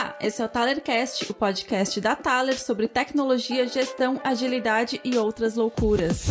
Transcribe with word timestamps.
Olá, 0.00 0.16
esse 0.18 0.40
é 0.40 0.44
o 0.46 0.48
Talercast, 0.48 1.30
o 1.30 1.34
podcast 1.34 2.00
da 2.00 2.16
Taler 2.16 2.58
sobre 2.58 2.88
tecnologia, 2.88 3.68
gestão, 3.68 4.18
agilidade 4.24 4.98
e 5.04 5.18
outras 5.18 5.56
loucuras. 5.56 6.24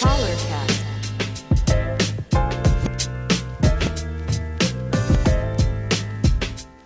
Talercast. 0.00 0.82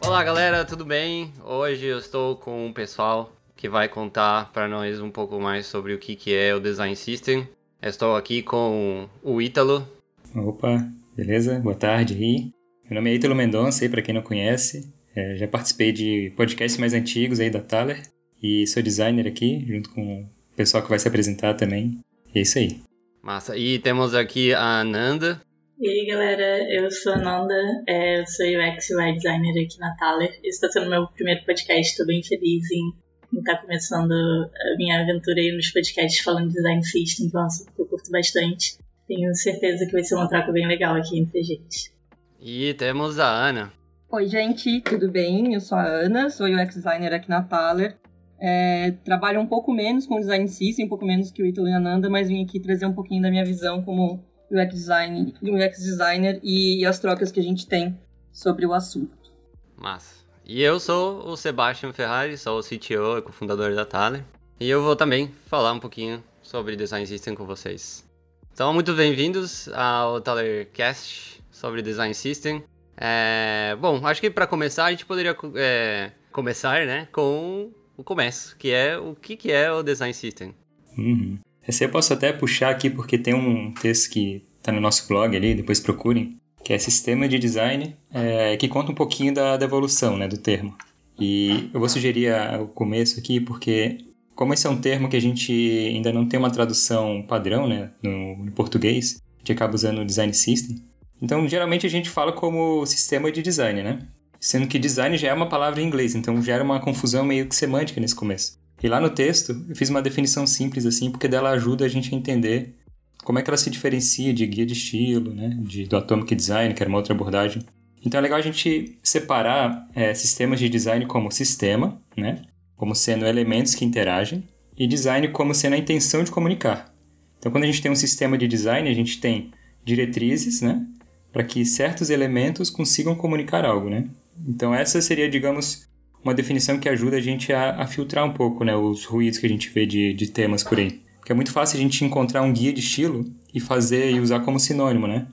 Olá 0.04 0.24
galera, 0.24 0.64
tudo 0.64 0.84
bem? 0.84 1.32
Hoje 1.44 1.86
eu 1.86 1.98
estou 1.98 2.34
com 2.34 2.66
um 2.66 2.72
pessoal 2.72 3.30
que 3.54 3.68
vai 3.68 3.88
contar 3.88 4.50
para 4.52 4.66
nós 4.66 5.00
um 5.00 5.12
pouco 5.12 5.38
mais 5.38 5.66
sobre 5.66 5.94
o 5.94 5.98
que, 5.98 6.16
que 6.16 6.34
é 6.34 6.52
o 6.52 6.58
Design 6.58 6.96
System. 6.96 7.48
Eu 7.80 7.88
estou 7.88 8.16
aqui 8.16 8.42
com 8.42 9.08
o 9.22 9.40
Ítalo. 9.40 9.88
Opa, 10.34 10.84
beleza? 11.16 11.60
Boa 11.60 11.76
tarde 11.76 12.14
aí. 12.14 12.50
Meu 12.90 12.96
nome 12.96 13.12
é 13.12 13.14
Ítalo 13.14 13.36
Mendonça, 13.36 13.84
aí 13.84 13.88
para 13.88 14.02
quem 14.02 14.12
não 14.12 14.22
conhece. 14.22 14.92
É, 15.20 15.36
já 15.36 15.46
participei 15.46 15.92
de 15.92 16.32
podcasts 16.34 16.80
mais 16.80 16.94
antigos 16.94 17.40
aí 17.40 17.50
da 17.50 17.60
Thaler 17.60 18.00
e 18.42 18.66
sou 18.66 18.82
designer 18.82 19.26
aqui, 19.26 19.62
junto 19.68 19.90
com 19.90 20.22
o 20.22 20.56
pessoal 20.56 20.82
que 20.82 20.88
vai 20.88 20.98
se 20.98 21.06
apresentar 21.06 21.52
também. 21.54 22.00
E 22.34 22.38
é 22.38 22.42
isso 22.42 22.58
aí. 22.58 22.80
Massa. 23.22 23.54
E 23.54 23.78
temos 23.78 24.14
aqui 24.14 24.54
a 24.54 24.80
Ananda. 24.80 25.42
E 25.78 25.88
aí, 25.88 26.06
galera, 26.06 26.58
eu 26.72 26.90
sou 26.90 27.12
a 27.12 27.18
Nanda, 27.18 27.54
é, 27.86 28.20
eu 28.20 28.26
sou 28.26 28.46
UX 28.46 28.90
UI 28.90 29.12
designer 29.14 29.64
aqui 29.64 29.78
na 29.78 29.94
Thaler. 29.96 30.30
Esse 30.42 30.48
está 30.48 30.70
sendo 30.70 30.88
meu 30.88 31.06
primeiro 31.08 31.44
podcast, 31.44 31.90
estou 31.90 32.06
bem 32.06 32.22
feliz 32.22 32.70
em 32.70 33.38
estar 33.38 33.56
tá 33.56 33.62
começando 33.62 34.12
a 34.12 34.76
minha 34.76 35.02
aventura 35.02 35.38
aí 35.38 35.52
nos 35.52 35.70
podcasts 35.70 36.22
falando 36.22 36.48
de 36.48 36.54
design 36.54 36.84
system, 36.84 37.26
então 37.26 37.46
eu 37.78 37.86
curto 37.86 38.10
bastante. 38.10 38.78
Tenho 39.06 39.34
certeza 39.34 39.84
que 39.86 39.92
vai 39.92 40.02
ser 40.02 40.14
uma 40.14 40.28
troca 40.28 40.50
bem 40.52 40.66
legal 40.66 40.94
aqui 40.94 41.18
entre 41.18 41.40
a 41.40 41.42
gente. 41.42 41.92
E 42.40 42.74
temos 42.74 43.18
a 43.18 43.26
Ana. 43.26 43.79
Oi, 44.12 44.26
gente, 44.26 44.80
tudo 44.80 45.08
bem? 45.08 45.54
Eu 45.54 45.60
sou 45.60 45.78
a 45.78 45.84
Ana, 45.84 46.30
sou 46.30 46.48
UX 46.48 46.74
designer 46.74 47.14
aqui 47.14 47.30
na 47.30 47.44
Thaler. 47.44 47.96
É, 48.40 48.90
trabalho 49.04 49.40
um 49.40 49.46
pouco 49.46 49.72
menos 49.72 50.04
com 50.04 50.18
design 50.18 50.48
system, 50.48 50.86
um 50.86 50.88
pouco 50.88 51.06
menos 51.06 51.30
que 51.30 51.40
o 51.40 51.46
Ítalo 51.46 51.68
e 51.68 51.72
a 51.72 51.78
Nanda, 51.78 52.10
mas 52.10 52.26
vim 52.26 52.42
aqui 52.42 52.58
trazer 52.58 52.86
um 52.86 52.92
pouquinho 52.92 53.22
da 53.22 53.30
minha 53.30 53.44
visão 53.44 53.84
como 53.84 54.20
UX, 54.50 54.74
design, 54.74 55.32
UX 55.40 55.78
designer 55.78 56.40
e, 56.42 56.80
e 56.80 56.84
as 56.84 56.98
trocas 56.98 57.30
que 57.30 57.38
a 57.38 57.42
gente 57.42 57.68
tem 57.68 57.96
sobre 58.32 58.66
o 58.66 58.72
assunto. 58.74 59.32
Massa. 59.76 60.24
E 60.44 60.60
eu 60.60 60.80
sou 60.80 61.28
o 61.28 61.36
Sebastian 61.36 61.92
Ferrari, 61.92 62.36
sou 62.36 62.58
o 62.58 62.64
CTO 62.64 63.18
e 63.18 63.22
cofundador 63.22 63.76
da 63.76 63.84
Thaler. 63.84 64.24
E 64.58 64.68
eu 64.68 64.82
vou 64.82 64.96
também 64.96 65.30
falar 65.46 65.72
um 65.72 65.78
pouquinho 65.78 66.20
sobre 66.42 66.74
Design 66.74 67.06
System 67.06 67.36
com 67.36 67.46
vocês. 67.46 68.04
Então, 68.52 68.74
muito 68.74 68.92
bem-vindos 68.92 69.68
ao 69.68 70.20
Thalercast 70.20 71.40
sobre 71.48 71.80
Design 71.80 72.12
System. 72.12 72.64
É, 73.00 73.74
bom, 73.80 74.06
acho 74.06 74.20
que 74.20 74.30
para 74.30 74.46
começar 74.46 74.84
a 74.84 74.90
gente 74.90 75.06
poderia 75.06 75.34
é, 75.56 76.10
começar, 76.30 76.84
né, 76.86 77.08
com 77.10 77.70
o 77.96 78.04
começo, 78.04 78.54
que 78.58 78.70
é 78.70 78.98
o 78.98 79.14
que, 79.14 79.36
que 79.36 79.50
é 79.50 79.72
o 79.72 79.82
Design 79.82 80.12
System. 80.12 80.54
Uhum. 80.98 81.38
Esse 81.66 81.84
eu 81.84 81.88
posso 81.88 82.12
até 82.12 82.32
puxar 82.32 82.70
aqui 82.70 82.90
porque 82.90 83.16
tem 83.16 83.32
um 83.32 83.72
texto 83.72 84.10
que 84.10 84.44
está 84.58 84.70
no 84.70 84.80
nosso 84.80 85.08
blog 85.08 85.34
ali, 85.34 85.54
depois 85.54 85.80
procurem, 85.80 86.36
que 86.62 86.74
é 86.74 86.78
Sistema 86.78 87.26
de 87.26 87.38
Design, 87.38 87.96
é, 88.12 88.56
que 88.58 88.68
conta 88.68 88.92
um 88.92 88.94
pouquinho 88.94 89.32
da, 89.32 89.56
da, 89.56 89.64
evolução 89.64 90.18
né, 90.18 90.28
do 90.28 90.36
termo. 90.36 90.76
E 91.18 91.70
eu 91.72 91.80
vou 91.80 91.88
sugerir 91.88 92.32
o 92.60 92.66
começo 92.66 93.18
aqui 93.18 93.40
porque, 93.40 93.98
como 94.34 94.52
esse 94.52 94.66
é 94.66 94.70
um 94.70 94.80
termo 94.80 95.08
que 95.08 95.16
a 95.16 95.20
gente 95.20 95.52
ainda 95.94 96.12
não 96.12 96.26
tem 96.26 96.38
uma 96.38 96.50
tradução 96.50 97.22
padrão 97.26 97.66
né, 97.66 97.90
no, 98.02 98.44
no 98.44 98.52
português, 98.52 99.22
a 99.36 99.38
gente 99.38 99.52
acaba 99.52 99.74
usando 99.74 100.00
o 100.00 100.04
Design 100.04 100.32
System, 100.34 100.82
então, 101.20 101.46
geralmente 101.46 101.86
a 101.86 101.90
gente 101.90 102.08
fala 102.08 102.32
como 102.32 102.84
sistema 102.86 103.30
de 103.30 103.42
design, 103.42 103.82
né? 103.82 103.98
Sendo 104.38 104.66
que 104.66 104.78
design 104.78 105.16
já 105.18 105.28
é 105.28 105.34
uma 105.34 105.48
palavra 105.48 105.82
em 105.82 105.86
inglês, 105.86 106.14
então 106.14 106.42
gera 106.42 106.64
uma 106.64 106.80
confusão 106.80 107.24
meio 107.24 107.46
que 107.46 107.54
semântica 107.54 108.00
nesse 108.00 108.14
começo. 108.14 108.58
E 108.82 108.88
lá 108.88 108.98
no 108.98 109.10
texto, 109.10 109.64
eu 109.68 109.76
fiz 109.76 109.90
uma 109.90 110.00
definição 110.00 110.46
simples 110.46 110.86
assim, 110.86 111.10
porque 111.10 111.28
dela 111.28 111.50
ajuda 111.50 111.84
a 111.84 111.88
gente 111.88 112.14
a 112.14 112.16
entender 112.16 112.74
como 113.22 113.38
é 113.38 113.42
que 113.42 113.50
ela 113.50 113.58
se 113.58 113.68
diferencia 113.68 114.32
de 114.32 114.46
guia 114.46 114.64
de 114.64 114.72
estilo, 114.72 115.34
né? 115.34 115.54
De, 115.60 115.84
do 115.84 115.96
Atomic 115.96 116.34
Design, 116.34 116.72
que 116.72 116.82
era 116.82 116.88
uma 116.88 116.98
outra 116.98 117.12
abordagem. 117.12 117.62
Então 118.04 118.18
é 118.18 118.22
legal 118.22 118.38
a 118.38 118.42
gente 118.42 118.98
separar 119.02 119.86
é, 119.94 120.14
sistemas 120.14 120.58
de 120.58 120.70
design 120.70 121.04
como 121.04 121.30
sistema, 121.30 122.00
né? 122.16 122.42
Como 122.76 122.94
sendo 122.94 123.26
elementos 123.26 123.74
que 123.74 123.84
interagem, 123.84 124.42
e 124.74 124.86
design 124.86 125.28
como 125.28 125.54
sendo 125.54 125.74
a 125.74 125.78
intenção 125.78 126.24
de 126.24 126.30
comunicar. 126.30 126.94
Então 127.38 127.52
quando 127.52 127.64
a 127.64 127.66
gente 127.66 127.82
tem 127.82 127.90
um 127.90 127.96
sistema 127.96 128.38
de 128.38 128.48
design, 128.48 128.88
a 128.88 128.94
gente 128.94 129.20
tem 129.20 129.50
diretrizes, 129.84 130.62
né? 130.62 130.86
Para 131.32 131.44
que 131.44 131.64
certos 131.64 132.10
elementos 132.10 132.70
consigam 132.70 133.14
comunicar 133.14 133.64
algo, 133.64 133.88
né? 133.88 134.08
Então 134.46 134.74
essa 134.74 135.00
seria, 135.00 135.28
digamos, 135.28 135.88
uma 136.22 136.34
definição 136.34 136.78
que 136.78 136.88
ajuda 136.88 137.16
a 137.16 137.20
gente 137.20 137.52
a, 137.52 137.82
a 137.82 137.86
filtrar 137.86 138.24
um 138.24 138.32
pouco, 138.32 138.64
né, 138.64 138.76
os 138.76 139.04
ruídos 139.04 139.38
que 139.38 139.46
a 139.46 139.48
gente 139.48 139.68
vê 139.70 139.86
de, 139.86 140.12
de 140.12 140.26
temas 140.28 140.62
por 140.62 140.78
aí. 140.78 141.00
Porque 141.18 141.32
é 141.32 141.34
muito 141.34 141.52
fácil 141.52 141.78
a 141.78 141.82
gente 141.82 142.04
encontrar 142.04 142.42
um 142.42 142.52
guia 142.52 142.72
de 142.72 142.80
estilo 142.80 143.24
e 143.54 143.60
fazer 143.60 144.10
e 144.10 144.20
usar 144.20 144.40
como 144.40 144.58
sinônimo, 144.58 145.06
né? 145.06 145.26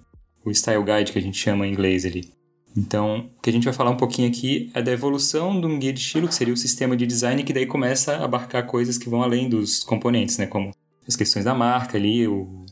O 0.44 0.54
style 0.54 0.84
guide 0.84 1.12
que 1.12 1.20
a 1.20 1.22
gente 1.22 1.38
chama 1.38 1.66
em 1.66 1.72
inglês 1.72 2.06
ali. 2.06 2.32
Então, 2.76 3.30
o 3.38 3.42
que 3.42 3.50
a 3.50 3.54
gente 3.54 3.64
vai 3.64 3.74
falar 3.74 3.90
um 3.90 3.98
pouquinho 3.98 4.28
aqui 4.28 4.70
é 4.74 4.82
da 4.82 4.92
evolução 4.92 5.60
de 5.60 5.66
um 5.66 5.80
guia 5.80 5.92
de 5.92 6.00
estilo, 6.00 6.28
que 6.28 6.36
seria 6.36 6.54
o 6.54 6.58
sistema 6.58 6.96
de 6.96 7.08
design, 7.08 7.44
que 7.44 7.52
daí 7.52 7.66
começa 7.66 8.16
a 8.16 8.26
abarcar 8.26 8.68
coisas 8.68 8.98
que 8.98 9.10
vão 9.10 9.24
além 9.24 9.50
dos 9.50 9.84
componentes, 9.84 10.38
né? 10.38 10.46
Como 10.46 10.72
as 11.08 11.16
questões 11.16 11.44
da 11.44 11.56
marca 11.56 11.98
ali, 11.98 12.28
o 12.28 12.66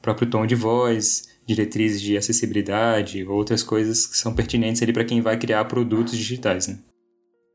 próprio 0.00 0.30
tom 0.30 0.46
de 0.46 0.54
voz, 0.54 1.37
diretrizes 1.48 2.02
de 2.02 2.14
acessibilidade, 2.14 3.24
outras 3.24 3.62
coisas 3.62 4.06
que 4.06 4.18
são 4.18 4.34
pertinentes 4.34 4.82
ali 4.82 4.92
para 4.92 5.04
quem 5.04 5.22
vai 5.22 5.38
criar 5.38 5.64
produtos 5.64 6.16
digitais, 6.16 6.68
né? 6.68 6.78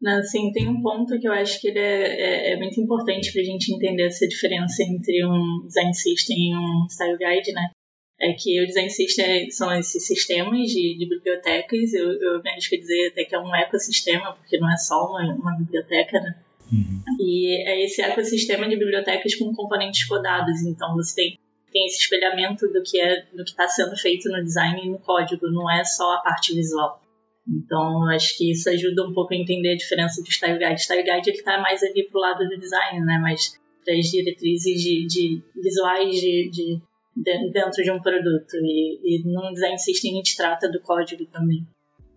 Não, 0.02 0.22
sim, 0.24 0.52
tem 0.52 0.68
um 0.68 0.82
ponto 0.82 1.18
que 1.20 1.28
eu 1.28 1.32
acho 1.32 1.62
que 1.62 1.68
ele 1.68 1.80
é, 1.80 2.50
é, 2.50 2.54
é 2.54 2.58
muito 2.58 2.82
importante 2.82 3.32
para 3.32 3.42
a 3.42 3.46
gente 3.46 3.74
entender 3.74 4.08
essa 4.08 4.28
diferença 4.28 4.84
entre 4.84 5.24
um 5.26 5.66
design 5.68 5.94
system 5.94 6.36
e 6.50 6.56
um 6.56 6.88
style 6.90 7.18
guide, 7.18 7.54
né? 7.54 7.70
É 8.20 8.34
que 8.34 8.62
o 8.62 8.66
design 8.66 8.90
system 8.90 9.52
são 9.52 9.72
esses 9.74 10.06
sistemas 10.06 10.68
de, 10.70 10.98
de 10.98 11.08
bibliotecas, 11.08 11.94
eu, 11.94 12.12
eu 12.14 12.42
me 12.42 12.50
arrisco 12.50 12.76
a 12.76 12.80
dizer 12.80 13.10
até 13.12 13.26
que 13.26 13.36
é 13.36 13.40
um 13.40 13.56
ecossistema, 13.56 14.34
porque 14.34 14.58
não 14.58 14.74
é 14.74 14.78
só 14.78 15.06
uma, 15.08 15.22
uma 15.36 15.56
biblioteca, 15.58 16.20
né? 16.20 16.36
Uhum. 16.72 17.04
E 17.20 17.62
é 17.62 17.86
esse 17.86 18.02
ecossistema 18.02 18.68
de 18.68 18.76
bibliotecas 18.76 19.36
com 19.36 19.54
componentes 19.54 20.06
codados, 20.06 20.64
então 20.64 20.96
você 20.96 21.16
tem 21.16 21.40
tem 21.74 21.86
esse 21.88 22.04
espelhamento 22.04 22.68
do 22.72 22.82
que 22.84 23.02
é 23.02 23.24
do 23.34 23.44
que 23.44 23.50
está 23.50 23.68
sendo 23.68 23.98
feito 23.98 24.30
no 24.30 24.44
design 24.44 24.80
e 24.86 24.90
no 24.90 25.00
código, 25.00 25.48
não 25.52 25.70
é 25.70 25.84
só 25.84 26.14
a 26.14 26.20
parte 26.20 26.54
visual. 26.54 27.02
Então, 27.48 28.08
acho 28.10 28.38
que 28.38 28.52
isso 28.52 28.70
ajuda 28.70 29.06
um 29.06 29.14
pouco 29.14 29.34
a 29.34 29.38
entender 29.38 29.74
a 29.74 29.76
diferença 29.76 30.22
do 30.22 30.32
Style 30.32 30.58
Guide. 30.58 30.82
Style 30.82 31.04
Guide 31.04 31.30
ele 31.30 31.38
está 31.38 31.60
mais 31.60 31.84
ali 31.84 32.08
pro 32.10 32.22
lado 32.22 32.48
do 32.48 32.58
design, 32.58 33.02
né? 33.02 33.20
Mas 33.22 33.60
as 33.90 34.06
diretrizes 34.06 34.82
de, 34.82 35.08
de 35.08 35.42
visuais 35.62 36.16
de, 36.16 36.50
de, 36.50 36.82
de, 37.18 37.52
dentro 37.52 37.84
de 37.84 37.92
um 37.92 38.00
produto. 38.00 38.54
E, 38.62 39.00
e 39.04 39.24
no 39.26 39.52
Design 39.52 39.78
System 39.78 40.14
a 40.14 40.16
gente 40.18 40.38
trata 40.38 40.72
do 40.72 40.80
código 40.80 41.26
também. 41.26 41.68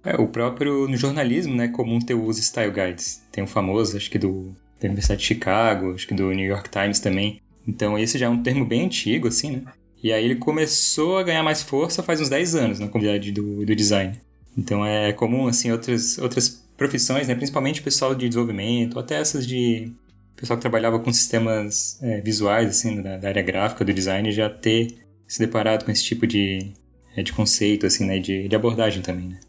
É, 0.04 0.14
o 0.14 0.28
próprio 0.28 0.86
no 0.86 0.96
jornalismo, 0.96 1.56
né, 1.56 1.66
comum 1.66 1.98
ter 1.98 2.14
o 2.14 2.22
uso 2.22 2.40
Style 2.40 2.70
Guides. 2.70 3.26
Tem 3.32 3.42
um 3.42 3.48
famoso, 3.48 3.96
acho 3.96 4.08
que 4.08 4.18
do 4.18 4.54
da 4.80 4.86
Universidade 4.86 5.20
de 5.20 5.26
Chicago, 5.26 5.94
acho 5.94 6.06
que 6.06 6.14
do 6.14 6.30
New 6.30 6.46
York 6.46 6.68
Times 6.68 7.00
também, 7.00 7.40
então 7.66 7.98
esse 7.98 8.18
já 8.18 8.26
é 8.26 8.28
um 8.28 8.42
termo 8.42 8.64
bem 8.64 8.84
antigo, 8.84 9.28
assim, 9.28 9.52
né? 9.52 9.62
E 10.02 10.12
aí 10.12 10.24
ele 10.24 10.36
começou 10.36 11.18
a 11.18 11.22
ganhar 11.22 11.42
mais 11.42 11.62
força 11.62 12.02
faz 12.02 12.20
uns 12.20 12.28
10 12.28 12.54
anos 12.54 12.78
na 12.78 12.88
comunidade 12.88 13.32
do, 13.32 13.64
do 13.64 13.74
design. 13.74 14.20
Então 14.56 14.84
é 14.84 15.12
comum, 15.12 15.48
assim, 15.48 15.72
outras, 15.72 16.18
outras 16.18 16.64
profissões, 16.76 17.28
né? 17.28 17.34
Principalmente 17.34 17.82
pessoal 17.82 18.14
de 18.14 18.28
desenvolvimento, 18.28 18.98
até 18.98 19.16
essas 19.16 19.46
de 19.46 19.92
pessoal 20.36 20.56
que 20.56 20.62
trabalhava 20.62 20.98
com 20.98 21.12
sistemas 21.12 21.98
é, 22.02 22.20
visuais, 22.20 22.68
assim, 22.68 23.02
da, 23.02 23.16
da, 23.16 23.28
área 23.28 23.42
gráfica, 23.42 23.84
do 23.84 23.92
design, 23.92 24.30
já 24.30 24.48
ter 24.50 24.98
se 25.26 25.38
deparado 25.38 25.84
com 25.84 25.90
esse 25.90 26.04
tipo 26.04 26.26
de, 26.26 26.72
é, 27.16 27.22
de 27.22 27.32
conceito, 27.32 27.86
assim, 27.86 28.04
né? 28.04 28.18
De, 28.18 28.48
de 28.48 28.56
abordagem 28.56 29.02
também, 29.02 29.28
né? 29.28 29.40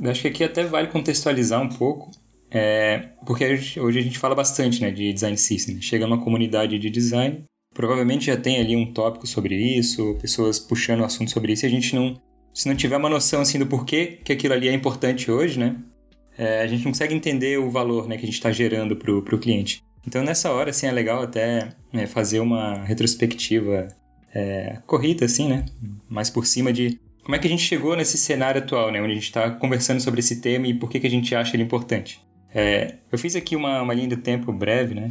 Eu 0.00 0.10
acho 0.10 0.22
que 0.22 0.28
aqui 0.28 0.44
até 0.44 0.64
vale 0.64 0.88
contextualizar 0.88 1.62
um 1.62 1.68
pouco, 1.68 2.10
é, 2.50 3.08
porque 3.26 3.44
hoje 3.80 3.98
a 3.98 4.02
gente 4.02 4.18
fala 4.18 4.34
bastante, 4.34 4.80
né? 4.80 4.90
De 4.90 5.12
design 5.12 5.36
system. 5.36 5.76
Né? 5.76 5.80
Chega 5.80 6.06
numa 6.06 6.22
comunidade 6.22 6.78
de 6.78 6.90
design 6.90 7.44
Provavelmente 7.74 8.26
já 8.26 8.36
tem 8.36 8.60
ali 8.60 8.76
um 8.76 8.92
tópico 8.92 9.26
sobre 9.26 9.54
isso, 9.56 10.16
pessoas 10.20 10.58
puxando 10.58 11.00
o 11.00 11.04
assunto 11.04 11.30
sobre 11.30 11.52
isso, 11.52 11.66
e 11.66 11.68
a 11.68 11.70
gente 11.70 11.94
não. 11.94 12.16
Se 12.52 12.68
não 12.68 12.76
tiver 12.76 12.96
uma 12.96 13.08
noção 13.08 13.40
assim 13.40 13.58
do 13.58 13.66
porquê 13.66 14.20
que 14.24 14.32
aquilo 14.32 14.54
ali 14.54 14.68
é 14.68 14.72
importante 14.72 15.28
hoje, 15.28 15.58
né? 15.58 15.76
É, 16.38 16.62
a 16.62 16.66
gente 16.68 16.84
não 16.84 16.92
consegue 16.92 17.12
entender 17.12 17.58
o 17.58 17.68
valor 17.68 18.08
né, 18.08 18.16
que 18.16 18.22
a 18.22 18.26
gente 18.26 18.36
está 18.36 18.52
gerando 18.52 18.96
para 18.96 19.12
o 19.12 19.38
cliente. 19.38 19.82
Então 20.06 20.22
nessa 20.22 20.52
hora 20.52 20.70
assim 20.70 20.86
é 20.86 20.92
legal 20.92 21.22
até 21.22 21.70
né, 21.92 22.06
fazer 22.06 22.40
uma 22.40 22.84
retrospectiva 22.84 23.88
é, 24.32 24.78
corrida 24.86 25.24
assim, 25.24 25.48
né? 25.48 25.64
Mais 26.08 26.30
por 26.30 26.46
cima 26.46 26.72
de 26.72 27.00
como 27.24 27.34
é 27.34 27.38
que 27.38 27.46
a 27.46 27.50
gente 27.50 27.62
chegou 27.62 27.96
nesse 27.96 28.18
cenário 28.18 28.60
atual, 28.60 28.92
né? 28.92 29.00
Onde 29.00 29.12
a 29.12 29.14
gente 29.14 29.24
está 29.24 29.50
conversando 29.50 30.00
sobre 30.00 30.20
esse 30.20 30.40
tema 30.40 30.66
e 30.66 30.74
por 30.74 30.90
que, 30.90 31.00
que 31.00 31.06
a 31.06 31.10
gente 31.10 31.34
acha 31.34 31.56
ele 31.56 31.62
importante. 31.62 32.20
É, 32.54 32.96
eu 33.10 33.18
fiz 33.18 33.34
aqui 33.34 33.56
uma, 33.56 33.82
uma 33.82 33.94
linha 33.94 34.08
do 34.08 34.18
tempo 34.18 34.52
breve, 34.52 34.94
né? 34.94 35.10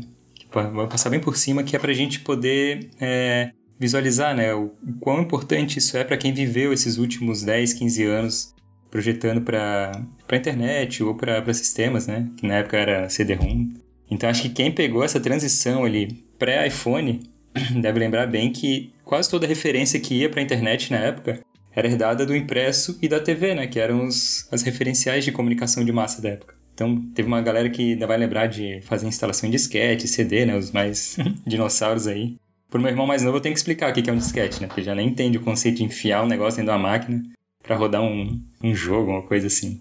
Vou 0.54 0.88
passar 0.88 1.10
bem 1.10 1.20
por 1.20 1.36
cima, 1.36 1.64
que 1.64 1.76
é 1.76 1.80
para 1.80 1.92
a 1.92 1.96
gente 1.96 2.20
poder 2.20 2.90
é, 3.00 3.52
visualizar 3.80 4.36
né, 4.36 4.54
o, 4.54 4.66
o, 4.66 4.94
quão 5.00 5.22
importante 5.22 5.80
isso 5.80 5.98
é 5.98 6.04
para 6.04 6.18
quem 6.18 6.34
viveu 6.34 6.72
esses 6.72 6.98
últimos 6.98 7.44
10, 7.44 7.74
15 7.74 8.04
anos 8.04 8.54
projetando 8.92 9.42
para 9.42 9.92
a 10.30 10.36
internet 10.36 11.04
ou 11.04 11.16
para 11.16 11.52
sistemas, 11.54 12.06
né? 12.06 12.30
Que 12.38 12.46
na 12.46 12.58
época 12.58 12.78
era 12.78 13.10
CD-ROM. 13.10 13.74
Então 14.10 14.30
acho 14.30 14.44
que 14.44 14.50
quem 14.50 14.72
pegou 14.72 15.04
essa 15.04 15.20
transição 15.20 15.84
ali 15.84 16.24
pré-iPhone 16.38 17.22
deve 17.82 18.00
lembrar 18.00 18.28
bem 18.28 18.52
que 18.52 18.94
quase 19.04 19.30
toda 19.30 19.48
referência 19.48 20.00
que 20.00 20.20
ia 20.20 20.30
para 20.30 20.42
a 20.42 20.44
internet 20.44 20.92
na 20.92 21.00
época 21.00 21.40
era 21.76 21.88
herdada 21.88 22.24
do 22.24 22.36
impresso 22.36 23.00
e 23.02 23.08
da 23.08 23.20
TV, 23.20 23.56
né? 23.56 23.66
Que 23.66 23.80
eram 23.80 24.06
os, 24.06 24.48
as 24.52 24.62
referenciais 24.62 25.26
de 25.26 25.32
comunicação 25.32 25.84
de 25.84 25.92
massa 25.92 26.22
da 26.22 26.30
época. 26.30 26.53
Então, 26.74 27.00
teve 27.14 27.28
uma 27.28 27.42
galera 27.42 27.70
que 27.70 27.94
ainda 27.94 28.08
vai 28.08 28.18
lembrar 28.18 28.48
de 28.48 28.81
fazer 28.81 29.08
instalação 29.08 29.48
em 29.48 29.52
disquete, 29.52 30.08
CD, 30.08 30.46
né? 30.46 30.58
Os 30.58 30.72
mais 30.72 31.18
dinossauros 31.46 32.08
aí. 32.08 32.36
Pro 32.70 32.81
meu 32.81 32.90
irmão 32.90 33.06
mais 33.06 33.22
novo, 33.22 33.38
eu 33.38 33.42
tenho 33.42 33.54
que 33.54 33.60
explicar 33.60 33.92
o 33.92 33.94
que 33.94 34.10
é 34.10 34.14
um 34.14 34.18
disquete, 34.18 34.60
né? 34.60 34.68
Porque 34.68 34.81
ele 34.81 34.88
já 34.88 34.96
nem 34.96 35.08
entende 35.08 35.38
o 35.38 35.42
conceito 35.42 35.78
de 35.78 35.84
enfiar 35.84 36.24
um 36.24 36.28
negócio 36.28 36.58
dentro 36.58 36.74
da 36.74 36.80
máquina 36.80 37.24
para 37.62 37.75
rodar 37.75 38.02
um, 38.02 38.42
um 38.64 38.74
jogo, 38.74 39.12
uma 39.12 39.22
coisa 39.22 39.48
assim. 39.48 39.80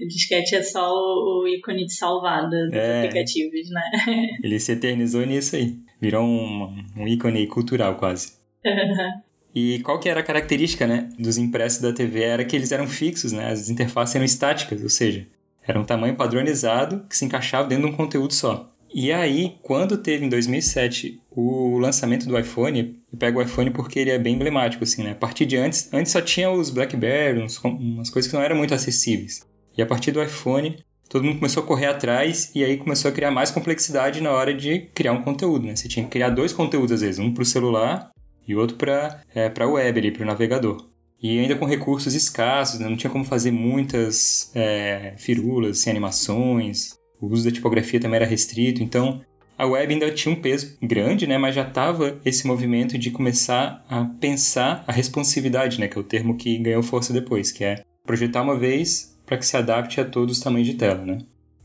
O 0.00 0.08
disquete 0.08 0.56
é 0.56 0.62
só 0.62 0.90
o 0.92 1.46
ícone 1.46 1.86
de 1.86 1.94
salvada 1.94 2.66
dos 2.66 2.74
é, 2.74 3.06
aplicativos, 3.06 3.68
né? 3.70 3.82
Ele 4.42 4.58
se 4.58 4.72
eternizou 4.72 5.24
nisso 5.24 5.56
aí. 5.56 5.76
Virou 6.00 6.24
um, 6.24 6.84
um 6.96 7.06
ícone 7.06 7.46
cultural 7.46 7.96
quase. 7.96 8.32
E 9.54 9.80
qual 9.80 9.98
que 9.98 10.08
era 10.08 10.20
a 10.20 10.24
característica, 10.24 10.86
né, 10.86 11.08
dos 11.18 11.36
impressos 11.36 11.80
da 11.80 11.92
TV? 11.92 12.22
Era 12.22 12.44
que 12.44 12.54
eles 12.54 12.72
eram 12.72 12.86
fixos, 12.86 13.32
né? 13.32 13.50
As 13.50 13.68
interfaces 13.68 14.14
eram 14.14 14.24
estáticas, 14.24 14.82
ou 14.82 14.88
seja, 14.88 15.26
era 15.66 15.78
um 15.78 15.84
tamanho 15.84 16.16
padronizado 16.16 17.04
que 17.08 17.16
se 17.16 17.24
encaixava 17.24 17.68
dentro 17.68 17.86
de 17.86 17.92
um 17.92 17.96
conteúdo 17.96 18.34
só. 18.34 18.70
E 18.92 19.12
aí, 19.12 19.56
quando 19.62 19.96
teve 19.96 20.24
em 20.24 20.28
2007 20.28 21.22
o 21.30 21.78
lançamento 21.78 22.26
do 22.26 22.36
iPhone, 22.36 23.00
eu 23.12 23.18
pego 23.18 23.38
o 23.38 23.42
iPhone 23.42 23.70
porque 23.70 24.00
ele 24.00 24.10
é 24.10 24.18
bem 24.18 24.34
emblemático, 24.34 24.82
assim, 24.82 25.04
né? 25.04 25.12
A 25.12 25.14
partir 25.14 25.46
de 25.46 25.56
antes, 25.56 25.88
antes 25.92 26.10
só 26.10 26.20
tinha 26.20 26.50
os 26.50 26.70
BlackBerry, 26.70 27.40
uns, 27.40 27.56
umas 27.62 28.10
coisas 28.10 28.28
que 28.28 28.36
não 28.36 28.42
eram 28.42 28.56
muito 28.56 28.74
acessíveis. 28.74 29.46
E 29.78 29.82
a 29.82 29.86
partir 29.86 30.10
do 30.10 30.20
iPhone, 30.20 30.84
todo 31.08 31.22
mundo 31.24 31.36
começou 31.36 31.62
a 31.62 31.66
correr 31.66 31.86
atrás 31.86 32.50
e 32.52 32.64
aí 32.64 32.76
começou 32.76 33.08
a 33.10 33.14
criar 33.14 33.30
mais 33.30 33.52
complexidade 33.52 34.20
na 34.20 34.32
hora 34.32 34.52
de 34.52 34.90
criar 34.92 35.12
um 35.12 35.22
conteúdo, 35.22 35.66
né? 35.66 35.76
Você 35.76 35.86
tinha 35.86 36.04
que 36.04 36.10
criar 36.10 36.30
dois 36.30 36.52
conteúdos 36.52 36.90
às 36.90 37.00
vezes, 37.00 37.20
um 37.20 37.32
para 37.32 37.42
o 37.42 37.46
celular 37.46 38.10
e 38.46 38.56
outro 38.56 38.76
para 38.76 39.20
é, 39.32 39.48
para 39.48 39.68
web, 39.68 40.10
para 40.10 40.22
o 40.24 40.26
navegador. 40.26 40.90
E 41.22 41.38
ainda 41.38 41.54
com 41.54 41.66
recursos 41.66 42.14
escassos, 42.14 42.80
né? 42.80 42.88
não 42.88 42.96
tinha 42.96 43.10
como 43.10 43.24
fazer 43.24 43.50
muitas 43.50 44.50
é, 44.54 45.14
firulas, 45.18 45.78
sem 45.78 45.90
animações, 45.90 46.98
o 47.20 47.26
uso 47.26 47.44
da 47.44 47.50
tipografia 47.50 48.00
também 48.00 48.16
era 48.16 48.26
restrito, 48.26 48.82
então 48.82 49.20
a 49.58 49.66
web 49.66 49.92
ainda 49.92 50.10
tinha 50.10 50.34
um 50.34 50.40
peso 50.40 50.78
grande, 50.82 51.26
né, 51.26 51.36
mas 51.36 51.54
já 51.54 51.68
estava 51.68 52.18
esse 52.24 52.46
movimento 52.46 52.96
de 52.96 53.10
começar 53.10 53.84
a 53.90 54.06
pensar 54.06 54.82
a 54.86 54.92
responsividade, 54.92 55.78
né, 55.78 55.86
que 55.86 55.98
é 55.98 56.00
o 56.00 56.04
termo 56.04 56.34
que 56.34 56.56
ganhou 56.56 56.82
força 56.82 57.12
depois, 57.12 57.52
que 57.52 57.62
é 57.62 57.84
projetar 58.06 58.40
uma 58.40 58.58
vez 58.58 59.18
para 59.26 59.36
que 59.36 59.44
se 59.44 59.54
adapte 59.58 60.00
a 60.00 60.04
todos 60.06 60.38
os 60.38 60.42
tamanhos 60.42 60.66
de 60.66 60.74
tela, 60.74 61.04
né. 61.04 61.18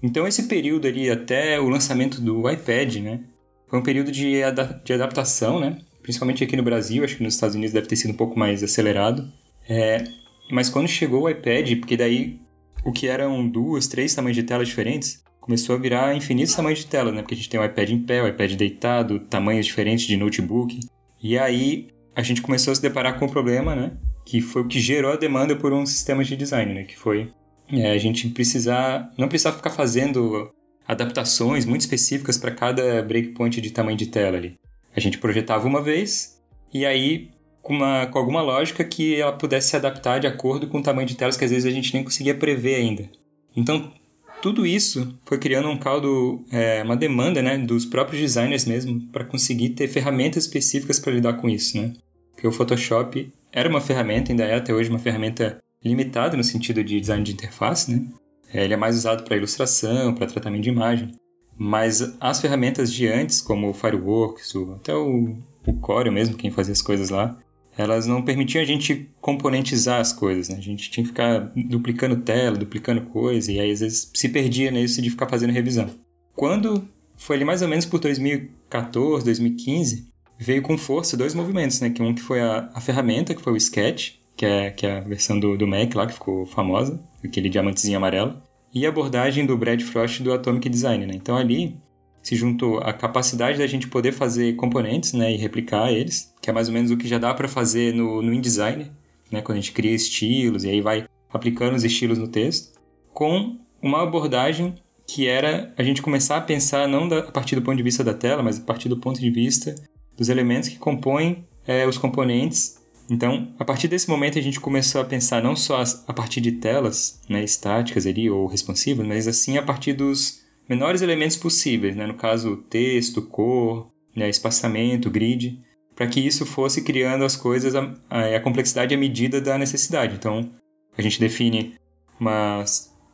Então 0.04 0.28
esse 0.28 0.44
período 0.44 0.88
ali 0.88 1.10
até 1.10 1.57
o 1.57 1.69
lançamento 1.69 2.19
do 2.19 2.50
iPad, 2.50 2.98
né, 2.98 3.22
foi 3.66 3.80
um 3.80 3.84
período 3.84 4.12
de, 4.12 4.44
ada 4.44 4.81
de 4.84 4.92
adaptação, 4.92 5.62
né, 5.62 5.78
principalmente 6.04 6.44
aqui 6.44 6.57
no 6.57 6.63
Brasil, 6.63 7.02
acho 7.02 7.16
que 7.16 7.24
nos 7.24 7.36
Estados 7.36 7.56
Unidos 7.56 7.74
deve 7.74 7.88
ter 7.88 7.96
sido 7.96 8.12
um 8.12 8.18
pouco 8.18 8.38
mais 8.38 8.62
acelerado, 8.62 9.31
é, 9.67 10.03
mas 10.51 10.69
quando 10.69 10.88
chegou 10.88 11.23
o 11.23 11.29
iPad, 11.29 11.79
porque 11.79 11.97
daí 11.97 12.39
o 12.83 12.91
que 12.91 13.07
eram 13.07 13.47
duas, 13.47 13.88
três 13.88 14.13
tamanhos 14.13 14.35
de 14.35 14.44
tela 14.44 14.63
diferentes, 14.63 15.23
começou 15.41 15.75
a 15.75 15.79
virar 15.79 16.15
infinitos 16.15 16.56
tamanhos 16.56 16.79
de 16.79 16.88
tela, 16.88 17.12
né? 17.12 17.21
Porque 17.21 17.33
a 17.33 17.38
gente 17.38 17.50
tem 17.50 17.59
o 17.59 17.65
iPad 17.65 17.89
em 17.89 18.00
pé, 18.00 18.21
o 18.21 18.27
iPad 18.27 18.53
deitado, 18.53 19.19
tamanhos 19.19 19.65
diferentes 19.65 20.06
de 20.06 20.17
notebook. 20.17 20.79
E 21.21 21.38
aí 21.38 21.88
a 22.15 22.21
gente 22.21 22.41
começou 22.41 22.71
a 22.71 22.75
se 22.75 22.81
deparar 22.81 23.17
com 23.19 23.25
o 23.25 23.27
um 23.27 23.31
problema, 23.31 23.75
né? 23.75 23.91
Que 24.25 24.41
foi 24.41 24.62
o 24.62 24.67
que 24.67 24.79
gerou 24.79 25.12
a 25.12 25.17
demanda 25.17 25.56
por 25.56 25.73
um 25.73 25.85
sistema 25.85 26.23
de 26.23 26.35
design, 26.35 26.73
né? 26.73 26.83
Que 26.83 26.97
foi 26.97 27.31
é, 27.71 27.91
a 27.91 27.97
gente 27.97 28.29
precisar, 28.29 29.11
não 29.18 29.27
precisava 29.27 29.57
ficar 29.57 29.71
fazendo 29.71 30.51
adaptações 30.88 31.65
muito 31.65 31.81
específicas 31.81 32.38
para 32.38 32.51
cada 32.51 33.01
breakpoint 33.01 33.59
de 33.59 33.71
tamanho 33.71 33.97
de 33.97 34.07
tela 34.07 34.38
ali. 34.38 34.56
A 34.95 35.00
gente 35.00 35.18
projetava 35.18 35.68
uma 35.68 35.81
vez 35.81 36.41
e 36.73 36.85
aí 36.85 37.29
com, 37.65 37.73
uma, 37.73 38.06
com 38.06 38.19
alguma 38.19 38.44
lógica 38.44 38.83
que 38.83 39.19
ela 39.19 39.33
pudesse 39.33 39.69
se 39.69 39.75
adaptar 39.75 40.19
de 40.19 40.27
acordo 40.27 40.67
com 40.67 40.77
o 40.77 40.83
tamanho 40.83 41.07
de 41.07 41.15
telas 41.15 41.35
que 41.35 41.44
às 41.44 41.50
vezes 41.50 41.65
a 41.65 41.71
gente 41.71 41.91
nem 41.95 42.03
conseguia 42.03 42.35
prever 42.35 42.75
ainda. 42.75 43.09
Então 43.57 43.91
tudo 44.39 44.67
isso 44.67 45.17
foi 45.25 45.39
criando 45.39 45.67
um 45.69 45.77
caldo, 45.77 46.45
é, 46.51 46.83
uma 46.83 46.95
demanda 46.95 47.41
né, 47.41 47.57
dos 47.57 47.83
próprios 47.83 48.21
designers 48.21 48.65
mesmo 48.65 49.01
para 49.07 49.25
conseguir 49.25 49.69
ter 49.69 49.88
ferramentas 49.88 50.44
específicas 50.44 51.00
para 51.00 51.13
lidar 51.13 51.33
com 51.33 51.50
isso, 51.50 51.81
né? 51.81 51.94
Porque 52.35 52.47
o 52.47 52.51
Photoshop 52.51 53.33
era 53.51 53.68
uma 53.68 53.81
ferramenta, 53.81 54.31
ainda 54.31 54.44
é 54.44 54.53
até 54.53 54.71
hoje 54.71 54.91
uma 54.91 55.00
ferramenta 55.00 55.57
limitada 55.83 56.38
no 56.38 56.44
sentido 56.44 56.83
de 56.83 57.01
design 57.01 57.23
de 57.23 57.31
interface, 57.31 57.91
né? 57.91 58.06
É, 58.53 58.63
ele 58.63 58.75
é 58.75 58.77
mais 58.77 58.95
usado 58.95 59.23
para 59.23 59.38
ilustração, 59.38 60.13
para 60.13 60.27
tratamento 60.27 60.61
de 60.61 60.69
imagem. 60.69 61.11
Mas 61.57 62.15
as 62.19 62.39
ferramentas 62.39 62.94
de 62.94 63.07
antes, 63.07 63.41
como 63.41 63.69
o 63.69 63.73
Fireworks, 63.73 64.53
até 64.75 64.94
o, 64.94 65.35
o 65.65 65.73
Corel 65.79 66.13
mesmo, 66.13 66.38
quem 66.38 66.51
fazia 66.51 66.73
as 66.73 66.81
coisas 66.83 67.09
lá, 67.09 67.35
elas 67.77 68.07
não 68.07 68.22
permitiam 68.22 68.62
a 68.62 68.66
gente 68.66 69.10
componentizar 69.19 70.00
as 70.00 70.13
coisas, 70.13 70.50
né? 70.50 70.57
A 70.57 70.62
gente 70.62 70.89
tinha 70.89 71.04
que 71.04 71.10
ficar 71.10 71.51
duplicando 71.56 72.18
tela, 72.18 72.57
duplicando 72.57 73.01
coisa, 73.01 73.51
e 73.51 73.60
aí 73.60 73.72
às 73.72 73.81
vezes 73.81 74.12
se 74.13 74.30
perdia 74.30 74.72
nisso 74.72 75.01
de 75.01 75.10
ficar 75.10 75.27
fazendo 75.27 75.51
revisão. 75.51 75.89
Quando 76.33 76.88
foi 77.18 77.36
ali 77.36 77.45
mais 77.45 77.62
ou 77.62 77.68
menos 77.68 77.86
por 77.86 78.00
2014, 78.00 79.25
2015, 79.25 80.07
veio 80.38 80.62
com 80.62 80.77
força 80.77 81.18
dois 81.18 81.33
movimentos, 81.33 81.80
né? 81.81 81.89
Que 81.89 82.01
um 82.01 82.13
que 82.13 82.22
foi 82.22 82.42
a, 82.42 82.69
a 82.74 82.81
ferramenta, 82.81 83.33
que 83.33 83.42
foi 83.42 83.54
o 83.54 83.57
Sketch, 83.57 84.13
que 84.36 84.45
é, 84.45 84.71
que 84.71 84.86
é 84.86 84.98
a 84.98 85.01
versão 85.01 85.39
do, 85.39 85.57
do 85.57 85.68
Mac 85.68 85.94
lá, 85.95 86.07
que 86.07 86.13
ficou 86.13 86.45
famosa, 86.45 87.00
aquele 87.24 87.50
diamantezinho 87.50 87.98
amarelo, 87.98 88.42
e 88.74 88.86
a 88.86 88.89
abordagem 88.89 89.45
do 89.45 89.57
Brad 89.57 89.81
Frost 89.81 90.21
do 90.21 90.33
Atomic 90.33 90.68
Design, 90.68 91.06
né? 91.06 91.13
Então 91.16 91.38
ali 91.38 91.78
se 92.25 92.36
juntou 92.36 92.80
a 92.80 92.92
capacidade 92.92 93.60
da 93.60 93.68
gente 93.68 93.88
poder 93.88 94.12
fazer 94.12 94.56
componentes 94.56 95.13
né, 95.13 95.31
e 95.31 95.38
replicar 95.38 95.92
eles, 95.92 96.33
que 96.42 96.50
é 96.50 96.54
mais 96.54 96.68
ou 96.68 96.74
menos 96.74 96.89
o 96.89 96.98
que 96.98 97.07
já 97.07 97.19
dá 97.19 97.31
para 97.36 97.48
fazer 97.48 97.94
no, 97.94 98.19
no 98.19 98.33
InDesign, 98.33 98.92
né, 99.30 99.44
quando 99.44 99.60
a 99.60 99.62
gente 99.62 99.74
cria 99.74 99.94
estilos 99.94 100.63
e 100.63 100.69
aí 100.69 100.81
vai 100.81 101.06
aplicando 101.31 101.75
os 101.75 101.83
estilos 101.83 102.18
no 102.18 102.27
texto, 102.27 102.80
com 103.13 103.60
uma 103.80 104.01
abordagem 104.01 104.74
que 105.06 105.27
era 105.27 105.72
a 105.77 105.83
gente 105.83 106.01
começar 106.01 106.38
a 106.38 106.42
pensar 106.42 106.88
não 106.88 107.07
da, 107.07 107.19
a 107.19 107.31
partir 107.31 107.56
do 107.57 107.62
ponto 107.62 107.77
de 107.77 107.83
vista 107.83 108.04
da 108.04 108.16
tela, 108.16 108.42
mas 108.42 108.57
a 108.57 108.63
partir 108.63 108.89
do 108.89 108.98
ponto 108.98 109.21
de 109.21 109.30
vista 109.30 109.75
dos 110.18 110.28
elementos 110.28 110.69
que 110.69 110.80
compõem 110.80 111.45
é, 111.68 111.86
os 111.86 111.95
componentes. 111.95 112.81
Então, 113.07 113.54
a 113.60 113.63
partir 113.63 113.88
desse 113.88 114.10
momento, 114.10 114.39
a 114.39 114.42
gente 114.42 114.60
começou 114.60 115.00
a 115.00 115.06
pensar 115.06 115.44
não 115.44 115.56
só 115.56 115.83
a 116.07 116.12
partir 116.13 116.42
de 116.42 116.54
telas 116.54 117.21
né, 117.30 117.44
estáticas 117.44 118.07
ali 118.07 118.31
ou 118.31 118.48
responsivas, 118.48 119.06
mas 119.06 119.28
assim 119.28 119.59
a 119.59 119.61
partir 119.61 119.94
dos 119.94 120.44
menores 120.68 121.02
elementos 121.02 121.38
possíveis, 121.38 121.95
né? 121.95 122.06
no 122.06 122.16
caso 122.16 122.57
texto, 122.69 123.22
cor, 123.22 123.92
né? 124.16 124.30
espaçamento, 124.30 125.10
grid, 125.10 125.62
para 125.95 126.07
que 126.07 126.19
isso 126.19 126.45
fosse 126.45 126.84
criando 126.84 127.24
as 127.24 127.36
coisas, 127.36 127.76
a, 127.76 127.94
a, 128.10 128.36
a, 128.36 128.40
complexidade 128.40 128.94
à 128.94 128.98
medida 128.98 129.40
da 129.40 129.57
necessidade. 129.57 130.16
Então, 130.16 130.52
a 130.98 131.02
gente 131.02 131.19
define 131.19 131.76
uma, 132.19 132.64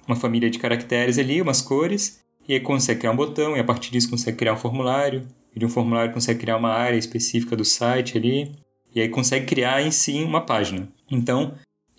uma 0.08 0.16
família 0.16 0.50
de 0.50 0.60
caracteres 0.60 1.18
ali, 1.18 1.42
umas 1.42 1.62
cores, 1.62 2.22
e 2.48 2.54
aí 2.54 2.60
consegue 2.60 3.02
criar 3.02 3.12
um 3.12 3.16
botão, 3.16 3.56
e 3.56 3.60
a 3.60 3.64
partir 3.64 3.92
disso 3.92 4.10
consegue 4.10 4.38
criar 4.38 4.54
um 4.54 4.58
formulário, 4.58 5.28
e 5.56 5.60
de 5.60 5.66
um 5.66 5.70
formulário 5.70 6.14
consegue 6.14 6.40
criar 6.40 6.58
uma 6.58 6.72
área 6.72 6.98
específica 6.98 7.56
do 7.56 7.64
site 7.64 8.18
ali, 8.18 8.52
e 8.94 9.00
aí 9.00 9.10
consegue 9.10 9.46
criar 9.46 9.82
em 9.82 9.92
si 9.92 10.24
uma 10.24 10.42
página. 10.42 10.90
Então, 11.10 11.54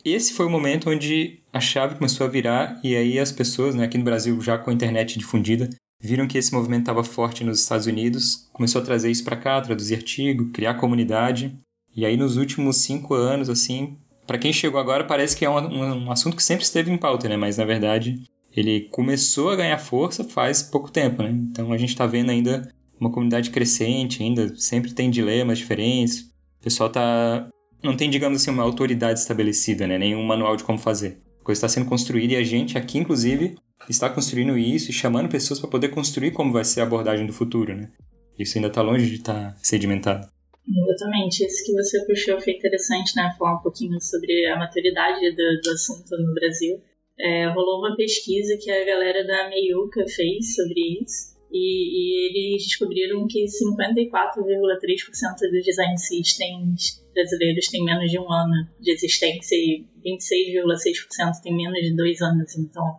esse 0.04 0.32
foi 0.32 0.46
o 0.46 0.50
momento 0.50 0.90
onde 0.90 1.41
a 1.52 1.60
chave 1.60 1.96
começou 1.96 2.26
a 2.26 2.30
virar 2.30 2.80
e 2.82 2.96
aí 2.96 3.18
as 3.18 3.30
pessoas, 3.30 3.74
né, 3.74 3.84
aqui 3.84 3.98
no 3.98 4.04
Brasil 4.04 4.40
já 4.40 4.56
com 4.56 4.70
a 4.70 4.72
internet 4.72 5.18
difundida, 5.18 5.68
viram 6.00 6.26
que 6.26 6.38
esse 6.38 6.52
movimento 6.52 6.80
estava 6.80 7.04
forte 7.04 7.44
nos 7.44 7.60
Estados 7.60 7.86
Unidos, 7.86 8.48
começou 8.52 8.80
a 8.80 8.84
trazer 8.84 9.10
isso 9.10 9.22
para 9.22 9.36
cá, 9.36 9.60
traduzir 9.60 9.96
artigo, 9.96 10.50
criar 10.50 10.74
comunidade. 10.74 11.56
E 11.94 12.06
aí 12.06 12.16
nos 12.16 12.36
últimos 12.36 12.78
cinco 12.78 13.14
anos, 13.14 13.50
assim, 13.50 13.98
para 14.26 14.38
quem 14.38 14.52
chegou 14.52 14.80
agora 14.80 15.04
parece 15.04 15.36
que 15.36 15.44
é 15.44 15.50
um, 15.50 16.04
um, 16.04 16.10
assunto 16.10 16.36
que 16.36 16.42
sempre 16.42 16.64
esteve 16.64 16.90
em 16.90 16.96
pauta, 16.96 17.28
né? 17.28 17.36
Mas 17.36 17.58
na 17.58 17.64
verdade 17.64 18.22
ele 18.54 18.88
começou 18.90 19.50
a 19.50 19.56
ganhar 19.56 19.78
força 19.78 20.24
faz 20.24 20.62
pouco 20.62 20.90
tempo, 20.90 21.22
né? 21.22 21.30
Então 21.30 21.70
a 21.70 21.76
gente 21.76 21.90
está 21.90 22.06
vendo 22.06 22.30
ainda 22.30 22.72
uma 22.98 23.10
comunidade 23.10 23.50
crescente, 23.50 24.22
ainda 24.22 24.56
sempre 24.56 24.92
tem 24.92 25.10
dilemas 25.10 25.58
diferentes. 25.58 26.20
O 26.60 26.64
pessoal 26.64 26.88
tá 26.88 27.48
não 27.82 27.96
tem, 27.96 28.08
digamos 28.08 28.40
assim, 28.40 28.50
uma 28.50 28.62
autoridade 28.62 29.18
estabelecida, 29.18 29.86
né? 29.86 29.98
Nenhum 29.98 30.24
manual 30.24 30.56
de 30.56 30.64
como 30.64 30.78
fazer. 30.78 31.20
Coisa 31.42 31.58
está 31.58 31.68
sendo 31.68 31.88
construída 31.88 32.34
e 32.34 32.36
a 32.36 32.42
gente 32.42 32.78
aqui, 32.78 32.98
inclusive, 32.98 33.56
está 33.88 34.08
construindo 34.08 34.56
isso 34.56 34.90
e 34.90 34.94
chamando 34.94 35.28
pessoas 35.28 35.58
para 35.58 35.70
poder 35.70 35.88
construir 35.88 36.30
como 36.30 36.52
vai 36.52 36.64
ser 36.64 36.80
a 36.80 36.84
abordagem 36.84 37.26
do 37.26 37.32
futuro, 37.32 37.74
né? 37.74 37.90
Isso 38.38 38.56
ainda 38.56 38.68
está 38.68 38.80
longe 38.80 39.08
de 39.08 39.16
estar 39.16 39.52
tá 39.52 39.56
sedimentado. 39.62 40.28
Exatamente. 40.68 41.44
Isso 41.44 41.64
que 41.64 41.72
você 41.72 42.04
puxou 42.06 42.40
foi 42.40 42.54
interessante, 42.54 43.16
né? 43.16 43.34
Falar 43.38 43.56
um 43.56 43.62
pouquinho 43.62 44.00
sobre 44.00 44.46
a 44.46 44.56
maturidade 44.56 45.30
do, 45.30 45.60
do 45.62 45.70
assunto 45.70 46.16
no 46.16 46.34
Brasil. 46.34 46.80
É, 47.18 47.46
rolou 47.48 47.80
uma 47.80 47.96
pesquisa 47.96 48.56
que 48.56 48.70
a 48.70 48.84
galera 48.84 49.26
da 49.26 49.48
Meiuca 49.48 50.04
fez 50.08 50.54
sobre 50.54 51.02
isso. 51.02 51.31
E, 51.52 51.58
e 51.58 52.28
eles 52.28 52.64
descobriram 52.64 53.26
que 53.28 53.44
54,3% 53.44 55.50
dos 55.50 55.64
design 55.64 55.98
systems 55.98 57.04
brasileiros 57.12 57.68
têm 57.68 57.84
menos 57.84 58.10
de 58.10 58.18
um 58.18 58.32
ano 58.32 58.66
de 58.80 58.90
existência 58.90 59.54
e 59.54 59.84
26,6% 60.04 61.42
têm 61.42 61.54
menos 61.54 61.80
de 61.80 61.94
dois 61.94 62.22
anos. 62.22 62.56
Então, 62.56 62.96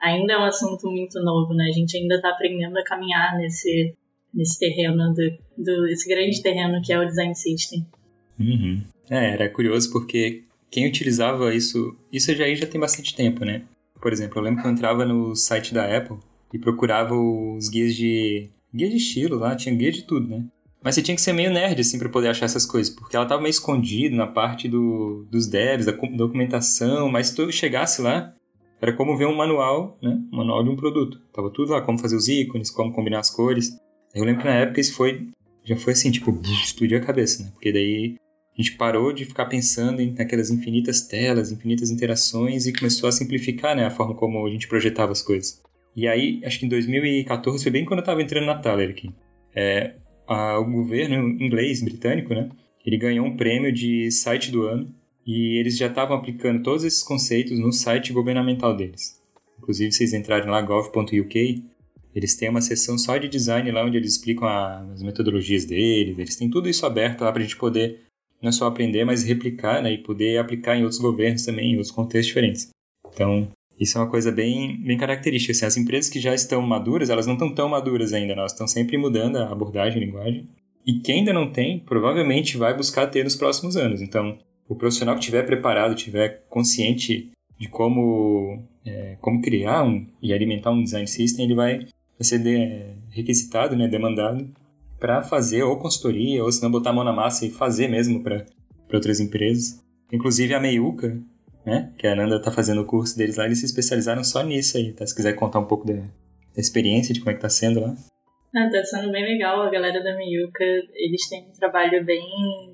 ainda 0.00 0.34
é 0.34 0.38
um 0.38 0.44
assunto 0.44 0.88
muito 0.88 1.20
novo, 1.20 1.52
né? 1.52 1.66
A 1.68 1.72
gente 1.72 1.96
ainda 1.96 2.14
está 2.14 2.30
aprendendo 2.30 2.78
a 2.78 2.84
caminhar 2.84 3.36
nesse, 3.36 3.92
nesse 4.32 4.56
terreno, 4.58 5.12
do, 5.12 5.38
do, 5.58 5.88
esse 5.88 6.08
grande 6.08 6.40
terreno 6.40 6.80
que 6.82 6.92
é 6.92 7.00
o 7.00 7.06
design 7.06 7.34
system. 7.34 7.84
Uhum. 8.38 8.84
É, 9.10 9.32
era 9.32 9.48
curioso 9.48 9.90
porque 9.90 10.44
quem 10.70 10.86
utilizava 10.86 11.52
isso, 11.52 11.98
isso 12.12 12.32
já 12.34 12.54
já 12.54 12.66
tem 12.66 12.80
bastante 12.80 13.16
tempo, 13.16 13.44
né? 13.44 13.64
Por 14.00 14.12
exemplo, 14.12 14.38
eu 14.38 14.44
lembro 14.44 14.62
que 14.62 14.68
eu 14.68 14.72
entrava 14.72 15.04
no 15.04 15.34
site 15.34 15.74
da 15.74 15.96
Apple 15.96 16.18
e 16.52 16.58
procurava 16.58 17.14
os 17.14 17.68
guias 17.68 17.94
de 17.94 18.50
guia 18.74 18.90
de 18.90 18.96
estilo 18.96 19.38
lá, 19.38 19.56
tinha 19.56 19.74
guia 19.74 19.90
de 19.90 20.02
tudo, 20.02 20.28
né? 20.28 20.44
Mas 20.82 20.94
você 20.94 21.02
tinha 21.02 21.16
que 21.16 21.20
ser 21.20 21.32
meio 21.32 21.50
nerd, 21.50 21.80
assim, 21.80 21.98
para 21.98 22.08
poder 22.08 22.28
achar 22.28 22.44
essas 22.44 22.64
coisas, 22.64 22.94
porque 22.94 23.16
ela 23.16 23.26
tava 23.26 23.42
meio 23.42 23.50
escondida 23.50 24.14
na 24.14 24.26
parte 24.26 24.68
do, 24.68 25.26
dos 25.30 25.46
devs, 25.48 25.86
da 25.86 25.92
documentação, 25.92 27.08
mas 27.08 27.28
se 27.28 27.34
tu 27.34 27.50
chegasse 27.50 28.00
lá, 28.00 28.32
era 28.80 28.92
como 28.92 29.16
ver 29.16 29.26
um 29.26 29.34
manual, 29.34 29.98
né? 30.02 30.16
Um 30.32 30.36
manual 30.36 30.62
de 30.62 30.70
um 30.70 30.76
produto. 30.76 31.20
Tava 31.32 31.50
tudo 31.50 31.72
lá, 31.72 31.80
como 31.80 31.98
fazer 31.98 32.14
os 32.14 32.28
ícones, 32.28 32.70
como 32.70 32.92
combinar 32.92 33.20
as 33.20 33.30
cores. 33.30 33.76
Eu 34.14 34.24
lembro 34.24 34.42
que 34.42 34.48
na 34.48 34.54
época 34.54 34.80
isso 34.80 34.94
foi, 34.94 35.28
já 35.64 35.76
foi 35.76 35.92
assim, 35.94 36.10
tipo, 36.10 36.38
explodiu 36.64 36.98
a 36.98 37.00
cabeça, 37.00 37.42
né? 37.42 37.50
Porque 37.52 37.72
daí 37.72 38.16
a 38.56 38.62
gente 38.62 38.76
parou 38.76 39.12
de 39.12 39.24
ficar 39.24 39.46
pensando 39.46 40.00
em 40.00 40.12
naquelas 40.12 40.50
infinitas 40.50 41.02
telas, 41.02 41.50
infinitas 41.50 41.90
interações 41.90 42.66
e 42.66 42.72
começou 42.72 43.08
a 43.08 43.12
simplificar, 43.12 43.74
né? 43.74 43.86
A 43.86 43.90
forma 43.90 44.14
como 44.14 44.46
a 44.46 44.50
gente 44.50 44.68
projetava 44.68 45.12
as 45.12 45.22
coisas. 45.22 45.60
E 45.96 46.06
aí, 46.06 46.42
acho 46.44 46.60
que 46.60 46.66
em 46.66 46.68
2014, 46.68 47.62
foi 47.62 47.72
bem 47.72 47.86
quando 47.86 48.00
eu 48.00 48.02
estava 48.02 48.22
entrando 48.22 48.44
na 48.44 48.58
Thaler 48.58 48.90
aqui. 48.90 49.10
É, 49.54 49.94
a, 50.28 50.58
o 50.58 50.70
governo 50.70 51.30
inglês, 51.42 51.82
britânico, 51.82 52.34
né? 52.34 52.50
Ele 52.84 52.98
ganhou 52.98 53.26
um 53.26 53.34
prêmio 53.34 53.72
de 53.72 54.10
site 54.10 54.52
do 54.52 54.62
ano 54.62 54.94
e 55.26 55.58
eles 55.58 55.78
já 55.78 55.86
estavam 55.86 56.14
aplicando 56.14 56.62
todos 56.62 56.84
esses 56.84 57.02
conceitos 57.02 57.58
no 57.58 57.72
site 57.72 58.12
governamental 58.12 58.76
deles. 58.76 59.20
Inclusive, 59.58 59.90
vocês 59.90 60.12
entrarem 60.12 60.50
lá, 60.50 60.60
gov.uk, 60.60 61.64
eles 62.14 62.36
têm 62.36 62.50
uma 62.50 62.60
seção 62.60 62.98
só 62.98 63.16
de 63.16 63.28
design 63.28 63.70
lá 63.70 63.84
onde 63.84 63.96
eles 63.96 64.12
explicam 64.12 64.46
a, 64.46 64.80
as 64.92 65.02
metodologias 65.02 65.64
deles, 65.64 66.18
eles 66.18 66.36
têm 66.36 66.50
tudo 66.50 66.68
isso 66.68 66.84
aberto 66.84 67.22
lá 67.22 67.32
para 67.32 67.40
a 67.40 67.44
gente 67.44 67.56
poder 67.56 68.02
não 68.40 68.52
só 68.52 68.66
aprender, 68.66 69.04
mas 69.04 69.24
replicar 69.24 69.82
né, 69.82 69.92
e 69.92 69.98
poder 69.98 70.38
aplicar 70.38 70.76
em 70.76 70.82
outros 70.82 71.00
governos 71.00 71.44
também, 71.44 71.72
em 71.72 71.76
outros 71.76 71.90
contextos 71.90 72.26
diferentes. 72.26 72.68
Então, 73.12 73.48
isso 73.78 73.98
é 73.98 74.00
uma 74.00 74.10
coisa 74.10 74.32
bem, 74.32 74.80
bem 74.82 74.96
característica. 74.96 75.52
Assim, 75.52 75.66
as 75.66 75.76
empresas 75.76 76.10
que 76.10 76.18
já 76.18 76.34
estão 76.34 76.62
maduras, 76.62 77.10
elas 77.10 77.26
não 77.26 77.34
estão 77.34 77.54
tão 77.54 77.68
maduras 77.68 78.12
ainda, 78.12 78.32
elas 78.32 78.52
estão 78.52 78.66
sempre 78.66 78.96
mudando 78.96 79.36
a 79.36 79.50
abordagem, 79.50 80.02
a 80.02 80.06
linguagem. 80.06 80.46
E 80.86 81.00
quem 81.00 81.18
ainda 81.18 81.32
não 81.32 81.50
tem, 81.50 81.80
provavelmente 81.80 82.56
vai 82.56 82.74
buscar 82.74 83.06
ter 83.08 83.24
nos 83.24 83.36
próximos 83.36 83.76
anos. 83.76 84.00
Então, 84.00 84.38
o 84.68 84.74
profissional 84.74 85.14
que 85.14 85.20
estiver 85.20 85.44
preparado, 85.44 85.94
estiver 85.94 86.44
consciente 86.48 87.30
de 87.58 87.68
como, 87.68 88.62
é, 88.84 89.16
como 89.20 89.42
criar 89.42 89.84
um, 89.84 90.06
e 90.22 90.32
alimentar 90.32 90.70
um 90.70 90.82
design 90.82 91.06
system, 91.06 91.44
ele 91.44 91.54
vai, 91.54 91.78
vai 91.78 91.88
ser 92.22 92.38
de, 92.38 92.94
requisitado, 93.10 93.76
né, 93.76 93.88
demandado 93.88 94.48
para 94.98 95.22
fazer 95.22 95.62
ou 95.62 95.76
consultoria, 95.76 96.42
ou 96.42 96.50
se 96.50 96.62
não 96.62 96.70
botar 96.70 96.90
a 96.90 96.92
mão 96.92 97.04
na 97.04 97.12
massa 97.12 97.44
e 97.44 97.50
fazer 97.50 97.88
mesmo 97.88 98.22
para 98.22 98.46
outras 98.92 99.20
empresas. 99.20 99.82
Inclusive 100.12 100.54
a 100.54 100.60
Meiuca, 100.60 101.20
né? 101.66 101.92
Que 101.98 102.06
a 102.06 102.12
Ananda 102.12 102.40
tá 102.40 102.52
fazendo 102.52 102.82
o 102.82 102.86
curso 102.86 103.18
deles 103.18 103.36
lá, 103.36 103.44
eles 103.44 103.58
se 103.58 103.66
especializaram 103.66 104.22
só 104.22 104.42
nisso 104.44 104.76
aí, 104.76 104.92
tá? 104.92 105.04
Se 105.04 105.14
quiser 105.14 105.34
contar 105.34 105.58
um 105.58 105.66
pouco 105.66 105.84
da, 105.84 106.00
experiência, 106.56 107.12
de 107.12 107.20
como 107.20 107.32
é 107.32 107.34
que 107.34 107.40
tá 107.40 107.48
sendo 107.48 107.80
lá. 107.80 107.94
Ah, 108.54 108.70
tá 108.70 108.82
sendo 108.84 109.10
bem 109.10 109.24
legal, 109.24 109.60
a 109.60 109.70
galera 109.70 110.02
da 110.02 110.16
Miyuka, 110.16 110.64
eles 110.94 111.28
têm 111.28 111.44
um 111.44 111.52
trabalho 111.52 112.02
bem, 112.04 112.22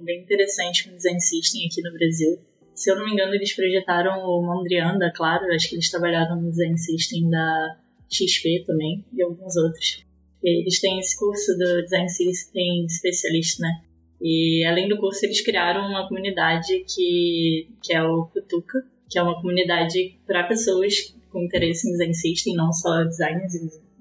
bem 0.02 0.22
interessante 0.22 0.88
com 0.88 0.94
design 0.94 1.20
system 1.20 1.66
aqui 1.66 1.82
no 1.82 1.92
Brasil. 1.92 2.38
Se 2.74 2.90
eu 2.90 2.96
não 2.96 3.04
me 3.04 3.12
engano, 3.12 3.34
eles 3.34 3.54
projetaram 3.54 4.20
o 4.20 4.42
Mondrianda, 4.42 5.12
claro, 5.14 5.52
acho 5.52 5.68
que 5.68 5.74
eles 5.74 5.90
trabalharam 5.90 6.40
no 6.40 6.50
design 6.50 6.78
system 6.78 7.28
da 7.30 7.76
XP 8.10 8.64
também, 8.66 9.04
e 9.12 9.22
alguns 9.22 9.56
outros. 9.56 10.04
Eles 10.44 10.80
têm 10.80 11.00
esse 11.00 11.18
curso 11.18 11.56
do 11.56 11.82
design 11.82 12.08
system 12.08 12.86
especialista, 12.86 13.62
né? 13.62 13.80
E 14.22 14.64
além 14.64 14.88
do 14.88 14.98
curso, 14.98 15.26
eles 15.26 15.44
criaram 15.44 15.88
uma 15.88 16.06
comunidade 16.06 16.84
que, 16.88 17.68
que 17.82 17.92
é 17.92 18.02
o 18.04 18.26
Kutuka, 18.26 18.84
que 19.10 19.18
é 19.18 19.22
uma 19.22 19.34
comunidade 19.34 20.16
para 20.24 20.44
pessoas 20.44 21.14
com 21.30 21.42
interesse 21.42 21.88
em 21.88 21.92
design 21.92 22.14
system, 22.14 22.54
não 22.54 22.72
só 22.72 23.02
designers, 23.02 23.52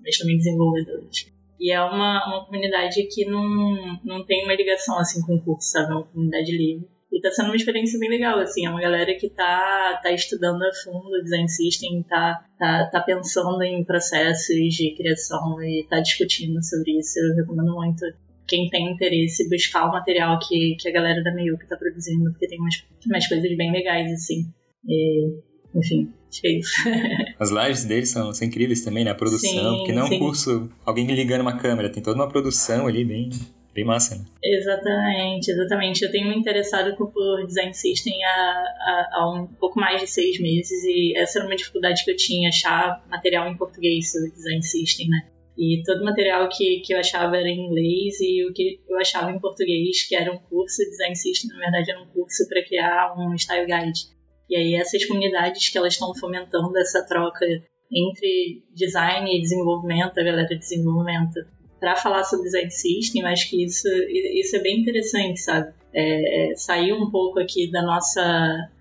mas 0.04 0.18
também 0.18 0.38
desenvolvedores. 0.38 1.32
E 1.60 1.72
é 1.72 1.82
uma, 1.82 2.28
uma 2.28 2.46
comunidade 2.46 3.04
que 3.04 3.26
não, 3.26 4.00
não 4.04 4.24
tem 4.24 4.44
uma 4.44 4.54
ligação 4.54 5.00
assim 5.00 5.22
com 5.22 5.36
o 5.36 5.42
curso, 5.42 5.70
sabe? 5.70 5.92
É 5.92 5.96
uma 5.96 6.04
comunidade 6.04 6.52
livre. 6.52 6.88
E 7.12 7.20
tá 7.20 7.30
sendo 7.32 7.48
uma 7.48 7.56
experiência 7.56 8.00
bem 8.00 8.10
legal, 8.10 8.40
assim, 8.40 8.66
é 8.66 8.70
uma 8.70 8.80
galera 8.80 9.14
que 9.16 9.30
tá, 9.30 10.00
tá 10.02 10.12
estudando 10.12 10.64
a 10.64 10.74
fundo 10.74 11.10
o 11.10 11.22
design 11.22 11.50
system, 11.50 12.04
tá, 12.04 12.46
tá, 12.58 12.86
tá 12.86 13.02
pensando 13.02 13.62
em 13.64 13.84
processos 13.84 14.56
de 14.74 14.96
criação 14.96 15.62
e 15.62 15.86
tá 15.90 16.00
discutindo 16.00 16.64
sobre 16.64 17.00
isso. 17.00 17.20
Eu 17.20 17.36
recomendo 17.36 17.74
muito 17.74 18.06
quem 18.52 18.70
tem 18.70 18.92
interesse, 18.92 19.50
buscar 19.50 19.86
o 19.86 19.94
material 19.94 20.38
que, 20.38 20.76
que 20.78 20.90
a 20.90 20.92
galera 20.92 21.24
da 21.24 21.34
Meiuca 21.34 21.66
tá 21.70 21.78
produzindo, 21.78 22.30
porque 22.32 22.48
tem 22.48 22.60
umas, 22.60 22.84
umas 23.06 23.26
coisas 23.26 23.56
bem 23.56 23.72
legais, 23.72 24.12
assim. 24.12 24.46
E, 24.86 25.40
enfim, 25.74 26.12
acho 26.30 26.42
que 26.42 26.48
é 26.48 26.60
isso. 26.60 26.72
As 27.40 27.50
lives 27.50 27.86
deles 27.86 28.10
são, 28.10 28.34
são 28.34 28.46
incríveis 28.46 28.84
também, 28.84 29.06
né? 29.06 29.12
A 29.12 29.16
produção, 29.16 29.50
sim, 29.50 29.78
porque 29.78 29.94
não 29.94 30.06
é 30.06 30.06
um 30.06 30.20
curso, 30.20 30.70
alguém 30.86 31.06
ligando 31.08 31.42
uma 31.42 31.58
câmera, 31.58 31.90
tem 31.90 32.04
toda 32.04 32.18
uma 32.18 32.28
produção 32.28 32.88
ali 32.88 33.06
bem, 33.06 33.30
bem 33.74 33.86
massa, 33.86 34.18
né? 34.18 34.26
Exatamente, 34.44 35.50
exatamente. 35.50 36.04
Eu 36.04 36.12
tenho 36.12 36.28
me 36.28 36.36
interessado 36.36 36.94
por 36.98 37.46
design 37.48 37.74
system 37.74 38.22
há, 38.26 38.30
há, 38.30 39.10
há, 39.14 39.32
um 39.32 39.48
pouco 39.48 39.80
mais 39.80 40.02
de 40.02 40.08
seis 40.08 40.42
meses 40.42 40.84
e 40.84 41.18
essa 41.18 41.40
era 41.40 41.48
uma 41.48 41.56
dificuldade 41.56 42.04
que 42.04 42.12
eu 42.12 42.18
tinha, 42.18 42.50
achar 42.50 43.02
material 43.10 43.48
em 43.48 43.56
português 43.56 44.12
sobre 44.12 44.32
design 44.32 44.62
system, 44.62 45.08
né? 45.08 45.31
E 45.58 45.84
todo 45.84 46.04
material 46.04 46.48
que, 46.50 46.80
que 46.80 46.94
eu 46.94 47.00
achava 47.00 47.38
era 47.38 47.48
em 47.48 47.68
inglês 47.68 48.20
e 48.22 48.46
o 48.46 48.54
que 48.54 48.80
eu 48.88 48.98
achava 49.00 49.32
em 49.32 49.40
português, 49.40 50.08
que 50.08 50.16
era 50.16 50.32
um 50.32 50.38
curso 50.38 50.84
de 50.84 50.90
design 50.90 51.16
system, 51.16 51.52
na 51.52 51.60
verdade 51.60 51.92
era 51.92 52.02
um 52.02 52.08
curso 52.08 52.48
para 52.48 52.64
criar 52.64 53.14
um 53.18 53.36
style 53.36 53.66
guide. 53.66 54.02
E 54.50 54.56
aí 54.56 54.76
essas 54.76 55.06
comunidades 55.06 55.70
que 55.70 55.78
elas 55.78 55.94
estão 55.94 56.14
fomentando 56.16 56.78
essa 56.78 57.06
troca 57.06 57.46
entre 57.92 58.64
design 58.74 59.30
e 59.30 59.42
desenvolvimento, 59.42 60.18
a 60.18 60.24
galera 60.24 60.48
de 60.48 60.58
desenvolvimento, 60.58 61.40
para 61.80 61.96
falar 61.96 62.24
sobre 62.24 62.46
design 62.46 62.70
system, 62.70 63.26
acho 63.26 63.50
que 63.50 63.64
isso, 63.66 63.88
isso 64.10 64.56
é 64.56 64.60
bem 64.60 64.82
interessante, 64.82 65.40
sabe? 65.40 65.74
É, 65.94 66.52
é, 66.52 66.56
sair 66.56 66.94
um 66.94 67.10
pouco 67.10 67.40
aqui 67.40 67.70
da 67.70 67.82
nossa, 67.82 68.22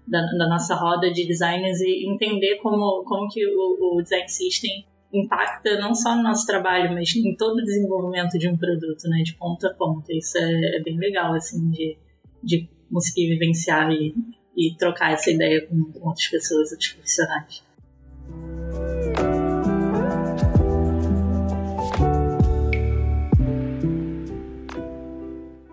da, 0.06 0.20
da, 0.26 0.48
nossa 0.48 0.76
roda 0.76 1.10
de 1.10 1.26
designers 1.26 1.80
e 1.80 2.08
entender 2.08 2.56
como, 2.56 3.02
como 3.04 3.28
que 3.28 3.44
o, 3.44 3.96
o 3.96 4.02
design 4.02 4.28
system 4.28 4.84
impacta 5.12 5.78
não 5.78 5.94
só 5.94 6.14
no 6.16 6.22
nosso 6.22 6.46
trabalho, 6.46 6.92
mas 6.94 7.14
em 7.14 7.34
todo 7.36 7.58
o 7.58 7.64
desenvolvimento 7.64 8.38
de 8.38 8.48
um 8.48 8.56
produto, 8.56 9.08
né, 9.08 9.22
de 9.22 9.34
ponta 9.34 9.68
a 9.68 9.74
ponta. 9.74 10.12
Isso 10.12 10.38
é, 10.38 10.76
é 10.76 10.82
bem 10.82 10.98
legal, 10.98 11.34
assim, 11.34 11.70
de, 11.70 11.96
de 12.42 12.68
conseguir 12.92 13.28
vivenciar 13.28 13.90
e, 13.90 14.14
e 14.56 14.74
trocar 14.76 15.12
essa 15.12 15.30
ideia 15.30 15.66
com, 15.66 15.84
com 15.92 16.08
outras 16.08 16.28
pessoas, 16.28 16.70
outros 16.70 16.92
profissionais. 16.92 17.62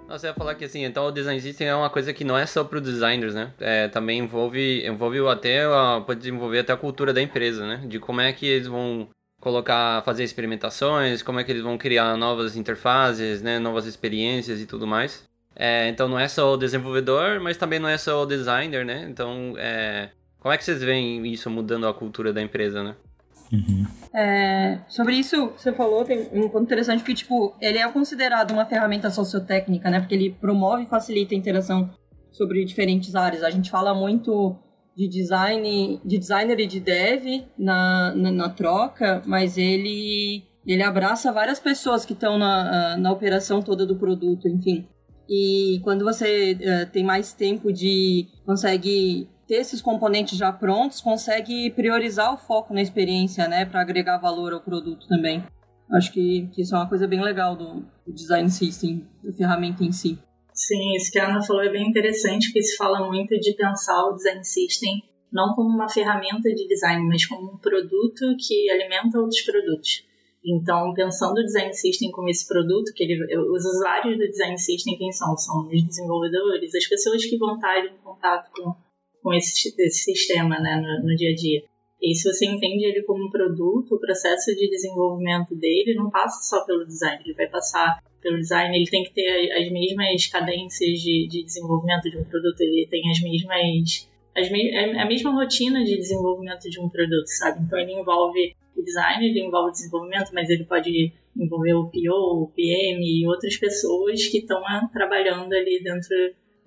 Você 0.09 0.25
ia 0.25 0.33
falar 0.33 0.55
que 0.55 0.65
assim, 0.65 0.83
então 0.83 1.05
o 1.05 1.11
design 1.11 1.39
system 1.39 1.67
é 1.67 1.75
uma 1.75 1.91
coisa 1.91 2.11
que 2.11 2.23
não 2.23 2.35
é 2.35 2.43
só 2.47 2.63
para 2.63 2.79
os 2.79 2.83
designers, 2.83 3.35
né? 3.35 3.53
É, 3.59 3.87
também 3.87 4.17
envolve, 4.17 4.83
envolve 4.83 5.19
até, 5.27 5.61
pode 6.07 6.21
desenvolver 6.21 6.57
até 6.57 6.73
a 6.73 6.77
cultura 6.77 7.13
da 7.13 7.21
empresa, 7.21 7.67
né? 7.67 7.83
De 7.87 7.99
como 7.99 8.19
é 8.19 8.33
que 8.33 8.47
eles 8.47 8.65
vão 8.65 9.07
colocar, 9.39 10.03
fazer 10.03 10.23
experimentações, 10.23 11.21
como 11.21 11.39
é 11.39 11.43
que 11.43 11.51
eles 11.51 11.63
vão 11.63 11.77
criar 11.77 12.17
novas 12.17 12.55
interfaces, 12.55 13.41
né, 13.41 13.59
novas 13.59 13.85
experiências 13.85 14.59
e 14.59 14.65
tudo 14.65 14.87
mais. 14.87 15.23
É, 15.55 15.89
então 15.89 16.07
não 16.07 16.19
é 16.19 16.27
só 16.27 16.53
o 16.53 16.57
desenvolvedor, 16.57 17.39
mas 17.39 17.57
também 17.57 17.79
não 17.79 17.89
é 17.89 17.97
só 17.97 18.21
o 18.21 18.25
designer, 18.25 18.85
né? 18.85 19.07
Então, 19.09 19.55
é, 19.57 20.09
como 20.39 20.53
é 20.53 20.57
que 20.57 20.63
vocês 20.63 20.83
veem 20.83 21.25
isso 21.25 21.49
mudando 21.49 21.87
a 21.87 21.93
cultura 21.93 22.31
da 22.31 22.41
empresa, 22.41 22.83
né? 22.83 22.95
Uhum. 23.51 23.85
É, 24.13 24.79
sobre 24.87 25.15
isso 25.15 25.49
que 25.49 25.61
você 25.61 25.73
falou, 25.73 26.03
tem 26.03 26.29
um 26.33 26.49
ponto 26.49 26.63
interessante 26.63 27.03
que, 27.03 27.13
tipo, 27.13 27.55
ele 27.59 27.77
é 27.77 27.89
considerado 27.89 28.51
uma 28.51 28.65
ferramenta 28.65 29.09
sociotécnica, 29.09 29.89
né? 29.89 29.99
Porque 29.99 30.13
ele 30.13 30.31
promove 30.31 30.83
e 30.83 30.85
facilita 30.85 31.33
a 31.33 31.37
interação 31.37 31.89
sobre 32.31 32.63
diferentes 32.63 33.15
áreas. 33.15 33.43
A 33.43 33.49
gente 33.49 33.71
fala 33.71 33.95
muito 33.95 34.55
de 34.97 35.07
design, 35.07 36.01
de 36.03 36.17
designer 36.17 36.59
e 36.59 36.65
de 36.65 36.79
dev 36.79 37.43
na, 37.55 38.15
na, 38.15 38.31
na 38.31 38.49
troca, 38.49 39.21
mas 39.27 39.55
ele, 39.55 40.43
ele 40.65 40.81
abraça 40.81 41.31
várias 41.31 41.59
pessoas 41.59 42.03
que 42.03 42.13
estão 42.13 42.39
na, 42.39 42.97
na 42.97 43.11
operação 43.11 43.61
toda 43.61 43.85
do 43.85 43.95
produto, 43.95 44.47
enfim. 44.47 44.87
E 45.29 45.79
quando 45.83 46.03
você 46.03 46.53
uh, 46.53 46.91
tem 46.91 47.03
mais 47.03 47.31
tempo 47.31 47.71
de 47.71 48.27
consegue 48.43 49.29
ter 49.47 49.55
esses 49.55 49.83
componentes 49.83 50.35
já 50.35 50.51
prontos, 50.51 50.99
consegue 50.99 51.69
priorizar 51.71 52.33
o 52.33 52.37
foco 52.37 52.73
na 52.73 52.81
experiência, 52.81 53.47
né, 53.47 53.65
para 53.65 53.81
agregar 53.81 54.17
valor 54.17 54.51
ao 54.51 54.61
produto 54.61 55.07
também. 55.07 55.43
Acho 55.91 56.11
que, 56.11 56.47
que 56.53 56.63
isso 56.63 56.73
é 56.75 56.79
uma 56.79 56.89
coisa 56.89 57.07
bem 57.07 57.21
legal 57.21 57.55
do, 57.55 57.85
do 58.05 58.13
design 58.13 58.49
system, 58.49 59.05
da 59.23 59.31
ferramenta 59.31 59.83
em 59.83 59.91
si. 59.91 60.17
Sim, 60.57 60.95
isso 60.95 61.11
que 61.11 61.19
a 61.19 61.29
Ana 61.29 61.43
falou 61.43 61.61
é 61.61 61.69
bem 61.69 61.87
interessante, 61.87 62.47
porque 62.47 62.63
se 62.63 62.75
fala 62.75 63.07
muito 63.07 63.39
de 63.39 63.53
pensar 63.53 64.05
o 64.05 64.15
design 64.15 64.43
system 64.43 65.03
não 65.31 65.53
como 65.53 65.69
uma 65.69 65.87
ferramenta 65.87 66.49
de 66.49 66.67
design, 66.67 67.07
mas 67.07 67.27
como 67.27 67.53
um 67.53 67.57
produto 67.57 68.25
que 68.39 68.69
alimenta 68.71 69.19
outros 69.19 69.41
produtos. 69.41 70.03
Então, 70.43 70.93
pensando 70.95 71.37
o 71.37 71.43
design 71.43 71.71
system 71.73 72.09
como 72.09 72.29
esse 72.29 72.47
produto, 72.47 72.91
que 72.95 73.03
ele, 73.03 73.37
os 73.37 73.65
usuários 73.65 74.17
do 74.17 74.27
design 74.27 74.57
system 74.57 74.97
quem 74.97 75.11
são? 75.11 75.37
São 75.37 75.67
os 75.67 75.83
desenvolvedores, 75.85 76.73
as 76.73 76.87
pessoas 76.87 77.23
que 77.23 77.37
vão 77.37 77.55
estar 77.55 77.85
em 77.85 77.97
contato 78.03 78.49
com, 78.51 78.73
com 79.21 79.33
esse, 79.33 79.75
esse 79.77 80.03
sistema 80.03 80.59
né, 80.59 80.81
no, 80.81 81.07
no 81.07 81.15
dia 81.15 81.31
a 81.31 81.35
dia. 81.35 81.63
E 82.01 82.15
se 82.15 82.31
você 82.31 82.45
entende 82.45 82.85
ele 82.85 83.03
como 83.03 83.25
um 83.25 83.29
produto, 83.29 83.95
o 83.95 83.99
processo 83.99 84.55
de 84.55 84.69
desenvolvimento 84.69 85.53
dele 85.55 85.95
não 85.95 86.09
passa 86.09 86.41
só 86.43 86.65
pelo 86.65 86.85
design, 86.85 87.21
ele 87.23 87.33
vai 87.35 87.47
passar 87.47 88.01
pelo 88.27 88.39
design, 88.39 88.75
ele 88.75 88.89
tem 88.89 89.03
que 89.03 89.13
ter 89.13 89.51
as 89.53 89.71
mesmas 89.71 90.27
cadências 90.27 90.99
de, 90.99 91.27
de 91.29 91.43
desenvolvimento 91.45 92.09
de 92.09 92.17
um 92.17 92.25
produto, 92.25 92.59
ele 92.59 92.85
tem 92.91 93.09
as 93.09 93.21
mesmas 93.21 94.07
as 94.35 94.51
me 94.51 94.75
a 94.75 95.05
mesma 95.05 95.31
rotina 95.31 95.83
de 95.83 95.97
desenvolvimento 95.97 96.69
de 96.69 96.79
um 96.79 96.89
produto, 96.89 97.25
sabe? 97.25 97.63
Então 97.63 97.79
ele 97.79 97.93
envolve 97.93 98.53
o 98.75 98.83
design, 98.83 99.25
ele 99.25 99.47
envolve 99.47 99.69
o 99.69 99.71
desenvolvimento, 99.71 100.31
mas 100.33 100.49
ele 100.49 100.65
pode 100.65 101.13
envolver 101.35 101.73
o 101.73 101.87
PO, 101.87 102.43
o 102.43 102.51
PM 102.53 102.99
e 103.01 103.25
outras 103.25 103.57
pessoas 103.57 104.27
que 104.27 104.39
estão 104.39 104.61
trabalhando 104.91 105.53
ali 105.53 105.81
dentro 105.81 106.15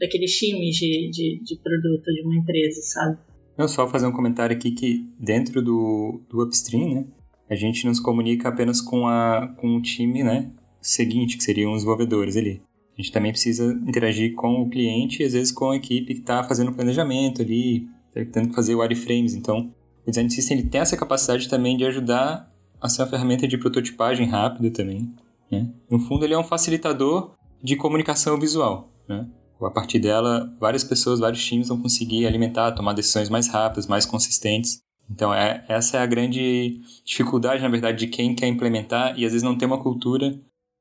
daqueles 0.01 0.37
times 0.37 0.77
de, 0.77 1.11
de, 1.11 1.41
de 1.45 1.57
produto 1.57 2.07
de 2.07 2.23
uma 2.23 2.37
empresa, 2.37 2.81
sabe? 2.83 3.19
Não, 3.57 3.69
só 3.69 3.87
fazer 3.87 4.07
um 4.07 4.13
comentário 4.13 4.57
aqui 4.57 4.73
que 4.73 5.07
dentro 5.19 5.63
do, 5.63 6.23
do 6.29 6.43
upstream, 6.43 6.95
né, 6.95 7.07
a 7.49 7.55
gente 7.55 7.87
nos 7.87 8.01
comunica 8.01 8.49
apenas 8.49 8.81
com, 8.81 9.07
a, 9.07 9.55
com 9.59 9.77
o 9.77 9.83
time, 9.83 10.25
né, 10.25 10.51
seguinte, 10.81 11.37
que 11.37 11.45
seriam 11.45 11.73
os 11.73 11.79
desenvolvedores 11.79 12.37
ali. 12.37 12.63
A 12.97 13.03
gente 13.03 13.13
também 13.13 13.33
precisa 13.33 13.73
interagir 13.73 14.35
com 14.35 14.63
o 14.63 14.69
cliente 14.69 15.23
e 15.23 15.27
às 15.27 15.33
vezes 15.33 15.53
com 15.53 15.71
a 15.71 15.77
equipe 15.77 16.15
que 16.15 16.21
está 16.21 16.45
fazendo 16.45 16.71
o 16.71 16.75
planejamento 16.75 17.41
ali, 17.41 17.89
tendo 18.33 18.49
que 18.49 18.55
fazer 18.55 18.75
wireframes. 18.75 19.35
Então, 19.35 19.73
o 20.07 20.11
Design 20.11 20.31
System 20.31 20.59
ele 20.59 20.69
tem 20.69 20.81
essa 20.81 20.97
capacidade 20.97 21.49
também 21.49 21.77
de 21.77 21.85
ajudar 21.85 22.51
a 22.81 22.89
ser 22.89 23.03
uma 23.03 23.09
ferramenta 23.09 23.47
de 23.47 23.59
prototipagem 23.59 24.27
rápida 24.27 24.71
também. 24.71 25.13
Né? 25.51 25.69
No 25.91 25.99
fundo, 25.99 26.25
ele 26.25 26.35
é 26.35 26.39
um 26.39 26.45
facilitador 26.45 27.33
de 27.63 27.77
comunicação 27.77 28.39
visual. 28.39 28.91
Né? 29.09 29.27
A 29.63 29.71
partir 29.71 29.99
dela, 29.99 30.55
várias 30.59 30.85
pessoas, 30.85 31.21
vários 31.21 31.45
times 31.45 31.69
vão 31.69 31.81
conseguir 31.81 32.27
alimentar, 32.27 32.73
tomar 32.73 32.95
decisões 32.95 33.29
mais 33.29 33.49
rápidas, 33.49 33.87
mais 33.87 34.07
consistentes. 34.07 34.81
Então, 35.11 35.35
é, 35.35 35.65
essa 35.69 35.99
é 35.99 36.01
a 36.01 36.07
grande 36.07 36.81
dificuldade, 37.05 37.63
na 37.63 37.69
verdade, 37.69 37.99
de 37.99 38.07
quem 38.07 38.35
quer 38.35 38.47
implementar 38.47 39.19
e 39.19 39.25
às 39.25 39.33
vezes 39.33 39.43
não 39.43 39.57
tem 39.57 39.67
uma 39.67 39.83
cultura 39.83 40.41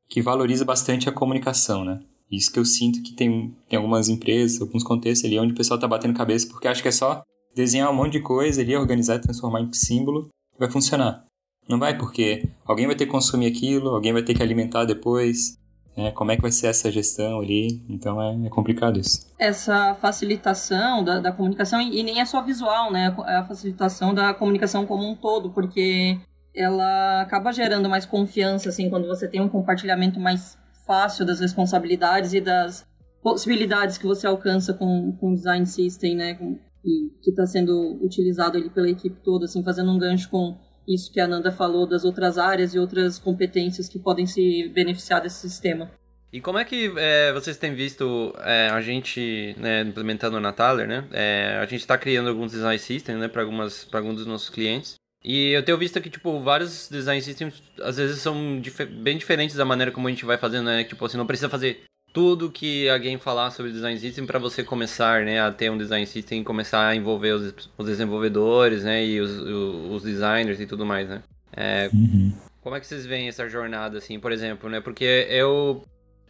que 0.10 0.22
valoriza 0.22 0.66
bastante 0.66 1.08
a 1.08 1.12
comunicação, 1.12 1.86
né? 1.86 2.00
Isso 2.32 2.52
que 2.52 2.60
eu 2.60 2.66
sinto 2.66 3.02
que 3.02 3.14
tem, 3.14 3.56
tem 3.68 3.78
algumas 3.78 4.10
empresas, 4.10 4.62
alguns 4.62 4.84
contextos 4.84 5.26
ali 5.26 5.40
onde 5.40 5.54
o 5.54 5.56
pessoal 5.56 5.78
está 5.78 5.88
batendo 5.88 6.14
cabeça 6.14 6.48
porque 6.48 6.68
acha 6.68 6.82
que 6.82 6.88
é 6.88 6.92
só 6.92 7.24
desenhar 7.56 7.90
um 7.90 7.96
monte 7.96 8.14
de 8.14 8.22
coisa 8.22 8.62
ali, 8.62 8.76
organizar 8.76 9.16
e 9.16 9.22
transformar 9.22 9.62
em 9.62 9.74
símbolo, 9.74 10.30
vai 10.58 10.70
funcionar. 10.70 11.26
Não 11.68 11.80
vai, 11.80 11.98
porque 11.98 12.48
alguém 12.66 12.88
vai 12.88 12.96
ter 12.96 13.06
que 13.06 13.12
consumir 13.12 13.48
aquilo, 13.48 13.90
alguém 13.90 14.14
vai 14.14 14.24
ter 14.24 14.34
que 14.34 14.42
alimentar 14.42 14.86
depois, 14.86 15.56
né? 15.96 16.12
Como 16.12 16.32
é 16.32 16.36
que 16.36 16.42
vai 16.42 16.52
ser 16.52 16.68
essa 16.68 16.92
gestão 16.92 17.40
ali? 17.40 17.84
Então 17.90 18.22
é, 18.22 18.48
é 18.48 18.50
complicado 18.50 19.00
isso. 19.00 19.28
Essa 19.38 19.96
facilitação 19.96 21.04
da, 21.04 21.20
da 21.20 21.32
comunicação, 21.32 21.82
e 21.82 22.02
nem 22.02 22.22
é 22.22 22.26
só 22.26 22.42
visual, 22.42 22.92
né? 22.92 23.16
É 23.28 23.36
a 23.36 23.46
facilitação 23.46 24.14
da 24.14 24.34
comunicação 24.34 24.86
como 24.86 25.08
um 25.08 25.16
todo, 25.16 25.52
porque 25.52 26.20
ela 26.56 27.22
acaba 27.22 27.52
gerando 27.52 27.90
mais 27.90 28.06
confiança, 28.06 28.70
assim, 28.70 28.90
quando 28.90 29.08
você 29.08 29.28
tem 29.28 29.42
um 29.42 29.50
compartilhamento 29.50 30.20
mais 30.20 30.58
fácil 30.86 31.26
das 31.26 31.40
responsabilidades 31.40 32.34
e 32.34 32.42
das 32.42 32.86
possibilidades 33.22 33.98
que 33.98 34.06
você 34.06 34.26
alcança 34.26 34.74
com 34.74 35.18
o 35.22 35.36
design 35.36 35.66
system, 35.66 36.16
né? 36.16 36.34
Com, 36.34 36.60
e 36.84 37.10
que 37.22 37.32
está 37.32 37.46
sendo 37.46 38.00
utilizado 38.04 38.58
ali 38.58 38.70
pela 38.70 38.90
equipe 38.90 39.18
toda, 39.24 39.46
assim, 39.46 39.64
fazendo 39.64 39.92
um 39.92 40.00
gancho 40.00 40.30
com 40.30 40.58
isso 40.88 41.12
que 41.12 41.20
a 41.20 41.28
Nanda 41.28 41.52
falou 41.52 41.86
das 41.86 42.04
outras 42.04 42.38
áreas 42.38 42.74
e 42.74 42.80
outras 42.80 43.20
competências 43.20 43.88
que 43.88 44.00
podem 44.00 44.26
se 44.26 44.70
beneficiar 44.70 45.22
desse 45.22 45.48
sistema. 45.48 45.92
E 46.32 46.40
como 46.40 46.60
é 46.60 46.66
que 46.66 46.92
é, 46.96 47.34
vocês 47.34 47.58
têm 47.58 47.74
visto 47.74 48.34
é, 48.40 48.70
a 48.70 48.82
gente 48.82 49.56
né, 49.58 49.82
implementando 49.82 50.40
na 50.40 50.54
Thaler, 50.54 50.88
né? 50.88 51.08
É, 51.12 51.58
a 51.60 51.66
gente 51.66 51.82
está 51.82 51.98
criando 51.98 52.30
alguns 52.30 52.52
design 52.52 52.78
systems, 52.78 53.20
né, 53.20 53.28
para 53.28 53.42
algumas 53.42 53.84
para 53.84 54.00
alguns 54.00 54.16
dos 54.16 54.28
nossos 54.28 54.50
clientes. 54.50 54.96
E 55.24 55.52
eu 55.52 55.64
tenho 55.64 55.78
visto 55.78 56.00
que 56.00 56.10
tipo 56.10 56.40
vários 56.40 56.88
design 56.90 57.22
systems 57.22 57.62
às 57.82 57.98
vezes 57.98 58.20
são 58.20 58.60
dif 58.62 58.86
bem 58.86 59.18
diferentes 59.18 59.56
da 59.56 59.66
maneira 59.66 59.92
como 59.92 60.08
a 60.08 60.12
gente 60.12 60.26
vai 60.26 60.38
fazendo, 60.38 60.66
né? 60.66 60.84
Tipo, 60.84 61.08
você 61.08 61.18
não 61.18 61.26
precisa 61.26 61.50
fazer 61.50 61.84
tudo 62.14 62.50
que 62.50 62.90
alguém 62.90 63.18
falar 63.18 63.52
sobre 63.52 63.72
design 63.72 64.00
system 64.00 64.26
para 64.26 64.40
você 64.40 64.64
começar, 64.64 65.24
né, 65.24 65.40
a 65.42 65.52
ter 65.52 65.70
um 65.70 65.78
design 65.78 66.06
system 66.06 66.42
e 66.42 66.44
começar 66.44 66.88
a 66.88 66.96
envolver 66.96 67.34
os, 67.34 67.70
os 67.78 67.86
desenvolvedores, 67.86 68.84
né, 68.84 69.06
e 69.06 69.22
os, 69.22 69.30
os, 69.30 70.04
designers 70.04 70.60
e 70.60 70.66
tudo 70.66 70.86
mais, 70.86 71.08
né. 71.08 71.22
É, 71.56 71.90
uhum. 71.94 72.34
Como 72.62 72.76
é 72.76 72.80
que 72.80 72.88
vocês 72.88 73.06
veem 73.06 73.28
essa 73.28 73.48
jornada, 73.48 73.98
assim, 73.98 74.20
por 74.20 74.32
exemplo, 74.32 74.70
né, 74.70 74.82
porque 74.82 75.28
eu 75.30 75.84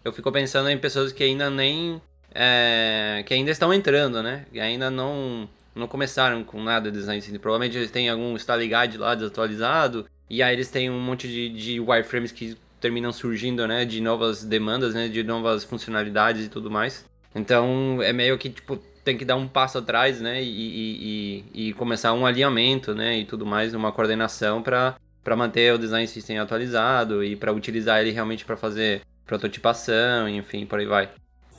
eu 0.03 0.13
fico 0.13 0.31
pensando 0.31 0.69
em 0.69 0.77
pessoas 0.77 1.11
que 1.11 1.23
ainda 1.23 1.49
nem 1.49 2.01
é, 2.33 3.23
que 3.25 3.33
ainda 3.33 3.51
estão 3.51 3.73
entrando, 3.73 4.21
né, 4.21 4.45
que 4.51 4.59
ainda 4.59 4.89
não 4.91 5.47
não 5.79 5.87
começaram 5.87 6.43
com 6.43 6.61
nada 6.61 6.91
de 6.91 6.97
design 6.97 7.21
system, 7.21 7.39
provavelmente 7.39 7.77
eles 7.77 7.91
têm 7.91 8.09
algum 8.09 8.35
guide 8.35 8.97
lá 8.97 9.15
desatualizado 9.15 10.05
e 10.29 10.43
aí 10.43 10.53
eles 10.53 10.69
têm 10.69 10.89
um 10.89 10.99
monte 10.99 11.27
de, 11.27 11.49
de 11.49 11.79
wireframes 11.79 12.31
que 12.31 12.55
terminam 12.79 13.11
surgindo, 13.11 13.67
né, 13.67 13.85
de 13.85 13.99
novas 13.99 14.43
demandas, 14.43 14.93
né, 14.93 15.07
de 15.07 15.23
novas 15.23 15.63
funcionalidades 15.63 16.45
e 16.45 16.49
tudo 16.49 16.69
mais. 16.69 17.05
Então 17.33 18.01
é 18.01 18.13
meio 18.13 18.37
que 18.37 18.49
tipo 18.49 18.77
tem 19.03 19.17
que 19.17 19.25
dar 19.25 19.37
um 19.37 19.47
passo 19.47 19.77
atrás, 19.77 20.21
né, 20.21 20.43
e, 20.43 21.43
e, 21.53 21.69
e 21.69 21.73
começar 21.73 22.13
um 22.13 22.25
alinhamento, 22.25 22.93
né, 22.93 23.19
e 23.19 23.25
tudo 23.25 23.45
mais, 23.45 23.73
uma 23.73 23.91
coordenação 23.91 24.61
para 24.61 24.95
para 25.23 25.35
manter 25.35 25.73
o 25.73 25.77
design 25.77 26.07
system 26.07 26.39
atualizado 26.39 27.23
e 27.23 27.35
para 27.35 27.51
utilizar 27.51 27.99
ele 28.01 28.11
realmente 28.11 28.45
para 28.45 28.55
fazer 28.55 29.01
prototipação, 29.25 30.27
enfim, 30.27 30.65
por 30.65 30.79
aí 30.79 30.85
vai. 30.85 31.09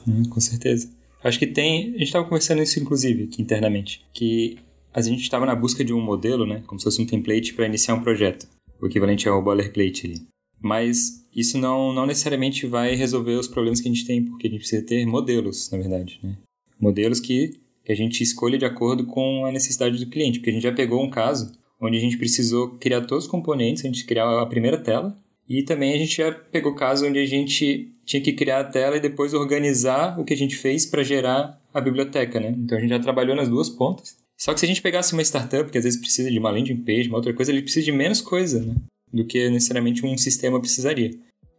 Hum, 0.05 0.23
com 0.29 0.39
certeza. 0.39 0.89
Acho 1.23 1.39
que 1.39 1.47
tem. 1.47 1.89
A 1.89 1.91
gente 1.91 2.03
estava 2.03 2.25
conversando 2.25 2.61
isso 2.61 2.79
inclusive 2.79 3.25
aqui 3.25 3.41
internamente, 3.41 4.05
que 4.13 4.57
a 4.93 5.01
gente 5.01 5.21
estava 5.21 5.45
na 5.45 5.55
busca 5.55 5.83
de 5.83 5.93
um 5.93 6.01
modelo, 6.01 6.45
né, 6.45 6.63
como 6.67 6.79
se 6.79 6.83
fosse 6.83 7.01
um 7.01 7.05
template 7.05 7.53
para 7.53 7.65
iniciar 7.65 7.95
um 7.95 8.01
projeto, 8.01 8.47
o 8.81 8.87
equivalente 8.87 9.27
ao 9.27 9.41
boilerplate 9.41 10.07
ali. 10.07 10.21
Mas 10.59 11.25
isso 11.35 11.57
não, 11.57 11.93
não 11.93 12.05
necessariamente 12.05 12.67
vai 12.67 12.93
resolver 12.95 13.33
os 13.33 13.47
problemas 13.47 13.79
que 13.79 13.87
a 13.87 13.91
gente 13.91 14.05
tem, 14.05 14.23
porque 14.23 14.47
a 14.47 14.49
gente 14.49 14.59
precisa 14.59 14.85
ter 14.85 15.05
modelos, 15.05 15.69
na 15.71 15.77
verdade. 15.77 16.19
Né? 16.21 16.37
Modelos 16.79 17.19
que, 17.19 17.59
que 17.83 17.91
a 17.91 17.95
gente 17.95 18.21
escolha 18.21 18.57
de 18.57 18.65
acordo 18.65 19.05
com 19.05 19.45
a 19.45 19.51
necessidade 19.51 19.97
do 19.97 20.09
cliente. 20.09 20.39
Porque 20.39 20.51
a 20.51 20.53
gente 20.53 20.63
já 20.63 20.71
pegou 20.71 21.01
um 21.01 21.09
caso 21.09 21.51
onde 21.79 21.97
a 21.97 21.99
gente 21.99 22.17
precisou 22.17 22.77
criar 22.77 23.01
todos 23.01 23.25
os 23.25 23.31
componentes, 23.31 23.83
a 23.83 23.87
gente 23.87 24.05
criar 24.05 24.39
a 24.39 24.45
primeira 24.45 24.77
tela, 24.77 25.17
e 25.49 25.63
também 25.63 25.93
a 25.93 25.97
gente 25.97 26.17
já 26.17 26.31
pegou 26.31 26.75
caso 26.75 27.07
onde 27.07 27.17
a 27.17 27.25
gente 27.25 27.91
tinha 28.11 28.21
que 28.21 28.33
criar 28.33 28.59
a 28.59 28.63
tela 28.65 28.97
e 28.97 28.99
depois 28.99 29.33
organizar 29.33 30.19
o 30.19 30.25
que 30.25 30.33
a 30.33 30.37
gente 30.37 30.57
fez 30.57 30.85
para 30.85 31.01
gerar 31.01 31.57
a 31.73 31.79
biblioteca, 31.79 32.41
né? 32.41 32.53
Então 32.57 32.77
a 32.77 32.81
gente 32.81 32.89
já 32.89 32.99
trabalhou 32.99 33.35
nas 33.35 33.47
duas 33.47 33.69
pontas. 33.69 34.17
Só 34.37 34.53
que 34.53 34.59
se 34.59 34.65
a 34.65 34.67
gente 34.67 34.81
pegasse 34.81 35.13
uma 35.13 35.21
startup, 35.21 35.71
que 35.71 35.77
às 35.77 35.85
vezes 35.85 35.99
precisa 35.99 36.29
de 36.29 36.37
uma 36.37 36.51
landing 36.51 36.83
page, 36.83 37.07
uma 37.07 37.17
outra 37.17 37.33
coisa, 37.33 37.51
ele 37.51 37.61
precisa 37.61 37.85
de 37.85 37.91
menos 37.93 38.19
coisa, 38.19 38.59
né? 38.59 38.75
do 39.13 39.25
que 39.25 39.49
necessariamente 39.49 40.05
um 40.05 40.17
sistema 40.17 40.59
precisaria. 40.59 41.11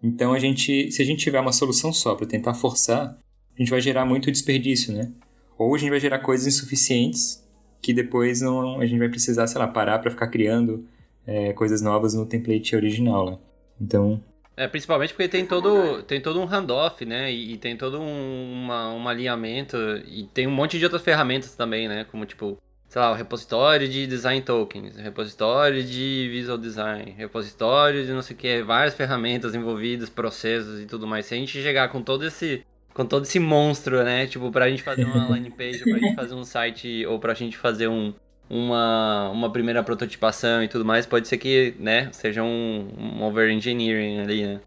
Então, 0.03 0.35
a 0.35 0.39
gente, 0.39 0.91
se 0.91 1.01
a 1.01 1.05
gente 1.05 1.23
tiver 1.23 1.41
uma 1.41 1.53
solução 1.53 1.93
só 1.93 2.15
para 2.15 2.27
tentar 2.27 2.55
forçar, 2.55 3.17
a 3.55 3.59
gente 3.59 3.71
vai 3.71 3.81
gerar 3.81 4.05
muito 4.05 4.31
desperdício, 4.31 4.93
né? 4.93 5.11
Ou 5.57 5.75
a 5.75 5.79
gente 5.79 5.91
vai 5.91 6.01
gerar 6.01 6.19
coisas 6.19 6.47
insuficientes 6.47 7.43
que 7.81 7.95
depois 7.95 8.41
não, 8.41 8.81
a 8.81 8.87
gente 8.87 8.99
vai 8.99 9.09
precisar, 9.09 9.47
sei 9.47 9.59
lá, 9.59 9.69
parar 9.69 9.99
para 10.01 10.11
ficar 10.11 10.29
criando 10.29 10.87
é, 11.27 11.53
coisas 11.53 11.81
novas 11.81 12.15
no 12.15 12.27
template 12.27 12.75
original. 12.75 13.31
Né? 13.31 13.39
Então, 13.81 14.23
é, 14.63 14.69
principalmente 14.69 15.13
porque 15.13 15.29
tem 15.29 15.45
todo, 15.45 16.03
tem 16.05 16.21
todo 16.21 16.41
um 16.41 16.45
handoff, 16.45 17.05
né? 17.05 17.33
E, 17.33 17.55
e 17.55 17.57
tem 17.57 17.77
todo 17.77 18.01
um, 18.01 18.53
uma, 18.53 18.93
um 18.93 19.09
alinhamento. 19.09 19.77
E 20.07 20.25
tem 20.25 20.47
um 20.47 20.51
monte 20.51 20.79
de 20.79 20.85
outras 20.85 21.03
ferramentas 21.03 21.55
também, 21.55 21.89
né? 21.89 22.07
Como 22.11 22.25
tipo 22.25 22.59
sei 22.89 23.01
lá, 23.01 23.11
o 23.11 23.15
repositório 23.15 23.89
de 23.89 24.07
design 24.07 24.43
tokens, 24.43 24.97
repositório 24.97 25.83
de 25.83 26.29
visual 26.31 26.59
design, 26.59 27.11
repositório 27.17 28.05
de 28.05 28.13
não 28.13 28.21
sei 28.21 28.37
o 28.37 28.39
que, 28.39 28.63
várias 28.63 28.95
ferramentas 28.95 29.55
envolvidas, 29.55 30.11
processos 30.11 30.79
e 30.79 30.85
tudo 30.85 31.07
mais. 31.07 31.25
Se 31.25 31.33
a 31.35 31.39
gente 31.39 31.63
chegar 31.63 31.89
com 31.89 32.03
todo 32.03 32.27
esse 32.27 32.63
com 32.93 33.07
todo 33.07 33.23
esse 33.23 33.39
monstro, 33.41 34.05
né, 34.05 34.27
tipo, 34.27 34.51
pra 34.53 34.69
gente 34.69 34.83
fazer 34.83 35.05
uma 35.05 35.27
landing 35.31 35.51
page, 35.53 35.79
ou 35.79 35.91
pra 35.91 35.99
gente 35.99 36.15
fazer 36.15 36.35
um 36.35 36.45
site, 36.45 37.07
ou 37.07 37.19
pra 37.19 37.33
gente 37.33 37.57
fazer 37.57 37.89
um, 37.89 38.13
uma, 38.53 39.31
uma 39.31 39.51
primeira 39.51 39.83
prototipação 39.83 40.63
e 40.63 40.69
tudo 40.69 40.85
mais, 40.85 41.07
pode 41.07 41.27
ser 41.27 41.39
que, 41.39 41.75
né, 41.79 42.13
seja 42.13 42.43
um, 42.43 42.87
um 42.99 43.23
over-engineering 43.23 44.21
ali, 44.21 44.47
né? 44.47 44.61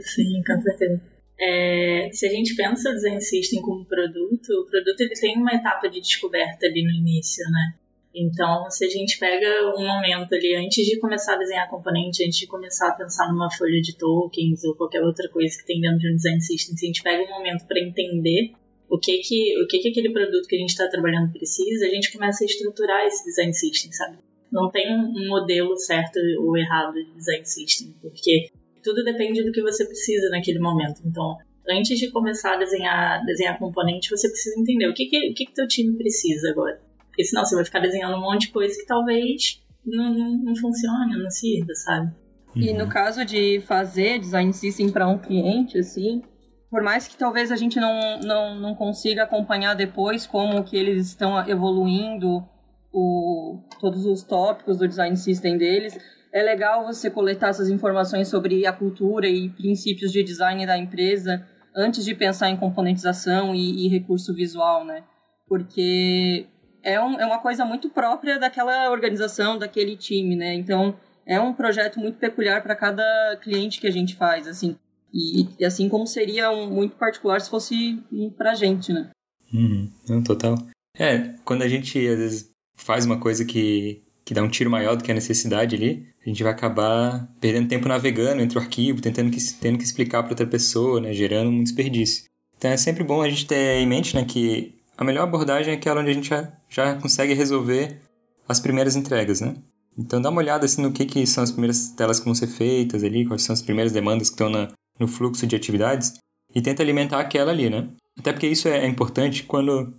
Sim, 0.00 0.42
com 0.44 0.60
certeza. 0.60 1.00
É, 1.40 2.08
se 2.12 2.26
a 2.26 2.30
gente 2.30 2.56
pensa 2.56 2.90
o 2.90 2.94
Design 2.94 3.20
System 3.20 3.62
como 3.62 3.86
produto, 3.86 4.50
o 4.50 4.66
produto 4.68 5.00
ele 5.00 5.14
tem 5.14 5.36
uma 5.36 5.54
etapa 5.54 5.88
de 5.88 6.00
descoberta 6.00 6.66
ali 6.66 6.82
no 6.82 6.90
início, 6.90 7.44
né? 7.48 7.74
Então, 8.12 8.68
se 8.70 8.84
a 8.84 8.88
gente 8.88 9.16
pega 9.20 9.46
um 9.76 9.86
momento 9.86 10.34
ali 10.34 10.56
antes 10.56 10.84
de 10.84 10.98
começar 10.98 11.34
a 11.34 11.38
desenhar 11.38 11.70
componente, 11.70 12.24
antes 12.24 12.38
de 12.38 12.46
começar 12.48 12.88
a 12.88 12.94
pensar 12.94 13.28
numa 13.28 13.48
folha 13.52 13.80
de 13.80 13.96
tokens 13.96 14.64
ou 14.64 14.74
qualquer 14.74 15.02
outra 15.04 15.28
coisa 15.28 15.56
que 15.56 15.64
tem 15.64 15.80
dentro 15.80 15.98
de 15.98 16.12
um 16.12 16.16
design 16.16 16.40
system, 16.40 16.76
se 16.76 16.86
a 16.86 16.88
gente 16.88 17.02
pega 17.04 17.22
um 17.22 17.36
momento 17.36 17.64
para 17.68 17.78
entender 17.78 18.50
o 18.88 18.98
que 18.98 19.18
que, 19.18 19.62
o 19.62 19.66
que 19.66 19.78
que 19.78 19.88
aquele 19.90 20.12
produto 20.12 20.46
que 20.46 20.56
a 20.56 20.58
gente 20.58 20.70
está 20.70 20.88
trabalhando 20.88 21.32
precisa, 21.32 21.86
a 21.86 21.90
gente 21.90 22.12
começa 22.12 22.42
a 22.42 22.46
estruturar 22.46 23.06
esse 23.06 23.24
design 23.24 23.52
system, 23.52 23.92
sabe? 23.92 24.18
Não 24.50 24.70
tem 24.70 24.94
um 24.94 25.28
modelo 25.28 25.76
certo 25.76 26.18
ou 26.40 26.56
errado 26.56 26.94
de 26.94 27.12
design 27.12 27.44
system, 27.44 27.94
porque 28.00 28.50
tudo 28.82 29.04
depende 29.04 29.44
do 29.44 29.52
que 29.52 29.60
você 29.60 29.84
precisa 29.84 30.30
naquele 30.30 30.58
momento. 30.58 31.02
Então, 31.04 31.36
antes 31.68 31.98
de 31.98 32.10
começar 32.10 32.54
a 32.54 32.58
desenhar, 32.58 33.24
desenhar 33.26 33.58
componente, 33.58 34.10
você 34.10 34.28
precisa 34.28 34.58
entender 34.58 34.88
o 34.88 34.94
que 34.94 35.06
que, 35.06 35.30
o 35.30 35.34
que 35.34 35.44
que 35.46 35.54
teu 35.54 35.68
time 35.68 35.96
precisa 35.96 36.50
agora. 36.50 36.80
Porque 37.08 37.24
senão 37.24 37.44
você 37.44 37.54
vai 37.54 37.64
ficar 37.64 37.80
desenhando 37.80 38.16
um 38.16 38.20
monte 38.20 38.46
de 38.46 38.52
coisa 38.52 38.74
que 38.74 38.86
talvez 38.86 39.60
não, 39.84 40.14
não, 40.14 40.38
não 40.38 40.56
funcione, 40.56 41.22
não 41.22 41.30
sirva, 41.30 41.74
sabe? 41.74 42.12
E 42.56 42.72
no 42.72 42.88
caso 42.88 43.24
de 43.24 43.60
fazer 43.60 44.18
design 44.18 44.52
system 44.52 44.90
para 44.90 45.06
um 45.06 45.18
cliente, 45.18 45.78
assim, 45.78 46.22
por 46.70 46.82
mais 46.82 47.08
que 47.08 47.16
talvez 47.16 47.50
a 47.50 47.56
gente 47.56 47.80
não, 47.80 48.20
não, 48.20 48.54
não 48.54 48.74
consiga 48.74 49.22
acompanhar 49.22 49.74
depois 49.74 50.26
como 50.26 50.62
que 50.64 50.76
eles 50.76 51.06
estão 51.06 51.38
evoluindo 51.48 52.46
o, 52.92 53.60
todos 53.80 54.04
os 54.04 54.22
tópicos 54.22 54.78
do 54.78 54.88
design 54.88 55.16
system 55.16 55.56
deles, 55.56 55.98
é 56.32 56.42
legal 56.42 56.84
você 56.84 57.10
coletar 57.10 57.48
essas 57.48 57.68
informações 57.70 58.28
sobre 58.28 58.66
a 58.66 58.72
cultura 58.72 59.28
e 59.28 59.48
princípios 59.48 60.12
de 60.12 60.22
design 60.22 60.66
da 60.66 60.76
empresa 60.76 61.46
antes 61.74 62.04
de 62.04 62.14
pensar 62.14 62.50
em 62.50 62.56
componentização 62.56 63.54
e, 63.54 63.86
e 63.86 63.88
recurso 63.88 64.34
visual, 64.34 64.84
né? 64.84 65.04
Porque 65.46 66.46
é, 66.82 67.00
um, 67.00 67.18
é 67.18 67.24
uma 67.24 67.38
coisa 67.38 67.64
muito 67.64 67.88
própria 67.88 68.38
daquela 68.38 68.90
organização, 68.90 69.58
daquele 69.58 69.96
time, 69.96 70.36
né? 70.36 70.54
Então, 70.54 70.96
é 71.26 71.40
um 71.40 71.52
projeto 71.52 71.98
muito 71.98 72.18
peculiar 72.18 72.62
para 72.62 72.76
cada 72.76 73.36
cliente 73.42 73.80
que 73.80 73.86
a 73.86 73.92
gente 73.92 74.16
faz, 74.16 74.46
assim. 74.46 74.76
E, 75.12 75.48
e 75.58 75.64
assim 75.64 75.88
como 75.88 76.06
seria 76.06 76.50
um, 76.50 76.68
muito 76.70 76.96
particular 76.96 77.40
se 77.40 77.50
fosse 77.50 78.02
pra 78.36 78.54
gente, 78.54 78.92
né? 78.92 79.10
Uhum, 79.52 79.90
não, 80.08 80.22
total. 80.22 80.56
É, 80.96 81.34
quando 81.44 81.62
a 81.62 81.68
gente 81.68 81.98
às 82.06 82.18
vezes 82.18 82.50
faz 82.76 83.06
uma 83.06 83.18
coisa 83.18 83.44
que, 83.44 84.02
que 84.24 84.34
dá 84.34 84.42
um 84.42 84.48
tiro 84.48 84.70
maior 84.70 84.96
do 84.96 85.04
que 85.04 85.10
a 85.10 85.14
necessidade 85.14 85.74
ali, 85.74 86.06
a 86.24 86.28
gente 86.28 86.42
vai 86.42 86.52
acabar 86.52 87.28
perdendo 87.40 87.68
tempo 87.68 87.88
navegando 87.88 88.42
entre 88.42 88.58
o 88.58 88.60
arquivo, 88.60 89.00
tentando 89.00 89.30
que, 89.30 89.38
tendo 89.54 89.78
que 89.78 89.84
explicar 89.84 90.22
para 90.22 90.32
outra 90.32 90.46
pessoa, 90.46 91.00
né, 91.00 91.12
gerando 91.12 91.50
um 91.50 91.62
desperdício. 91.62 92.24
Então 92.56 92.70
é 92.70 92.76
sempre 92.76 93.04
bom 93.04 93.22
a 93.22 93.28
gente 93.28 93.46
ter 93.46 93.78
em 93.78 93.86
mente 93.86 94.14
né, 94.14 94.24
que 94.24 94.74
a 94.96 95.04
melhor 95.04 95.22
abordagem 95.22 95.72
é 95.72 95.76
aquela 95.76 96.00
onde 96.00 96.10
a 96.10 96.14
gente 96.14 96.28
já, 96.28 96.52
já 96.68 96.94
consegue 96.96 97.32
resolver 97.32 98.00
as 98.48 98.58
primeiras 98.58 98.96
entregas, 98.96 99.40
né? 99.40 99.54
Então 99.96 100.20
dá 100.20 100.30
uma 100.30 100.40
olhada 100.40 100.64
assim, 100.64 100.82
no 100.82 100.92
que, 100.92 101.06
que 101.06 101.26
são 101.26 101.42
as 101.42 101.50
primeiras 101.50 101.90
telas 101.90 102.18
que 102.18 102.24
vão 102.24 102.34
ser 102.34 102.46
feitas 102.46 103.02
ali, 103.02 103.26
quais 103.26 103.42
são 103.42 103.52
as 103.52 103.62
primeiras 103.62 103.92
demandas 103.92 104.28
que 104.28 104.34
estão 104.34 104.48
na, 104.48 104.68
no 104.98 105.08
fluxo 105.08 105.46
de 105.46 105.56
atividades 105.56 106.14
e 106.54 106.60
tenta 106.60 106.82
alimentar 106.82 107.20
aquela 107.20 107.52
ali, 107.52 107.68
né? 107.68 107.88
Até 108.18 108.32
porque 108.32 108.46
isso 108.46 108.68
é, 108.68 108.84
é 108.84 108.86
importante 108.86 109.44
quando 109.44 109.94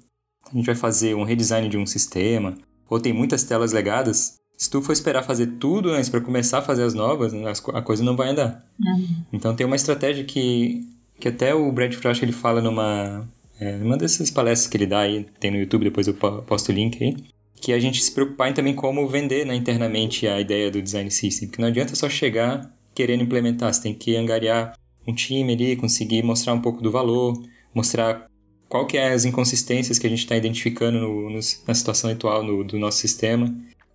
a 0.51 0.55
gente 0.55 0.65
vai 0.65 0.75
fazer 0.75 1.15
um 1.15 1.23
redesign 1.23 1.69
de 1.69 1.77
um 1.77 1.85
sistema 1.85 2.55
ou 2.89 2.99
tem 2.99 3.13
muitas 3.13 3.43
telas 3.43 3.71
legadas. 3.71 4.35
Se 4.57 4.69
tu 4.69 4.81
for 4.81 4.91
esperar 4.91 5.23
fazer 5.23 5.47
tudo 5.59 5.91
antes 5.91 6.09
para 6.09 6.19
começar 6.19 6.59
a 6.59 6.61
fazer 6.61 6.83
as 6.83 6.93
novas, 6.93 7.33
a 7.73 7.81
coisa 7.81 8.03
não 8.03 8.15
vai 8.15 8.29
andar. 8.29 8.65
Uhum. 8.79 9.23
Então 9.31 9.55
tem 9.55 9.65
uma 9.65 9.75
estratégia 9.75 10.23
que, 10.25 10.85
que 11.19 11.29
até 11.29 11.53
o 11.53 11.71
Brad 11.71 11.93
Frost 11.93 12.21
ele 12.21 12.33
fala 12.33 12.61
numa, 12.61 13.25
é, 13.59 13.77
numa 13.77 13.95
dessas 13.95 14.29
palestras 14.29 14.69
que 14.69 14.75
ele 14.75 14.87
dá 14.87 14.99
aí, 14.99 15.25
tem 15.39 15.51
no 15.51 15.57
YouTube, 15.57 15.85
depois 15.85 16.07
eu 16.07 16.13
posto 16.13 16.69
o 16.69 16.71
link 16.73 17.01
aí, 17.01 17.15
que 17.55 17.71
a 17.71 17.79
gente 17.79 18.01
se 18.01 18.11
preocupar 18.11 18.49
em 18.49 18.53
também 18.53 18.73
como 18.73 19.07
vender 19.07 19.45
né, 19.45 19.55
internamente 19.55 20.27
a 20.27 20.41
ideia 20.41 20.71
do 20.71 20.81
design 20.81 21.09
system, 21.11 21.47
porque 21.47 21.61
não 21.61 21.69
adianta 21.69 21.95
só 21.95 22.09
chegar 22.09 22.73
querendo 22.93 23.23
implementar, 23.23 23.73
você 23.73 23.83
tem 23.83 23.93
que 23.93 24.15
angariar 24.15 24.73
um 25.07 25.13
time 25.13 25.53
ali, 25.53 25.75
conseguir 25.75 26.23
mostrar 26.23 26.53
um 26.53 26.61
pouco 26.61 26.81
do 26.81 26.91
valor, 26.91 27.41
mostrar 27.73 28.29
qual 28.67 28.85
que 28.85 28.97
é 28.97 29.11
as 29.11 29.25
inconsistências 29.25 29.97
que 29.97 30.05
a 30.05 30.09
gente 30.09 30.19
está 30.19 30.35
identificando 30.35 30.99
no, 30.99 31.29
no, 31.29 31.39
na 31.67 31.73
situação 31.73 32.11
atual 32.11 32.43
no, 32.43 32.63
do 32.63 32.77
nosso 32.77 32.99
sistema. 32.99 33.53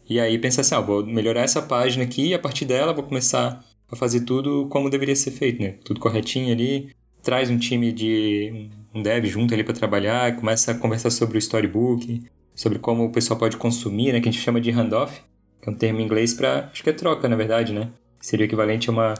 E 0.09 0.21
aí 0.21 0.38
pensar 0.38 0.62
assim, 0.62 0.75
ah, 0.75 0.81
vou 0.81 1.07
melhorar 1.07 1.43
essa 1.43 1.62
página 1.62 2.05
aqui 2.05 2.29
e 2.29 2.35
a 2.35 2.38
partir 2.38 2.64
dela 2.64 2.93
vou 2.93 3.05
começar 3.05 3.64
a 3.90 3.97
fazer 3.97 4.21
tudo 4.23 4.67
como 4.69 4.90
deveria 4.90 5.17
ser 5.17 5.31
feito, 5.31 5.62
né? 5.62 5.77
Tudo 5.85 6.01
corretinho 6.01 6.53
ali, 6.53 6.90
traz 7.23 7.49
um 7.49 7.57
time 7.57 7.93
de 7.93 8.69
um 8.95 9.03
dev 9.03 9.25
junto 9.27 9.55
ali 9.55 9.64
para 9.64 9.73
trabalhar, 9.73 10.37
começa 10.37 10.73
a 10.73 10.75
conversar 10.75 11.11
sobre 11.11 11.38
o 11.38 11.40
storybook, 11.40 12.23
sobre 12.55 12.79
como 12.79 13.05
o 13.05 13.12
pessoal 13.12 13.38
pode 13.38 13.57
consumir, 13.57 14.12
né? 14.12 14.21
Que 14.21 14.29
a 14.29 14.33
gente 14.33 14.43
chama 14.43 14.61
de 14.61 14.71
handoff, 14.71 15.23
que 15.62 15.69
é 15.69 15.73
um 15.73 15.77
termo 15.77 16.01
em 16.01 16.05
inglês 16.05 16.35
para 16.35 16.71
acho 16.73 16.83
que 16.83 16.90
é 16.90 16.93
troca, 16.93 17.29
na 17.29 17.37
verdade, 17.37 17.73
né? 17.73 17.90
Seria 18.21 18.45
o 18.45 18.49
equivalente 18.49 18.90
a 18.90 18.93
uma 18.93 19.14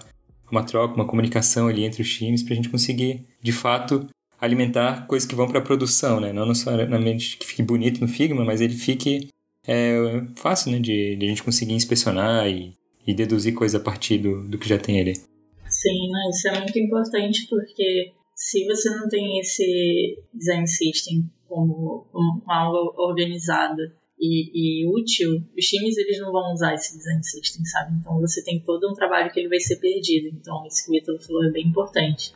uma 0.55 0.65
troca, 0.65 0.95
uma 0.95 1.07
comunicação 1.07 1.69
ali 1.69 1.85
entre 1.85 2.03
os 2.03 2.13
times 2.13 2.43
para 2.43 2.53
a 2.53 2.57
gente 2.57 2.69
conseguir, 2.69 3.27
de 3.43 3.53
fato, 3.53 4.09
alimentar 4.41 5.07
coisas 5.07 5.29
que 5.29 5.35
vão 5.35 5.49
para 5.49 5.59
a 5.59 5.63
produção, 5.63 6.21
né? 6.21 6.33
Não 6.33 6.47
necessariamente 6.47 7.37
que 7.37 7.47
fique 7.47 7.63
bonito 7.63 8.01
no 8.01 8.09
Figma, 8.09 8.45
mas 8.45 8.61
ele 8.61 8.75
fique 8.75 9.29
é, 9.67 10.23
fácil, 10.37 10.73
né? 10.73 10.79
De, 10.79 11.17
de, 11.17 11.27
a 11.27 11.29
gente 11.29 11.43
conseguir 11.43 11.75
inspecionar 11.75 12.49
e, 12.49 12.75
e 13.07 13.15
deduzir 13.15 13.55
coisas 13.55 13.81
a 13.81 13.85
partir 13.85 14.19
do, 14.19 14.47
do 14.49 14.59
que 14.59 14.69
já 14.69 14.79
tem 14.79 15.01
ali. 15.01 15.15
Sim, 15.15 16.11
né? 16.11 16.31
isso 16.31 16.49
é 16.49 16.61
muito 16.61 16.79
importante 16.79 17.47
porque 17.49 18.13
se 18.35 18.65
você 18.67 18.91
não 18.91 19.09
tem 19.09 19.41
esse 19.41 20.19
design 20.33 20.67
system 20.69 21.25
como, 21.49 22.07
como 22.13 22.43
algo 22.47 22.95
organizado 22.97 23.83
e, 24.19 24.83
e, 24.83 24.87
útil, 24.89 25.43
os 25.57 25.65
times 25.67 25.97
eles 25.97 26.19
não 26.21 26.33
vão 26.33 26.53
usar 26.53 26.75
esse 26.75 26.97
design 26.97 27.23
system, 27.23 27.65
sabe? 27.65 27.97
Então 28.01 28.21
você 28.21 28.43
tem 28.45 28.61
todo 28.61 28.89
um 28.91 28.95
trabalho 28.95 29.31
que 29.33 29.41
ele 29.41 29.49
vai 29.49 29.61
ser 29.61 29.77
perdido. 29.77 30.29
Então 30.29 30.65
isso 30.67 30.85
que 30.85 30.93
o 30.93 30.97
Ítalo 30.97 31.21
falou 31.21 31.45
é 31.45 31.51
bem 31.51 31.67
importante. 31.67 32.33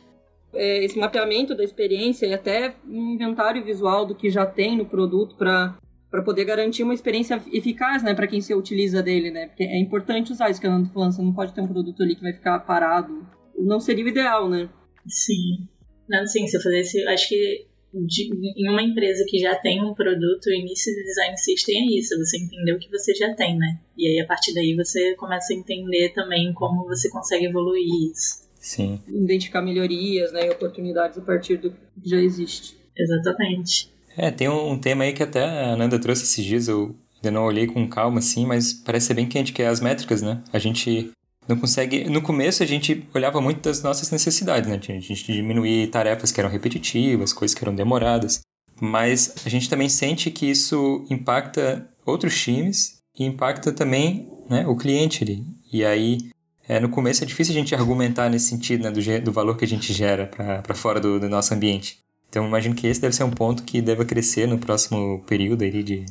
É, 0.53 0.83
esse 0.83 0.97
mapeamento 0.97 1.55
da 1.55 1.63
experiência 1.63 2.25
e 2.25 2.33
até 2.33 2.75
um 2.87 3.13
inventário 3.13 3.63
visual 3.63 4.05
do 4.05 4.15
que 4.15 4.29
já 4.29 4.45
tem 4.45 4.77
no 4.77 4.85
produto 4.85 5.35
para 5.35 5.77
para 6.09 6.23
poder 6.23 6.43
garantir 6.43 6.81
uma 6.81 6.93
experiência 6.95 7.39
eficaz, 7.53 8.01
né, 8.01 8.15
para 8.15 8.25
quem 8.25 8.41
se 8.41 8.51
utiliza 8.55 8.99
dele, 9.03 9.29
né? 9.29 9.45
Porque 9.45 9.63
é 9.63 9.77
importante 9.77 10.31
usar 10.31 10.49
isso 10.49 10.59
que 10.59 10.65
eu 10.65 10.71
não 10.71 10.83
tô 10.83 10.91
falando, 10.91 11.11
você 11.11 11.21
não 11.21 11.33
pode 11.33 11.53
ter 11.53 11.61
um 11.61 11.67
produto 11.67 12.01
ali 12.01 12.15
que 12.15 12.23
vai 12.23 12.33
ficar 12.33 12.59
parado. 12.61 13.27
Não 13.55 13.79
seria 13.79 14.03
o 14.03 14.07
ideal, 14.07 14.49
né? 14.49 14.67
Sim. 15.07 15.67
Não, 16.09 16.25
sim, 16.25 16.47
se 16.47 16.57
eu 16.57 16.61
fazer 16.61 16.79
esse, 16.79 17.07
acho 17.07 17.29
que 17.29 17.67
de, 17.93 18.29
em 18.57 18.69
uma 18.69 18.83
empresa 18.83 19.25
que 19.27 19.39
já 19.39 19.55
tem 19.55 19.83
um 19.83 19.93
produto, 19.93 20.47
o 20.47 20.53
início 20.53 20.93
do 20.93 21.03
design 21.03 21.37
system 21.37 21.75
é 21.75 21.99
isso, 21.99 22.17
você 22.17 22.37
entender 22.37 22.73
o 22.73 22.79
que 22.79 22.89
você 22.89 23.13
já 23.13 23.33
tem, 23.33 23.57
né? 23.57 23.79
E 23.97 24.07
aí 24.07 24.19
a 24.19 24.27
partir 24.27 24.53
daí 24.53 24.75
você 24.75 25.15
começa 25.15 25.53
a 25.53 25.55
entender 25.55 26.09
também 26.13 26.53
como 26.53 26.85
você 26.85 27.09
consegue 27.09 27.45
evoluir 27.45 28.11
isso. 28.11 28.47
Sim. 28.59 28.99
Identificar 29.07 29.61
melhorias, 29.61 30.31
né, 30.31 30.47
e 30.47 30.49
oportunidades 30.49 31.17
a 31.17 31.21
partir 31.21 31.57
do 31.57 31.71
que 31.71 32.09
já 32.09 32.17
existe. 32.17 32.77
Exatamente. 32.95 33.89
É, 34.17 34.29
tem 34.29 34.49
um, 34.49 34.77
tema 34.77 35.05
aí 35.05 35.13
que 35.13 35.23
até 35.23 35.43
a 35.43 35.75
Nanda 35.77 35.97
trouxe 35.97 36.23
esses 36.23 36.43
dias, 36.43 36.67
eu 36.67 36.95
ainda 37.15 37.31
não 37.31 37.45
olhei 37.45 37.67
com 37.67 37.87
calma 37.87 38.19
assim, 38.19 38.45
mas 38.45 38.73
parece 38.73 39.07
ser 39.07 39.13
bem 39.13 39.27
quente, 39.27 39.53
que 39.53 39.61
é 39.61 39.67
as 39.67 39.79
métricas, 39.79 40.21
né? 40.21 40.43
A 40.51 40.59
gente 40.59 41.11
não 41.49 41.57
consegue. 41.57 42.07
No 42.07 42.21
começo 42.21 42.61
a 42.61 42.65
gente 42.65 43.03
olhava 43.13 43.41
muito 43.41 43.61
das 43.61 43.81
nossas 43.81 44.11
necessidades, 44.11 44.69
né? 44.69 44.79
A 44.79 44.99
gente 44.99 45.33
diminuir 45.33 45.87
tarefas 45.87 46.31
que 46.31 46.39
eram 46.39 46.49
repetitivas, 46.49 47.33
coisas 47.33 47.57
que 47.57 47.63
eram 47.63 47.73
demoradas. 47.73 48.41
Mas 48.79 49.33
a 49.43 49.49
gente 49.49 49.67
também 49.67 49.89
sente 49.89 50.29
que 50.29 50.45
isso 50.45 51.03
impacta 51.09 51.89
outros 52.05 52.39
times 52.39 52.99
e 53.17 53.25
impacta 53.25 53.71
também 53.71 54.29
né, 54.47 54.65
o 54.67 54.75
cliente 54.75 55.23
ali. 55.23 55.43
E 55.73 55.83
aí, 55.83 56.19
é, 56.67 56.79
no 56.79 56.87
começo 56.87 57.23
é 57.23 57.27
difícil 57.27 57.53
a 57.53 57.57
gente 57.57 57.75
argumentar 57.75 58.29
nesse 58.29 58.47
sentido 58.47 58.83
né, 58.83 58.91
do, 58.91 59.01
do 59.25 59.31
valor 59.31 59.57
que 59.57 59.65
a 59.65 59.67
gente 59.67 59.91
gera 59.91 60.27
para 60.27 60.75
fora 60.75 60.99
do, 60.99 61.19
do, 61.19 61.27
nosso 61.27 61.53
ambiente. 61.53 61.99
Então, 62.29 62.45
imagino 62.47 62.75
que 62.75 62.87
esse 62.87 63.01
deve 63.01 63.15
ser 63.15 63.23
um 63.23 63.31
ponto 63.31 63.63
que 63.63 63.81
deva 63.81 64.05
crescer 64.05 64.47
no 64.47 64.59
próximo 64.59 65.23
período 65.27 65.63
aí 65.63 65.83
de, 65.83 66.05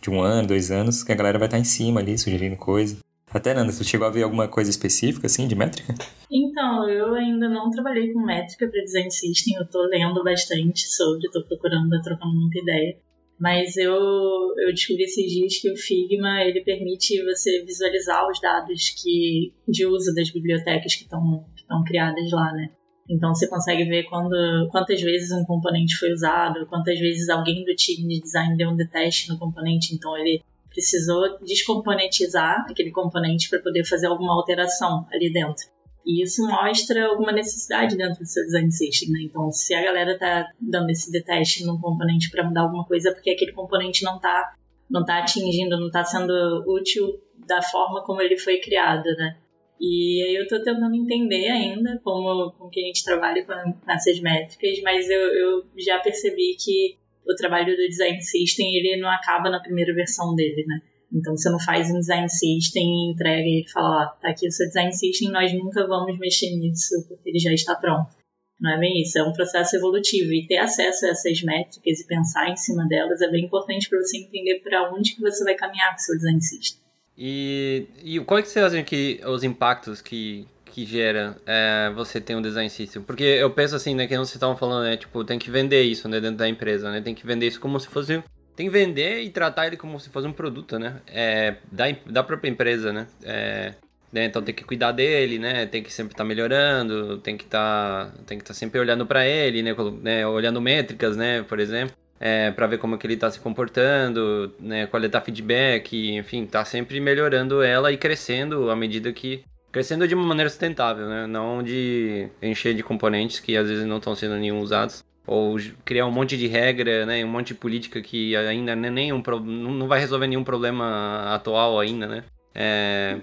de 0.00 0.10
um 0.10 0.20
ano, 0.20 0.48
dois 0.48 0.70
anos, 0.70 1.02
que 1.02 1.10
a 1.10 1.14
galera 1.14 1.38
vai 1.38 1.48
estar 1.48 1.58
em 1.58 1.64
cima 1.64 1.98
ali, 1.98 2.16
sugerindo 2.18 2.56
coisa. 2.56 2.98
Até, 3.34 3.54
Nanda, 3.54 3.72
você 3.72 3.82
chegou 3.82 4.06
a 4.06 4.10
ver 4.10 4.22
alguma 4.22 4.46
coisa 4.46 4.70
específica, 4.70 5.26
assim, 5.26 5.48
de 5.48 5.54
métrica? 5.54 5.94
Então, 6.30 6.88
eu 6.88 7.14
ainda 7.14 7.48
não 7.48 7.70
trabalhei 7.70 8.12
com 8.12 8.20
métrica 8.20 8.68
para 8.68 8.82
design 8.82 9.10
system, 9.10 9.56
eu 9.56 9.66
tô 9.66 9.82
lendo 9.86 10.22
bastante 10.22 10.80
sobre, 10.94 11.30
tô 11.30 11.42
procurando, 11.44 12.00
trocando 12.02 12.34
muita 12.34 12.58
ideia. 12.58 12.96
Mas 13.40 13.76
eu, 13.76 13.94
eu 13.94 14.72
descobri 14.72 15.04
esses 15.04 15.30
dias 15.32 15.58
que 15.60 15.70
o 15.70 15.76
Figma, 15.76 16.42
ele 16.44 16.62
permite 16.62 17.24
você 17.24 17.64
visualizar 17.64 18.28
os 18.30 18.40
dados 18.40 18.90
que, 18.90 19.52
de 19.66 19.86
uso 19.86 20.14
das 20.14 20.30
bibliotecas 20.30 20.94
que 20.94 21.04
estão 21.04 21.84
criadas 21.84 22.30
lá, 22.30 22.52
né? 22.52 22.70
Então 23.10 23.34
você 23.34 23.48
consegue 23.48 23.84
ver 23.84 24.04
quando, 24.04 24.68
quantas 24.70 25.00
vezes 25.00 25.32
um 25.32 25.44
componente 25.44 25.96
foi 25.96 26.12
usado, 26.12 26.66
quantas 26.66 26.98
vezes 26.98 27.28
alguém 27.28 27.64
do 27.64 27.74
time 27.74 28.06
de 28.06 28.20
design 28.20 28.56
deu 28.56 28.70
um 28.70 28.76
deteste 28.76 29.28
no 29.28 29.38
componente, 29.38 29.94
então 29.94 30.16
ele 30.16 30.40
precisou 30.72 31.38
descomponentizar 31.40 32.66
aquele 32.68 32.90
componente 32.90 33.48
para 33.48 33.60
poder 33.60 33.84
fazer 33.84 34.06
alguma 34.06 34.34
alteração 34.34 35.06
ali 35.12 35.32
dentro. 35.32 35.66
E 36.04 36.22
isso 36.22 36.46
mostra 36.46 37.06
alguma 37.06 37.30
necessidade 37.30 37.96
dentro 37.96 38.18
do 38.18 38.26
seu 38.26 38.44
design 38.44 38.72
system, 38.72 39.10
né? 39.10 39.20
Então, 39.22 39.52
se 39.52 39.72
a 39.72 39.82
galera 39.84 40.18
tá 40.18 40.48
dando 40.60 40.90
esse 40.90 41.12
deteste 41.12 41.64
num 41.64 41.80
componente 41.80 42.30
para 42.30 42.42
mudar 42.42 42.62
alguma 42.62 42.84
coisa, 42.84 43.10
é 43.10 43.12
porque 43.12 43.30
aquele 43.30 43.52
componente 43.52 44.02
não 44.02 44.18
tá 44.18 44.54
não 44.90 45.00
está 45.00 45.18
atingindo, 45.18 45.78
não 45.78 45.86
está 45.86 46.04
sendo 46.04 46.32
útil 46.66 47.18
da 47.46 47.62
forma 47.62 48.04
como 48.04 48.20
ele 48.20 48.36
foi 48.36 48.60
criado, 48.60 49.04
né? 49.16 49.38
E 49.80 50.22
aí 50.22 50.34
eu 50.36 50.42
estou 50.42 50.62
tentando 50.62 50.94
entender 50.94 51.48
ainda 51.48 51.98
como, 52.04 52.52
como 52.52 52.70
que 52.70 52.80
a 52.80 52.86
gente 52.86 53.02
trabalha 53.02 53.44
com, 53.44 53.52
essas 53.90 54.20
métricas, 54.20 54.80
mas 54.82 55.08
eu, 55.08 55.20
eu 55.20 55.64
já 55.78 55.98
percebi 55.98 56.56
que 56.62 56.98
o 57.26 57.34
trabalho 57.36 57.76
do 57.76 57.88
Design 57.88 58.20
System 58.20 58.74
ele 58.74 59.00
não 59.00 59.08
acaba 59.08 59.50
na 59.50 59.60
primeira 59.60 59.94
versão 59.94 60.34
dele, 60.34 60.64
né? 60.66 60.80
Então 61.12 61.36
você 61.36 61.50
não 61.50 61.60
faz 61.60 61.90
um 61.90 61.98
Design 61.98 62.28
System, 62.28 63.10
entrega 63.10 63.46
e 63.46 63.64
fala, 63.70 64.04
ó, 64.04 64.20
tá 64.20 64.30
aqui 64.30 64.48
o 64.48 64.50
seu 64.50 64.66
Design 64.66 64.92
System, 64.92 65.30
nós 65.30 65.52
nunca 65.52 65.86
vamos 65.86 66.18
mexer 66.18 66.50
nisso 66.56 67.06
porque 67.08 67.28
ele 67.28 67.38
já 67.38 67.52
está 67.52 67.74
pronto. 67.74 68.10
Não 68.58 68.70
é 68.70 68.78
bem 68.78 69.02
isso, 69.02 69.18
é 69.18 69.24
um 69.24 69.32
processo 69.32 69.76
evolutivo 69.76 70.32
e 70.32 70.46
ter 70.46 70.58
acesso 70.58 71.04
a 71.04 71.10
essas 71.10 71.42
métricas 71.42 72.00
e 72.00 72.06
pensar 72.06 72.48
em 72.48 72.56
cima 72.56 72.86
delas 72.86 73.20
é 73.20 73.28
bem 73.28 73.44
importante 73.44 73.88
para 73.88 73.98
você 73.98 74.18
entender 74.18 74.60
para 74.60 74.92
onde 74.92 75.14
que 75.14 75.20
você 75.20 75.42
vai 75.44 75.54
caminhar 75.54 75.90
com 75.90 75.96
o 75.96 76.00
seu 76.00 76.16
Design 76.16 76.40
System. 76.40 76.80
E, 77.18 77.86
e 78.02 78.20
qual 78.20 78.38
é 78.38 78.42
que 78.42 78.48
você 78.48 78.60
acha 78.60 78.82
que 78.82 79.20
os 79.26 79.42
impactos 79.42 80.00
que, 80.00 80.46
que 80.72 80.86
gera 80.86 81.36
é, 81.46 81.92
você 81.94 82.20
ter 82.20 82.34
um 82.34 82.40
design 82.40 82.68
system? 82.70 83.02
Porque 83.02 83.22
eu 83.22 83.50
penso 83.50 83.76
assim, 83.76 83.94
né, 83.94 84.06
que 84.06 84.16
vocês 84.16 84.34
estavam 84.34 84.56
falando, 84.56 84.84
né, 84.84 84.96
tipo, 84.96 85.22
tem 85.24 85.38
que 85.38 85.50
vender 85.50 85.82
isso, 85.82 86.08
né, 86.08 86.18
dentro 86.18 86.38
da 86.38 86.48
empresa, 86.48 86.90
né, 86.90 87.00
tem 87.00 87.14
que 87.14 87.26
vender 87.26 87.46
isso 87.46 87.60
como 87.60 87.78
se 87.78 87.88
fosse, 87.88 88.22
tem 88.56 88.66
que 88.66 88.72
vender 88.72 89.22
e 89.22 89.28
tratar 89.28 89.66
ele 89.66 89.76
como 89.76 90.00
se 90.00 90.08
fosse 90.08 90.26
um 90.26 90.32
produto, 90.32 90.78
né, 90.78 90.96
é, 91.06 91.56
da, 91.70 91.84
da 92.06 92.22
própria 92.22 92.48
empresa, 92.48 92.92
né, 92.92 93.06
é, 93.22 93.74
né, 94.10 94.24
então 94.24 94.40
tem 94.40 94.54
que 94.54 94.64
cuidar 94.64 94.92
dele, 94.92 95.38
né, 95.38 95.66
tem 95.66 95.82
que 95.82 95.92
sempre 95.92 96.14
estar 96.14 96.24
tá 96.24 96.28
melhorando, 96.28 97.18
tem 97.18 97.36
que 97.36 97.44
tá, 97.44 98.10
tem 98.26 98.38
estar 98.38 98.48
tá 98.48 98.54
sempre 98.54 98.80
olhando 98.80 99.04
para 99.04 99.26
ele, 99.26 99.62
né, 99.62 99.74
né, 100.00 100.26
olhando 100.26 100.60
métricas, 100.60 101.16
né, 101.16 101.42
por 101.42 101.60
exemplo 101.60 101.94
é, 102.24 102.52
para 102.52 102.68
ver 102.68 102.78
como 102.78 102.94
é 102.94 102.98
que 102.98 103.04
ele 103.04 103.14
está 103.14 103.28
se 103.28 103.40
comportando, 103.40 104.54
né, 104.60 104.86
coletar 104.86 105.22
feedback, 105.22 106.16
enfim, 106.16 106.46
tá 106.46 106.64
sempre 106.64 107.00
melhorando 107.00 107.60
ela 107.64 107.90
e 107.90 107.96
crescendo 107.96 108.70
à 108.70 108.76
medida 108.76 109.12
que 109.12 109.42
crescendo 109.72 110.06
de 110.06 110.14
uma 110.14 110.26
maneira 110.26 110.50
sustentável, 110.50 111.08
né, 111.08 111.26
não 111.26 111.62
de 111.62 112.28
encher 112.42 112.74
de 112.74 112.82
componentes 112.82 113.40
que 113.40 113.56
às 113.56 113.68
vezes 113.68 113.86
não 113.86 113.96
estão 113.96 114.14
sendo 114.14 114.36
nenhum 114.36 114.60
usados 114.60 115.02
ou 115.26 115.56
criar 115.84 116.06
um 116.06 116.10
monte 116.10 116.36
de 116.36 116.46
regra, 116.46 117.06
né, 117.06 117.24
um 117.24 117.28
monte 117.28 117.48
de 117.48 117.54
política 117.54 118.00
que 118.02 118.36
ainda 118.36 118.76
nem 118.76 119.12
um 119.12 119.22
não 119.22 119.88
vai 119.88 119.98
resolver 119.98 120.26
nenhum 120.26 120.44
problema 120.44 121.34
atual 121.34 121.80
ainda, 121.80 122.06
né? 122.06 122.24
É, 122.54 123.18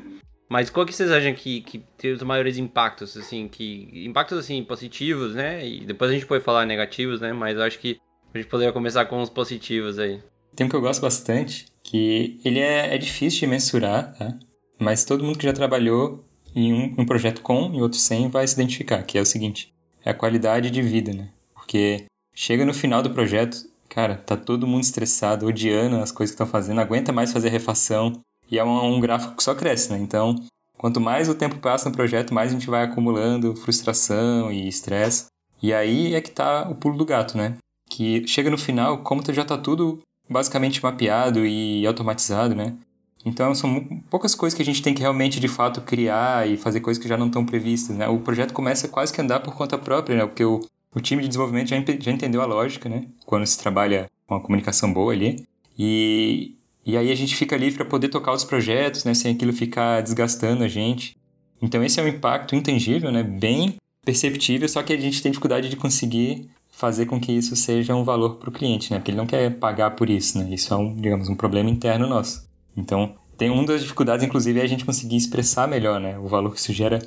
mas 0.50 0.70
qual 0.70 0.86
que 0.86 0.94
vocês 0.94 1.12
acham 1.12 1.34
que, 1.34 1.62
que 1.62 1.84
tem 1.98 2.12
os 2.12 2.24
maiores 2.24 2.58
impactos, 2.58 3.16
assim, 3.16 3.48
que 3.48 4.06
impactos 4.06 4.38
assim 4.38 4.64
positivos, 4.64 5.36
né? 5.36 5.66
E 5.68 5.86
depois 5.86 6.10
a 6.10 6.14
gente 6.14 6.26
pode 6.26 6.44
falar 6.44 6.66
negativos, 6.66 7.22
né? 7.22 7.32
Mas 7.34 7.58
eu 7.58 7.64
acho 7.64 7.78
que 7.78 8.00
a 8.34 8.38
gente 8.38 8.50
poderia 8.50 8.74
começar 8.74 9.06
com 9.06 9.22
os 9.22 9.30
positivos 9.30 10.00
aí. 10.00 10.20
Tem 10.56 10.66
um 10.66 10.70
que 10.70 10.76
eu 10.76 10.82
gosto 10.82 11.02
bastante, 11.02 11.66
que 11.84 12.40
ele 12.44 12.60
é, 12.60 12.96
é 12.96 12.98
difícil 12.98 13.42
de 13.42 13.48
mensurar, 13.48 14.14
tá? 14.18 14.40
mas 14.80 15.06
todo 15.06 15.24
mundo 15.24 15.38
que 15.38 15.46
já 15.46 15.54
trabalhou 15.54 16.26
em 16.56 16.74
um, 16.74 16.96
um 17.00 17.06
projeto 17.06 17.42
com 17.42 17.74
e 17.74 17.82
outro 17.82 18.00
sem 18.00 18.30
vai 18.30 18.48
se 18.48 18.54
identificar, 18.54 19.04
que 19.04 19.18
é 19.18 19.22
o 19.22 19.26
seguinte, 19.26 19.74
é 20.04 20.12
a 20.12 20.14
qualidade 20.14 20.70
de 20.70 20.82
vida, 20.82 21.14
né? 21.14 21.30
Porque 21.54 22.06
chega 22.34 22.66
no 22.66 22.74
final 22.74 23.02
do 23.02 23.12
projeto, 23.12 23.58
cara, 23.88 24.16
tá 24.16 24.36
todo 24.36 24.68
mundo 24.68 24.84
estressado, 24.84 25.46
odiando 25.46 25.98
as 25.98 26.12
coisas 26.12 26.36
que 26.36 26.42
estão 26.42 26.48
fazendo, 26.48 26.78
não 26.78 26.84
aguenta 26.84 27.12
mais 27.12 27.32
fazer 27.32 27.50
refação, 27.50 28.20
e 28.52 28.58
é 28.58 28.64
um, 28.64 28.96
um 28.96 29.00
gráfico 29.00 29.36
que 29.36 29.44
só 29.44 29.54
cresce, 29.54 29.92
né? 29.92 30.00
Então, 30.00 30.36
quanto 30.78 31.00
mais 31.00 31.30
o 31.30 31.36
tempo 31.36 31.60
passa 31.60 31.90
no 31.90 31.96
projeto, 31.96 32.34
mais 32.34 32.52
a 32.52 32.54
gente 32.54 32.70
vai 32.70 32.84
acumulando 32.84 33.56
frustração 33.56 34.52
e 34.52 34.68
estresse. 34.68 35.26
E 35.62 35.74
aí 35.74 36.16
é 36.16 36.22
que 36.22 36.32
tá 36.32 36.68
o 36.70 36.76
pulo 36.76 36.98
do 36.98 37.06
gato, 37.06 37.38
né? 37.38 37.58
que 37.90 38.26
chega 38.28 38.50
no 38.50 38.58
final, 38.58 39.00
como 39.00 39.22
já 39.34 39.42
está 39.42 39.58
tudo 39.58 40.00
basicamente 40.30 40.82
mapeado 40.82 41.46
e 41.46 41.86
automatizado, 41.88 42.54
né? 42.54 42.78
Então 43.26 43.54
são 43.54 43.84
poucas 44.10 44.34
coisas 44.34 44.56
que 44.56 44.62
a 44.62 44.66
gente 44.66 44.82
tem 44.82 44.94
que 44.94 45.02
realmente 45.02 45.40
de 45.40 45.48
fato 45.48 45.82
criar 45.82 46.48
e 46.48 46.56
fazer 46.56 46.80
coisas 46.80 47.02
que 47.02 47.10
já 47.10 47.18
não 47.18 47.28
estão 47.28 47.46
previstas, 47.46 47.96
né? 47.98 48.08
O 48.08 48.20
projeto 48.20 48.54
começa 48.54 48.88
quase 48.88 49.12
que 49.12 49.20
a 49.20 49.24
andar 49.24 49.42
por 49.42 49.54
conta 49.56 49.78
própria, 49.78 50.18
né? 50.18 50.26
Porque 50.26 50.44
o, 50.44 50.62
o 50.96 51.02
time 51.02 51.22
de 51.22 51.28
desenvolvimento 51.28 51.70
já, 51.70 51.78
já 52.00 52.12
entendeu 52.12 52.42
a 52.42 52.46
lógica, 52.46 52.88
né? 52.88 53.06
Quando 53.26 53.46
se 53.46 53.60
trabalha 53.60 54.10
com 54.26 54.36
uma 54.36 54.42
comunicação 54.42 54.92
boa 54.94 55.12
ali. 55.12 55.46
E, 55.78 56.56
e 56.86 56.96
aí 56.96 57.12
a 57.12 57.16
gente 57.16 57.36
fica 57.36 57.58
livre 57.58 57.78
para 57.78 57.86
poder 57.86 58.08
tocar 58.08 58.32
os 58.32 58.46
projetos, 58.46 59.04
né? 59.04 59.14
Sem 59.14 59.34
aquilo 59.34 59.52
ficar 59.52 60.02
desgastando 60.02 60.64
a 60.64 60.68
gente. 60.68 61.18
Então 61.62 61.84
esse 61.84 62.00
é 62.00 62.04
um 62.04 62.08
impacto 62.08 62.56
intangível, 62.56 63.12
né? 63.12 63.22
Bem 63.22 63.76
perceptível, 64.06 64.68
só 64.70 64.82
que 64.82 64.94
a 64.94 64.98
gente 64.98 65.22
tem 65.22 65.32
dificuldade 65.32 65.70
de 65.70 65.76
conseguir 65.76 66.50
fazer 66.72 67.06
com 67.06 67.20
que 67.20 67.34
isso 67.34 67.56
seja 67.58 67.94
um 67.94 68.06
valor 68.06 68.36
para 68.36 68.50
o 68.50 68.54
cliente, 68.54 68.92
né? 68.92 68.98
Porque 68.98 69.12
ele 69.12 69.18
não 69.18 69.28
quer 69.28 69.54
pagar 69.60 69.92
por 69.92 70.10
isso, 70.10 70.38
né? 70.38 70.48
Isso 70.54 70.74
é 70.74 70.78
um, 70.78 70.96
digamos, 70.96 71.28
um 71.28 71.36
problema 71.36 71.70
interno 71.70 72.08
nosso. 72.08 72.49
Então, 72.80 73.16
tem 73.38 73.50
uma 73.50 73.66
das 73.66 73.82
dificuldades, 73.82 74.26
inclusive, 74.26 74.60
é 74.60 74.64
a 74.64 74.68
gente 74.68 74.86
conseguir 74.86 75.18
expressar 75.18 75.68
melhor, 75.68 76.00
né? 76.00 76.18
O 76.18 76.28
valor 76.28 76.54
que 76.54 76.60
isso 76.60 76.74
gera 76.74 77.00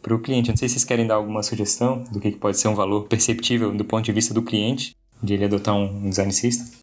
para 0.00 0.14
o 0.14 0.20
cliente. 0.20 0.50
Não 0.50 0.56
sei 0.56 0.68
se 0.68 0.74
vocês 0.74 0.84
querem 0.84 1.06
dar 1.06 1.16
alguma 1.16 1.42
sugestão 1.42 2.04
do 2.12 2.20
que 2.20 2.30
pode 2.32 2.58
ser 2.58 2.68
um 2.68 2.74
valor 2.74 3.08
perceptível 3.08 3.72
do 3.72 3.84
ponto 3.84 4.04
de 4.04 4.12
vista 4.12 4.32
do 4.32 4.42
cliente, 4.42 4.94
de 5.22 5.34
ele 5.34 5.44
adotar 5.44 5.74
um 5.74 6.08
design 6.08 6.32
system. 6.32 6.78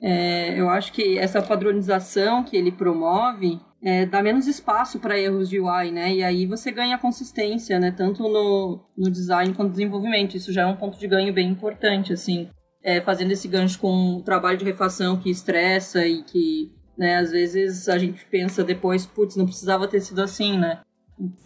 É, 0.00 0.58
eu 0.58 0.68
acho 0.68 0.92
que 0.92 1.16
essa 1.16 1.40
padronização 1.40 2.42
que 2.42 2.56
ele 2.56 2.72
promove 2.72 3.60
é, 3.82 4.06
dá 4.06 4.22
menos 4.22 4.46
espaço 4.46 4.98
para 4.98 5.18
erros 5.18 5.48
de 5.48 5.60
UI, 5.60 5.90
né? 5.90 6.14
E 6.14 6.22
aí 6.22 6.46
você 6.46 6.70
ganha 6.70 6.98
consistência, 6.98 7.78
né? 7.78 7.90
Tanto 7.90 8.22
no, 8.22 8.80
no 8.96 9.10
design 9.10 9.52
quanto 9.54 9.68
no 9.68 9.72
desenvolvimento. 9.72 10.36
Isso 10.36 10.52
já 10.52 10.62
é 10.62 10.66
um 10.66 10.76
ponto 10.76 10.98
de 10.98 11.06
ganho 11.06 11.32
bem 11.32 11.48
importante, 11.48 12.12
assim. 12.12 12.48
É, 12.82 13.00
fazendo 13.00 13.32
esse 13.32 13.46
gancho 13.48 13.78
com 13.78 14.16
o 14.16 14.22
trabalho 14.22 14.58
de 14.58 14.64
refação 14.64 15.18
que 15.18 15.30
estressa 15.30 16.06
e 16.06 16.22
que, 16.22 16.72
né, 16.96 17.16
às 17.16 17.30
vezes 17.30 17.88
a 17.88 17.98
gente 17.98 18.24
pensa 18.26 18.62
depois, 18.62 19.06
putz, 19.06 19.36
não 19.36 19.46
precisava 19.46 19.88
ter 19.88 20.00
sido 20.00 20.20
assim, 20.20 20.58
né? 20.58 20.80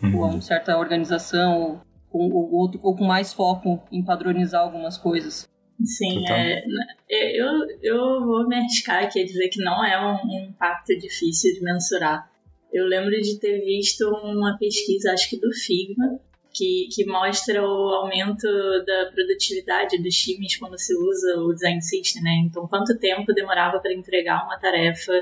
Com 0.01 0.09
uma 0.09 0.41
certa 0.41 0.77
organização 0.79 1.83
ou, 2.11 2.33
ou, 2.33 2.55
ou, 2.55 2.71
ou 2.83 2.97
com 2.97 3.05
mais 3.05 3.33
foco 3.33 3.83
em 3.91 4.03
padronizar 4.03 4.63
algumas 4.63 4.97
coisas. 4.97 5.49
Sim, 5.85 6.25
é, 6.29 6.65
é, 7.11 7.41
eu, 7.41 7.51
eu 7.83 8.25
vou 8.25 8.49
me 8.49 8.57
arriscar 8.57 9.05
aqui 9.05 9.21
a 9.21 9.25
dizer 9.25 9.49
que 9.49 9.63
não 9.63 9.85
é 9.85 10.01
um, 10.01 10.27
um 10.27 10.45
impacto 10.47 10.97
difícil 10.99 11.53
de 11.55 11.63
mensurar. 11.63 12.31
Eu 12.73 12.87
lembro 12.87 13.11
de 13.11 13.39
ter 13.39 13.61
visto 13.61 14.09
uma 14.09 14.57
pesquisa, 14.59 15.13
acho 15.13 15.29
que 15.29 15.39
do 15.39 15.53
Figma, 15.53 16.19
que, 16.57 16.89
que 16.91 17.05
mostra 17.05 17.63
o 17.63 17.89
aumento 17.95 18.47
da 18.87 19.11
produtividade 19.13 20.03
dos 20.03 20.15
times 20.17 20.57
quando 20.57 20.79
se 20.79 20.95
usa 20.95 21.41
o 21.41 21.53
Design 21.53 21.83
System, 21.83 22.23
né? 22.23 22.43
Então, 22.47 22.67
quanto 22.67 22.99
tempo 22.99 23.35
demorava 23.35 23.79
para 23.79 23.93
entregar 23.93 24.45
uma 24.45 24.59
tarefa 24.59 25.13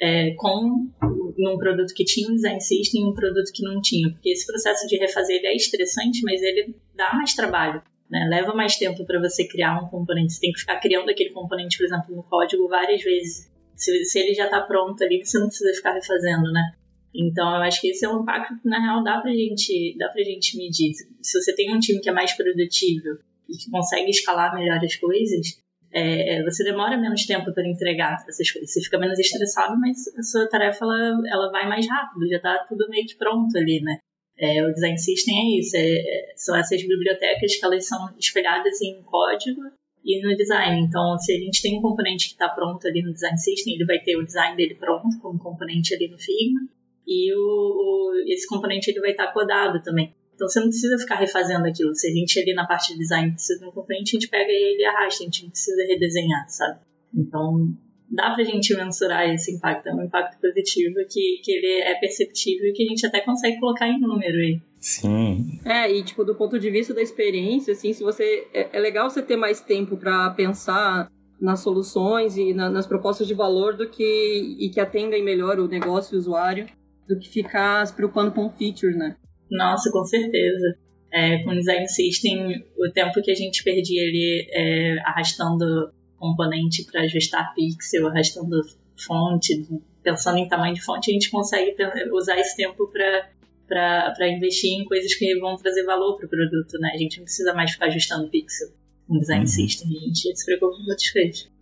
é, 0.00 0.34
com 0.34 0.88
num 1.36 1.58
produto 1.58 1.92
que 1.94 2.04
tinha 2.04 2.28
um 2.28 2.34
Design 2.34 2.60
System 2.60 3.02
e 3.02 3.04
um 3.06 3.14
produto 3.14 3.50
que 3.52 3.62
não 3.62 3.80
tinha. 3.80 4.10
Porque 4.10 4.30
esse 4.30 4.46
processo 4.46 4.86
de 4.86 4.96
refazer 4.96 5.36
ele 5.36 5.46
é 5.48 5.56
estressante, 5.56 6.22
mas 6.22 6.42
ele 6.42 6.74
dá 6.94 7.12
mais 7.14 7.34
trabalho. 7.34 7.82
Né? 8.10 8.26
Leva 8.30 8.54
mais 8.54 8.76
tempo 8.76 9.04
para 9.04 9.20
você 9.20 9.46
criar 9.46 9.82
um 9.82 9.88
componente. 9.88 10.34
Você 10.34 10.40
tem 10.40 10.52
que 10.52 10.60
ficar 10.60 10.78
criando 10.80 11.10
aquele 11.10 11.30
componente, 11.30 11.76
por 11.76 11.84
exemplo, 11.84 12.14
no 12.14 12.22
código 12.22 12.68
várias 12.68 13.02
vezes. 13.02 13.50
Se, 13.74 14.04
se 14.04 14.18
ele 14.18 14.34
já 14.34 14.44
está 14.44 14.60
pronto 14.60 15.02
ali, 15.02 15.24
você 15.24 15.38
não 15.38 15.48
precisa 15.48 15.72
ficar 15.74 15.94
refazendo, 15.94 16.52
né? 16.52 16.74
Então, 17.14 17.56
eu 17.56 17.62
acho 17.62 17.80
que 17.80 17.88
esse 17.88 18.04
é 18.04 18.08
um 18.08 18.22
impacto 18.22 18.60
que, 18.60 18.68
na 18.68 18.80
real, 18.80 19.02
dá 19.02 19.20
pra 19.20 19.32
gente, 19.32 19.96
dá 19.96 20.12
gente 20.16 20.56
medir. 20.56 20.92
Se 21.22 21.40
você 21.40 21.54
tem 21.54 21.74
um 21.74 21.78
time 21.78 22.00
que 22.00 22.08
é 22.08 22.12
mais 22.12 22.32
produtivo 22.32 23.18
e 23.48 23.56
que 23.56 23.70
consegue 23.70 24.10
escalar 24.10 24.52
melhor 24.54 24.84
as 24.84 24.96
coisas, 24.96 25.63
é, 25.94 26.42
você 26.42 26.64
demora 26.64 26.96
menos 26.96 27.24
tempo 27.24 27.52
para 27.52 27.68
entregar 27.68 28.24
essas 28.28 28.50
coisas. 28.50 28.72
Você 28.72 28.80
fica 28.82 28.98
menos 28.98 29.18
estressado, 29.18 29.78
mas 29.78 30.08
a 30.18 30.22
sua 30.22 30.48
tarefa 30.48 30.84
ela, 30.84 31.20
ela 31.28 31.50
vai 31.50 31.68
mais 31.68 31.88
rápido, 31.88 32.28
já 32.28 32.36
está 32.36 32.58
tudo 32.68 32.88
meio 32.88 33.06
que 33.06 33.16
pronto 33.16 33.56
ali, 33.56 33.80
né? 33.80 33.98
É, 34.36 34.66
o 34.66 34.72
Design 34.72 34.98
System 34.98 35.34
é 35.38 35.60
isso, 35.60 35.76
é, 35.76 35.92
é, 35.92 36.32
são 36.36 36.56
essas 36.56 36.82
bibliotecas 36.82 37.54
que 37.56 37.64
elas 37.64 37.86
são 37.86 38.12
espelhadas 38.18 38.82
em 38.82 39.00
código 39.02 39.62
e 40.04 40.20
no 40.20 40.36
design. 40.36 40.80
Então, 40.80 41.16
se 41.18 41.32
a 41.32 41.38
gente 41.38 41.62
tem 41.62 41.78
um 41.78 41.82
componente 41.82 42.26
que 42.26 42.32
está 42.32 42.48
pronto 42.48 42.86
ali 42.88 43.00
no 43.00 43.12
Design 43.12 43.38
System, 43.38 43.74
ele 43.74 43.84
vai 43.84 44.00
ter 44.00 44.16
o 44.16 44.24
design 44.24 44.56
dele 44.56 44.74
pronto 44.74 45.16
como 45.22 45.38
componente 45.38 45.94
ali 45.94 46.08
no 46.08 46.18
Figma 46.18 46.68
e 47.06 47.32
o, 47.32 47.38
o, 47.38 48.12
esse 48.26 48.48
componente 48.48 48.90
ele 48.90 49.00
vai 49.00 49.12
estar 49.12 49.28
tá 49.28 49.32
codado 49.32 49.80
também. 49.82 50.12
Então 50.34 50.48
você 50.48 50.60
não 50.60 50.68
precisa 50.68 50.98
ficar 50.98 51.16
refazendo 51.16 51.66
aquilo. 51.66 51.94
Se 51.94 52.08
a 52.08 52.12
gente 52.12 52.38
ali 52.40 52.54
na 52.54 52.66
parte 52.66 52.92
de 52.92 52.98
design 52.98 53.32
precisa 53.32 53.60
de 53.60 53.66
um 53.66 53.70
componente, 53.70 54.16
a 54.16 54.20
gente 54.20 54.28
pega 54.28 54.50
ele 54.50 54.82
e 54.82 54.84
arrasta, 54.84 55.22
a 55.22 55.26
gente 55.26 55.42
não 55.44 55.50
precisa 55.50 55.82
redesenhar, 55.86 56.48
sabe? 56.48 56.80
Então 57.14 57.74
dá 58.10 58.30
pra 58.34 58.44
gente 58.44 58.74
mensurar 58.76 59.28
esse 59.28 59.52
impacto, 59.52 59.88
é 59.88 59.94
um 59.94 60.04
impacto 60.04 60.40
positivo 60.40 60.94
que, 61.10 61.40
que 61.42 61.52
ele 61.52 61.82
é 61.82 61.94
perceptível 61.94 62.68
e 62.68 62.72
que 62.72 62.84
a 62.84 62.86
gente 62.86 63.06
até 63.06 63.20
consegue 63.20 63.58
colocar 63.58 63.88
em 63.88 64.00
número 64.00 64.38
aí. 64.38 64.60
Sim. 64.78 65.60
É, 65.64 65.90
e 65.90 66.02
tipo, 66.02 66.24
do 66.24 66.34
ponto 66.34 66.58
de 66.58 66.70
vista 66.70 66.92
da 66.92 67.02
experiência, 67.02 67.72
assim, 67.72 67.92
se 67.92 68.02
você. 68.02 68.46
É, 68.52 68.76
é 68.76 68.80
legal 68.80 69.08
você 69.08 69.22
ter 69.22 69.36
mais 69.36 69.60
tempo 69.60 69.96
para 69.96 70.30
pensar 70.30 71.10
nas 71.40 71.60
soluções 71.60 72.36
e 72.36 72.52
na, 72.52 72.68
nas 72.68 72.86
propostas 72.86 73.26
de 73.26 73.34
valor 73.34 73.76
do 73.76 73.88
que. 73.88 74.56
e 74.60 74.68
que 74.68 74.78
atendem 74.78 75.24
melhor 75.24 75.58
o 75.58 75.66
negócio 75.66 76.14
e 76.14 76.16
o 76.16 76.20
usuário 76.20 76.66
do 77.08 77.18
que 77.18 77.28
ficar 77.28 77.86
se 77.86 77.94
preocupando 77.94 78.32
com 78.32 78.46
o 78.46 78.50
feature, 78.50 78.94
né? 78.94 79.16
Nossa, 79.50 79.90
com 79.90 80.04
certeza. 80.04 80.76
É, 81.12 81.38
com 81.44 81.50
o 81.50 81.54
Design 81.54 81.88
System, 81.88 82.64
o 82.76 82.90
tempo 82.90 83.22
que 83.22 83.30
a 83.30 83.34
gente 83.34 83.62
perdia 83.62 84.02
ali 84.02 84.48
é, 84.50 84.98
arrastando 85.04 85.92
componente 86.18 86.84
para 86.84 87.02
ajustar 87.02 87.54
pixel, 87.54 88.08
arrastando 88.08 88.60
fonte, 88.96 89.64
pensando 90.02 90.38
em 90.38 90.48
tamanho 90.48 90.74
de 90.74 90.82
fonte, 90.82 91.10
a 91.10 91.14
gente 91.14 91.30
consegue 91.30 91.76
usar 92.12 92.38
esse 92.38 92.56
tempo 92.56 92.88
para 92.88 94.28
investir 94.28 94.72
em 94.72 94.84
coisas 94.84 95.14
que 95.14 95.38
vão 95.38 95.56
trazer 95.56 95.84
valor 95.84 96.16
para 96.16 96.26
o 96.26 96.28
produto, 96.28 96.78
né? 96.78 96.90
A 96.94 96.98
gente 96.98 97.18
não 97.18 97.24
precisa 97.24 97.54
mais 97.54 97.72
ficar 97.72 97.86
ajustando 97.86 98.28
pixel 98.28 98.68
no 99.08 99.20
design 99.20 99.42
uhum. 99.42 99.46
system, 99.46 99.88
a 99.96 100.00
gente 100.06 100.36
se 100.36 100.44
preocupa 100.46 100.76
com 100.76 100.90
outras 100.90 101.10
coisas. 101.10 101.53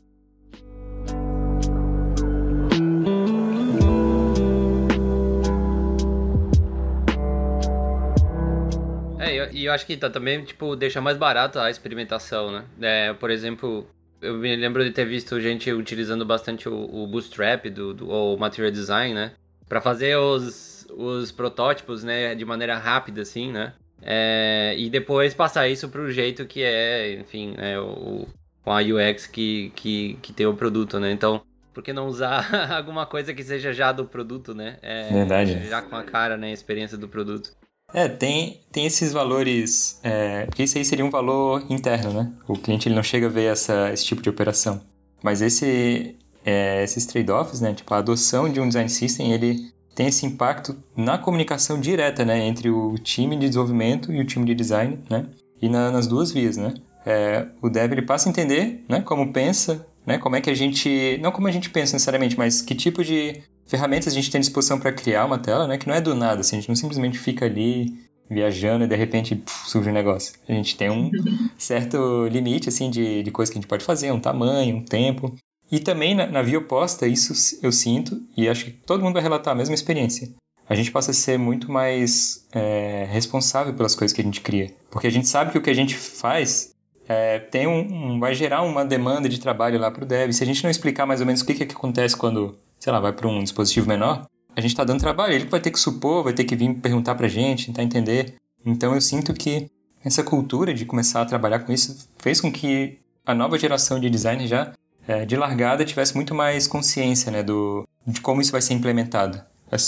É, 9.22 9.50
e 9.52 9.66
eu 9.66 9.72
acho 9.72 9.86
que 9.86 9.96
tá, 9.96 10.10
também, 10.10 10.44
tipo, 10.44 10.74
deixa 10.74 11.00
mais 11.00 11.16
barato 11.16 11.58
a 11.58 11.70
experimentação, 11.70 12.50
né? 12.50 12.64
É, 12.80 13.12
por 13.12 13.30
exemplo, 13.30 13.86
eu 14.20 14.34
me 14.34 14.54
lembro 14.56 14.84
de 14.84 14.90
ter 14.90 15.04
visto 15.04 15.40
gente 15.40 15.70
utilizando 15.72 16.24
bastante 16.24 16.68
o, 16.68 16.74
o 16.74 17.06
Bootstrap 17.06 17.66
do, 17.66 17.94
do, 17.94 18.08
ou 18.08 18.36
o 18.36 18.38
Material 18.38 18.70
Design, 18.70 19.14
né? 19.14 19.32
Para 19.68 19.80
fazer 19.80 20.16
os, 20.16 20.86
os 20.90 21.32
protótipos, 21.32 22.04
né, 22.04 22.34
de 22.34 22.44
maneira 22.44 22.76
rápida, 22.76 23.22
assim, 23.22 23.50
né? 23.50 23.72
É, 24.02 24.74
e 24.76 24.90
depois 24.90 25.32
passar 25.32 25.68
isso 25.68 25.88
para 25.88 26.00
o 26.00 26.10
jeito 26.10 26.44
que 26.44 26.62
é, 26.62 27.14
enfim, 27.20 27.54
é, 27.56 27.78
o, 27.78 28.26
com 28.64 28.72
a 28.72 28.80
UX 28.80 29.26
que, 29.26 29.72
que, 29.76 30.18
que 30.20 30.32
tem 30.32 30.46
o 30.46 30.54
produto, 30.54 30.98
né? 30.98 31.12
Então, 31.12 31.42
por 31.72 31.82
que 31.82 31.92
não 31.92 32.06
usar 32.06 32.46
alguma 32.76 33.06
coisa 33.06 33.32
que 33.32 33.42
seja 33.42 33.72
já 33.72 33.92
do 33.92 34.04
produto, 34.04 34.54
né? 34.54 34.76
É, 34.82 35.08
Verdade. 35.12 35.68
Já 35.68 35.80
com 35.80 35.96
a 35.96 36.02
cara, 36.02 36.36
né? 36.36 36.48
A 36.48 36.52
experiência 36.52 36.98
do 36.98 37.08
produto. 37.08 37.52
É, 37.94 38.08
tem, 38.08 38.60
tem 38.70 38.86
esses 38.86 39.12
valores. 39.12 40.00
É, 40.02 40.46
porque 40.46 40.62
isso 40.62 40.78
aí 40.78 40.84
seria 40.84 41.04
um 41.04 41.10
valor 41.10 41.64
interno, 41.70 42.12
né? 42.12 42.32
O 42.48 42.54
cliente 42.54 42.88
ele 42.88 42.94
não 42.94 43.02
chega 43.02 43.26
a 43.26 43.30
ver 43.30 43.52
essa, 43.52 43.92
esse 43.92 44.04
tipo 44.04 44.22
de 44.22 44.30
operação. 44.30 44.80
Mas 45.22 45.42
esse, 45.42 46.16
é, 46.44 46.82
esses 46.82 47.06
trade-offs, 47.06 47.60
né? 47.60 47.72
Tipo, 47.74 47.92
a 47.94 47.98
adoção 47.98 48.48
de 48.48 48.60
um 48.60 48.66
design 48.66 48.88
system, 48.88 49.32
ele 49.32 49.72
tem 49.94 50.06
esse 50.06 50.24
impacto 50.24 50.76
na 50.96 51.18
comunicação 51.18 51.78
direta, 51.78 52.24
né? 52.24 52.38
Entre 52.46 52.70
o 52.70 52.94
time 52.94 53.36
de 53.36 53.46
desenvolvimento 53.46 54.12
e 54.12 54.20
o 54.20 54.26
time 54.26 54.44
de 54.46 54.54
design, 54.54 54.98
né? 55.10 55.26
E 55.60 55.68
na, 55.68 55.90
nas 55.90 56.06
duas 56.06 56.32
vias, 56.32 56.56
né? 56.56 56.74
É, 57.04 57.46
o 57.60 57.68
dev 57.68 57.92
ele 57.92 58.02
passa 58.02 58.28
a 58.28 58.30
entender, 58.30 58.84
né? 58.88 59.00
Como 59.02 59.32
pensa, 59.32 59.86
né? 60.06 60.18
Como 60.18 60.34
é 60.34 60.40
que 60.40 60.50
a 60.50 60.54
gente... 60.54 61.18
Não 61.20 61.30
como 61.30 61.46
a 61.46 61.52
gente 61.52 61.68
pensa 61.70 61.94
necessariamente, 61.94 62.38
mas 62.38 62.62
que 62.62 62.74
tipo 62.74 63.04
de 63.04 63.42
ferramentas 63.66 64.12
a 64.12 64.16
gente 64.16 64.30
tem 64.30 64.38
à 64.38 64.40
disposição 64.40 64.78
para 64.78 64.92
criar 64.92 65.24
uma 65.24 65.38
tela, 65.38 65.66
né? 65.66 65.78
Que 65.78 65.86
não 65.86 65.94
é 65.94 66.00
do 66.00 66.14
nada, 66.14 66.40
assim, 66.40 66.56
a 66.56 66.60
gente 66.60 66.68
não 66.68 66.76
simplesmente 66.76 67.18
fica 67.18 67.46
ali 67.46 67.94
viajando 68.28 68.84
e 68.84 68.88
de 68.88 68.96
repente 68.96 69.36
puf, 69.36 69.70
surge 69.70 69.90
um 69.90 69.92
negócio. 69.92 70.34
A 70.48 70.52
gente 70.52 70.76
tem 70.76 70.90
um 70.90 71.10
certo 71.58 72.26
limite, 72.28 72.68
assim, 72.68 72.90
de, 72.90 73.22
de 73.22 73.30
coisas 73.30 73.52
que 73.52 73.58
a 73.58 73.60
gente 73.60 73.68
pode 73.68 73.84
fazer, 73.84 74.10
um 74.10 74.20
tamanho, 74.20 74.76
um 74.76 74.84
tempo. 74.84 75.34
E 75.70 75.80
também 75.80 76.14
na, 76.14 76.26
na 76.26 76.42
via 76.42 76.58
oposta, 76.58 77.06
isso 77.06 77.58
eu 77.62 77.72
sinto, 77.72 78.20
e 78.36 78.48
acho 78.48 78.66
que 78.66 78.70
todo 78.70 79.02
mundo 79.02 79.14
vai 79.14 79.22
relatar 79.22 79.52
a 79.52 79.56
mesma 79.56 79.74
experiência. 79.74 80.28
A 80.68 80.74
gente 80.74 80.90
passa 80.90 81.10
a 81.10 81.14
ser 81.14 81.38
muito 81.38 81.70
mais 81.70 82.46
é, 82.52 83.06
responsável 83.10 83.74
pelas 83.74 83.94
coisas 83.94 84.14
que 84.14 84.20
a 84.20 84.24
gente 84.24 84.40
cria. 84.40 84.70
Porque 84.90 85.06
a 85.06 85.10
gente 85.10 85.28
sabe 85.28 85.50
que 85.50 85.58
o 85.58 85.62
que 85.62 85.70
a 85.70 85.74
gente 85.74 85.94
faz 85.96 86.72
é, 87.08 87.38
tem 87.38 87.66
um, 87.66 87.80
um, 88.14 88.20
vai 88.20 88.34
gerar 88.34 88.62
uma 88.62 88.84
demanda 88.84 89.28
de 89.28 89.40
trabalho 89.40 89.78
lá 89.78 89.90
para 89.90 90.04
o 90.04 90.06
dev. 90.06 90.32
Se 90.32 90.42
a 90.42 90.46
gente 90.46 90.62
não 90.62 90.70
explicar 90.70 91.04
mais 91.04 91.20
ou 91.20 91.26
menos 91.26 91.42
o 91.42 91.46
que, 91.46 91.54
que 91.54 91.64
acontece 91.64 92.16
quando 92.16 92.56
sei 92.82 92.92
lá, 92.92 92.98
vai 92.98 93.12
para 93.12 93.28
um 93.28 93.40
dispositivo 93.40 93.86
menor, 93.86 94.26
a 94.56 94.60
gente 94.60 94.72
está 94.72 94.82
dando 94.82 94.98
trabalho. 94.98 95.34
Ele 95.34 95.44
vai 95.44 95.60
ter 95.60 95.70
que 95.70 95.78
supor, 95.78 96.24
vai 96.24 96.32
ter 96.32 96.42
que 96.42 96.56
vir 96.56 96.74
perguntar 96.74 97.14
para 97.14 97.26
a 97.26 97.28
gente, 97.28 97.66
tentar 97.66 97.84
entender. 97.84 98.34
Então 98.66 98.92
eu 98.92 99.00
sinto 99.00 99.32
que 99.32 99.70
essa 100.04 100.24
cultura 100.24 100.74
de 100.74 100.84
começar 100.84 101.22
a 101.22 101.24
trabalhar 101.24 101.60
com 101.60 101.72
isso 101.72 102.08
fez 102.18 102.40
com 102.40 102.50
que 102.50 102.98
a 103.24 103.32
nova 103.36 103.56
geração 103.56 104.00
de 104.00 104.10
designers 104.10 104.50
já 104.50 104.72
é, 105.06 105.24
de 105.24 105.36
largada 105.36 105.84
tivesse 105.84 106.16
muito 106.16 106.34
mais 106.34 106.66
consciência 106.66 107.30
né, 107.30 107.40
do, 107.40 107.86
de 108.04 108.20
como 108.20 108.40
isso 108.40 108.50
vai 108.50 108.60
ser 108.60 108.74
implementado. 108.74 109.40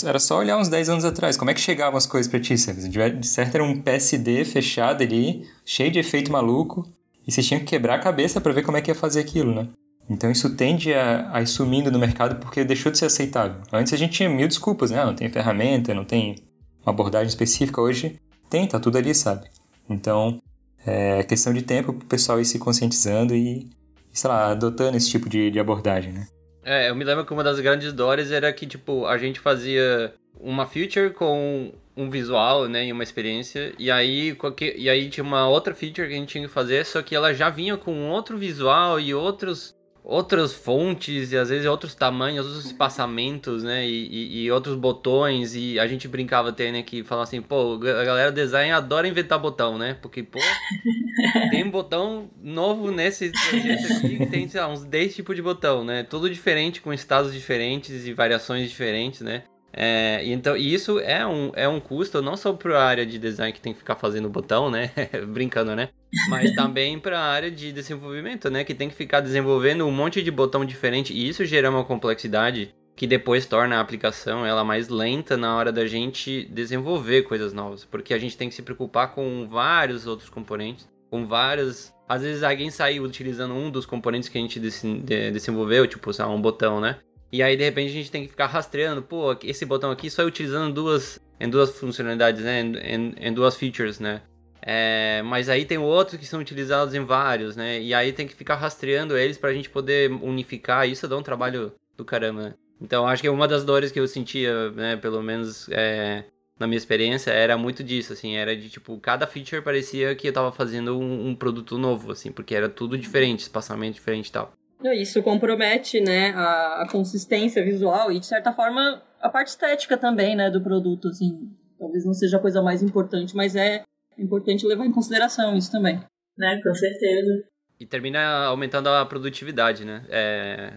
Era 0.05 0.17
só 0.17 0.39
olhar 0.39 0.57
uns 0.57 0.69
10 0.69 0.87
anos 0.87 1.03
atrás, 1.03 1.35
como 1.35 1.51
é 1.51 1.53
que 1.53 1.59
chegavam 1.59 1.97
as 1.97 2.05
coisas 2.05 2.31
para 2.31 2.39
ti? 2.39 2.55
De 2.55 3.27
certo 3.27 3.55
era 3.55 3.63
um 3.63 3.81
PSD 3.81 4.45
fechado 4.45 5.03
ali, 5.03 5.45
cheio 5.65 5.91
de 5.91 5.99
efeito 5.99 6.31
maluco, 6.31 6.87
e 7.27 7.31
você 7.31 7.43
tinha 7.43 7.59
que 7.59 7.65
quebrar 7.65 7.95
a 7.95 7.99
cabeça 7.99 8.39
para 8.39 8.53
ver 8.53 8.63
como 8.63 8.77
é 8.77 8.81
que 8.81 8.89
ia 8.89 8.95
fazer 8.95 9.19
aquilo, 9.19 9.53
né? 9.53 9.67
Então 10.09 10.29
isso 10.29 10.55
tende 10.55 10.93
a, 10.93 11.29
a 11.33 11.41
ir 11.41 11.47
sumindo 11.47 11.91
no 11.91 11.97
mercado 11.97 12.35
porque 12.39 12.63
deixou 12.63 12.91
de 12.91 12.97
ser 12.97 13.05
aceitável. 13.05 13.61
Antes 13.71 13.93
a 13.93 13.97
gente 13.97 14.13
tinha 14.13 14.29
mil 14.29 14.47
desculpas, 14.47 14.91
né? 14.91 15.03
Não 15.03 15.15
tem 15.15 15.29
ferramenta, 15.29 15.93
não 15.93 16.05
tem 16.05 16.35
uma 16.83 16.91
abordagem 16.91 17.27
específica. 17.27 17.81
Hoje 17.81 18.19
tem, 18.49 18.67
tá 18.67 18.79
tudo 18.79 18.97
ali, 18.97 19.13
sabe? 19.15 19.47
Então 19.89 20.41
é 20.85 21.23
questão 21.23 21.53
de 21.53 21.63
tempo 21.63 21.93
para 21.93 22.05
o 22.05 22.07
pessoal 22.07 22.39
ir 22.39 22.45
se 22.45 22.59
conscientizando 22.59 23.35
e, 23.35 23.67
sei 24.13 24.29
lá, 24.29 24.51
adotando 24.51 24.95
esse 24.95 25.09
tipo 25.09 25.27
de, 25.27 25.49
de 25.49 25.59
abordagem, 25.59 26.13
né? 26.13 26.27
É, 26.63 26.89
eu 26.89 26.95
me 26.95 27.03
lembro 27.03 27.25
que 27.25 27.33
uma 27.33 27.43
das 27.43 27.59
grandes 27.59 27.93
dores 27.93 28.31
era 28.31 28.51
que, 28.51 28.65
tipo, 28.65 29.05
a 29.05 29.17
gente 29.17 29.39
fazia 29.39 30.13
uma 30.39 30.65
feature 30.65 31.11
com 31.11 31.71
um 31.95 32.09
visual, 32.09 32.67
né, 32.67 32.87
e 32.87 32.91
uma 32.91 33.03
experiência, 33.03 33.73
e 33.79 33.89
aí, 33.89 34.35
qualquer, 34.35 34.77
e 34.77 34.89
aí 34.89 35.09
tinha 35.09 35.23
uma 35.23 35.47
outra 35.47 35.73
feature 35.73 36.07
que 36.07 36.13
a 36.13 36.17
gente 36.17 36.29
tinha 36.29 36.47
que 36.47 36.53
fazer, 36.53 36.85
só 36.85 37.01
que 37.01 37.15
ela 37.15 37.33
já 37.33 37.49
vinha 37.49 37.77
com 37.77 38.09
outro 38.09 38.37
visual 38.37 38.99
e 38.99 39.13
outros 39.13 39.74
outras 40.05 40.53
fontes 40.53 41.31
e 41.31 41.37
às 41.37 41.49
vezes 41.49 41.65
outros 41.65 41.95
tamanhos, 41.95 42.45
outros 42.45 42.65
espaçamentos, 42.65 43.63
né? 43.63 43.85
E, 43.85 44.07
e, 44.07 44.43
e, 44.43 44.51
outros 44.51 44.75
botões. 44.75 45.55
E 45.55 45.79
a 45.79 45.87
gente 45.87 46.07
brincava 46.07 46.49
até, 46.49 46.71
né? 46.71 46.83
Que 46.83 47.03
falava 47.03 47.23
assim, 47.23 47.41
pô, 47.41 47.73
a 47.73 48.03
galera 48.03 48.31
do 48.31 48.35
design 48.35 48.71
adora 48.71 49.07
inventar 49.07 49.39
botão, 49.39 49.77
né? 49.77 49.97
Porque, 50.01 50.21
pô, 50.21 50.39
tem 51.49 51.63
um 51.63 51.71
botão 51.71 52.29
novo 52.41 52.91
nesse 52.91 53.31
projeto 53.31 53.93
aqui 53.93 54.17
que 54.17 54.25
tem, 54.27 54.47
sei 54.47 54.61
lá, 54.61 54.67
uns 54.67 54.85
10 54.85 55.15
tipos 55.15 55.35
de 55.35 55.41
botão, 55.41 55.83
né? 55.83 56.03
Tudo 56.03 56.29
diferente, 56.29 56.81
com 56.81 56.93
estados 56.93 57.33
diferentes 57.33 58.05
e 58.05 58.13
variações 58.13 58.69
diferentes, 58.69 59.21
né? 59.21 59.43
É, 59.77 60.21
então, 60.23 60.55
e 60.55 60.73
isso 60.73 60.99
é 60.99 61.27
um, 61.27 61.51
é 61.53 61.67
um 61.67 61.81
custo 61.81 62.21
não 62.21 62.37
só 62.37 62.53
para 62.53 62.79
a 62.79 62.85
área 62.85 63.05
de 63.05 63.19
design 63.19 63.51
que 63.51 63.59
tem 63.59 63.73
que 63.73 63.79
ficar 63.79 63.95
fazendo 63.95 64.29
botão, 64.29 64.71
né? 64.71 64.89
Brincando, 65.27 65.75
né? 65.75 65.89
Mas 66.29 66.53
também 66.55 66.97
para 66.97 67.19
a 67.19 67.25
área 67.25 67.51
de 67.51 67.73
desenvolvimento, 67.73 68.49
né? 68.49 68.63
Que 68.63 68.73
tem 68.73 68.87
que 68.87 68.95
ficar 68.95 69.19
desenvolvendo 69.19 69.85
um 69.85 69.91
monte 69.91 70.23
de 70.23 70.31
botão 70.31 70.63
diferente. 70.63 71.13
E 71.13 71.27
isso 71.27 71.43
gera 71.43 71.69
uma 71.69 71.83
complexidade 71.83 72.73
que 72.95 73.05
depois 73.05 73.45
torna 73.45 73.75
a 73.75 73.81
aplicação 73.81 74.45
ela 74.45 74.63
mais 74.63 74.87
lenta 74.87 75.35
na 75.35 75.53
hora 75.57 75.73
da 75.73 75.85
gente 75.85 76.45
desenvolver 76.45 77.23
coisas 77.23 77.51
novas. 77.51 77.83
Porque 77.83 78.13
a 78.13 78.17
gente 78.17 78.37
tem 78.37 78.47
que 78.47 78.55
se 78.55 78.61
preocupar 78.61 79.13
com 79.13 79.45
vários 79.49 80.07
outros 80.07 80.29
componentes, 80.29 80.87
com 81.09 81.27
várias. 81.27 81.93
Às 82.07 82.21
vezes 82.21 82.43
alguém 82.43 82.69
saiu 82.69 83.03
utilizando 83.03 83.53
um 83.53 83.69
dos 83.69 83.85
componentes 83.85 84.29
que 84.29 84.37
a 84.37 84.41
gente 84.41 84.57
desenvolveu, 84.59 85.85
tipo, 85.85 86.11
lá, 86.17 86.29
um 86.29 86.41
botão, 86.41 86.79
né? 86.79 86.99
E 87.31 87.43
aí, 87.43 87.57
de 87.57 87.63
repente, 87.63 87.89
a 87.89 87.93
gente 87.93 88.11
tem 88.11 88.23
que 88.23 88.29
ficar 88.29 88.47
rastreando, 88.47 89.01
pô, 89.01 89.35
esse 89.43 89.65
botão 89.65 89.91
aqui 89.91 90.09
só 90.09 90.23
utilizando 90.23 90.73
duas, 90.73 91.19
em 91.39 91.49
duas 91.49 91.77
funcionalidades, 91.77 92.43
né? 92.43 92.61
Em, 92.61 93.13
em 93.17 93.33
duas 93.33 93.55
features, 93.55 93.99
né? 93.99 94.21
É, 94.61 95.21
mas 95.23 95.47
aí 95.47 95.63
tem 95.63 95.77
outros 95.77 96.19
que 96.19 96.25
são 96.25 96.39
utilizados 96.39 96.95
em 96.95 97.03
vários, 97.03 97.55
né? 97.55 97.79
E 97.79 97.93
aí 97.93 98.11
tem 98.11 98.25
que 98.27 98.33
ficar 98.33 98.55
rastreando 98.55 99.15
eles 99.15 99.37
pra 99.37 99.53
gente 99.53 99.69
poder 99.69 100.11
unificar. 100.11 100.89
Isso 100.89 101.07
dá 101.07 101.15
um 101.15 101.21
trabalho 101.21 101.71
do 101.95 102.03
caramba, 102.03 102.41
né? 102.41 102.53
Então, 102.81 103.07
acho 103.07 103.21
que 103.21 103.29
uma 103.29 103.47
das 103.47 103.63
dores 103.63 103.91
que 103.91 103.99
eu 103.99 104.07
sentia, 104.07 104.71
né? 104.71 104.97
Pelo 104.97 105.21
menos 105.21 105.69
é, 105.69 106.25
na 106.59 106.67
minha 106.67 106.77
experiência, 106.77 107.31
era 107.31 107.57
muito 107.57 107.83
disso, 107.83 108.13
assim. 108.13 108.35
Era 108.35 108.55
de, 108.55 108.69
tipo, 108.69 108.97
cada 108.99 109.27
feature 109.27 109.61
parecia 109.61 110.15
que 110.15 110.27
eu 110.27 110.33
tava 110.33 110.51
fazendo 110.51 110.97
um, 110.97 111.29
um 111.29 111.35
produto 111.35 111.77
novo, 111.77 112.11
assim. 112.11 112.31
Porque 112.31 112.55
era 112.55 112.67
tudo 112.67 112.97
diferente, 112.97 113.41
espaçamento 113.41 113.93
diferente 113.95 114.29
e 114.29 114.31
tal. 114.31 114.53
Isso 114.83 115.23
compromete, 115.23 115.99
né, 116.01 116.31
a, 116.31 116.83
a, 116.83 116.89
consistência 116.89 117.63
visual 117.63 118.11
e, 118.11 118.19
de 118.19 118.25
certa 118.25 118.51
forma, 118.51 119.01
a 119.21 119.29
parte 119.29 119.47
estética 119.47 119.97
também, 119.97 120.35
né, 120.35 120.49
do 120.49 120.61
produto, 120.61 121.07
assim. 121.07 121.49
Talvez 121.79 122.05
não 122.05 122.13
seja 122.13 122.37
a 122.37 122.39
coisa 122.39 122.61
mais 122.61 122.83
importante, 122.83 123.35
mas 123.35 123.55
é 123.55 123.83
importante 124.17 124.65
levar 124.65 124.85
em 124.85 124.91
consideração 124.91 125.55
isso 125.57 125.71
também. 125.71 125.99
Né, 126.37 126.61
com 126.61 126.73
certeza. 126.73 127.43
E 127.79 127.85
termina 127.85 128.45
aumentando 128.45 128.89
a 128.89 129.05
produtividade, 129.05 129.83
né? 129.83 130.03
É... 130.09 130.73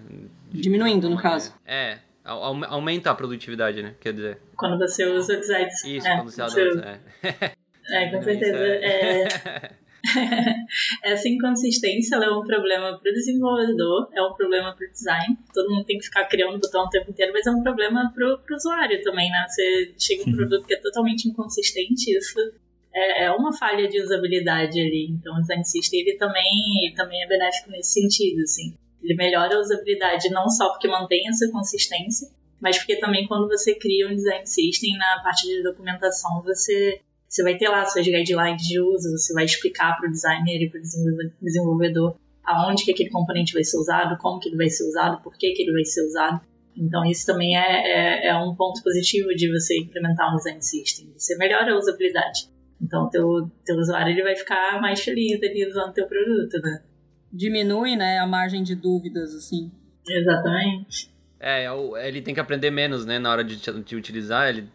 Diminuindo, 0.51 1.09
no 1.09 1.17
caso. 1.17 1.55
É, 1.65 1.99
aumenta 2.25 3.11
a 3.11 3.15
produtividade, 3.15 3.83
né? 3.83 3.95
Quer 4.01 4.13
dizer. 4.13 4.39
Quando 4.57 4.79
você 4.79 5.07
usa 5.07 5.35
o 5.35 5.41
design. 5.41 5.69
Isso, 5.87 6.07
é, 6.07 6.17
quando 6.17 6.31
você 6.31 6.43
adota. 6.43 7.01
É. 7.23 7.53
é, 7.93 8.11
com 8.11 8.23
certeza. 8.23 8.59
É... 8.59 9.71
Essa 11.03 11.29
inconsistência 11.29 12.17
é 12.17 12.31
um 12.31 12.45
problema 12.45 12.99
para 12.99 13.11
o 13.11 13.15
desenvolvedor, 13.15 14.09
é 14.13 14.23
um 14.23 14.33
problema 14.35 14.75
para 14.75 14.87
o 14.87 14.91
design. 14.91 15.37
Todo 15.53 15.71
mundo 15.71 15.85
tem 15.85 15.99
que 15.99 16.07
ficar 16.07 16.25
criando 16.27 16.59
botão 16.59 16.85
o 16.85 16.89
tempo 16.89 17.11
inteiro, 17.11 17.33
mas 17.33 17.47
é 17.47 17.51
um 17.51 17.63
problema 17.63 18.13
para 18.15 18.27
o 18.27 18.57
usuário 18.57 19.03
também, 19.03 19.31
né? 19.31 19.47
Você 19.49 19.95
chega 19.99 20.29
um 20.29 20.35
produto 20.35 20.67
que 20.67 20.75
é 20.75 20.81
totalmente 20.81 21.29
inconsistente, 21.29 22.17
isso 22.17 22.39
é, 22.95 23.25
é, 23.25 23.33
uma 23.33 23.57
falha 23.57 23.89
de 23.89 24.01
usabilidade 24.01 24.81
ali. 24.81 25.09
Então, 25.11 25.37
o 25.37 25.41
design 25.41 25.65
system 25.65 26.01
ele 26.01 26.17
também, 26.17 26.85
ele 26.85 26.95
também 26.95 27.23
é 27.23 27.27
benéfico 27.27 27.71
nesse 27.71 28.01
sentido, 28.01 28.43
assim. 28.43 28.77
Ele 29.03 29.15
melhora 29.15 29.57
a 29.57 29.61
usabilidade 29.61 30.29
não 30.31 30.49
só 30.49 30.71
porque 30.71 30.89
mantém 30.89 31.29
essa 31.29 31.51
consistência, 31.51 32.29
mas 32.61 32.79
porque 32.79 32.97
também 32.97 33.27
quando 33.27 33.47
você 33.47 33.75
cria 33.75 34.09
um 34.09 34.15
design 34.15 34.47
system 34.47 34.97
na 34.97 35.21
parte 35.23 35.47
de 35.47 35.63
documentação 35.63 36.43
você 36.43 37.01
você 37.29 37.43
vai 37.43 37.57
ter 37.57 37.69
lá 37.69 37.85
suas 37.85 38.07
guidelines 38.07 38.63
de 38.63 38.81
uso, 38.81 39.11
você 39.11 39.35
vai 39.35 39.45
explicar 39.45 39.97
para 39.97 40.09
o 40.09 40.11
designer 40.11 40.63
e 40.63 40.71
para 40.71 40.81
o 40.81 41.45
desenvolvedor 41.45 42.17
aonde 42.49 42.85
que 42.85 42.93
aquele 42.93 43.11
componente 43.11 43.53
vai 43.53 43.63
ser 43.63 43.77
usado, 43.77 44.17
como 44.19 44.41
que 44.41 44.49
ele 44.49 44.57
vai 44.57 44.71
ser 44.71 44.85
usado, 44.89 45.23
por 45.23 45.37
que, 45.37 45.53
que 45.53 45.63
ele 45.63 45.73
vai 45.73 45.85
ser 45.85 46.03
usado. 46.07 46.41
Então 46.75 47.05
isso 47.05 47.27
também 47.27 47.57
é, 47.57 47.61
é, 47.61 48.29
é, 48.29 48.39
um 48.39 48.55
ponto 48.55 48.83
positivo 48.83 49.29
de 49.35 49.51
você 49.53 49.79
implementar 49.79 50.33
um 50.33 50.37
design 50.37 50.63
system. 50.63 51.13
Você 51.17 51.37
melhora 51.37 51.73
a 51.73 51.77
usabilidade. 51.77 52.49
Então 52.81 53.05
o 53.05 53.11
teu, 53.11 53.51
teu 53.67 53.77
usuário 53.77 54.13
ele 54.13 54.23
vai 54.23 54.35
ficar 54.35 54.81
mais 54.81 55.01
feliz 55.01 55.43
ali 55.43 55.67
usando 55.67 55.91
o 55.91 55.93
teu 55.93 56.07
produto, 56.07 56.59
né? 56.63 56.83
Diminui, 57.31 57.97
né, 57.97 58.19
a 58.19 58.27
margem 58.27 58.63
de 58.63 58.75
dúvidas, 58.75 59.35
assim. 59.35 59.71
Exatamente. 60.09 61.13
É, 61.39 61.67
ele 62.07 62.23
tem 62.23 62.33
que 62.33 62.41
aprender 62.41 62.71
menos, 62.71 63.05
né, 63.05 63.19
na 63.19 63.31
hora 63.31 63.45
de, 63.45 63.57
de 63.57 63.97
utilizar, 63.97 64.49
ele 64.49 64.69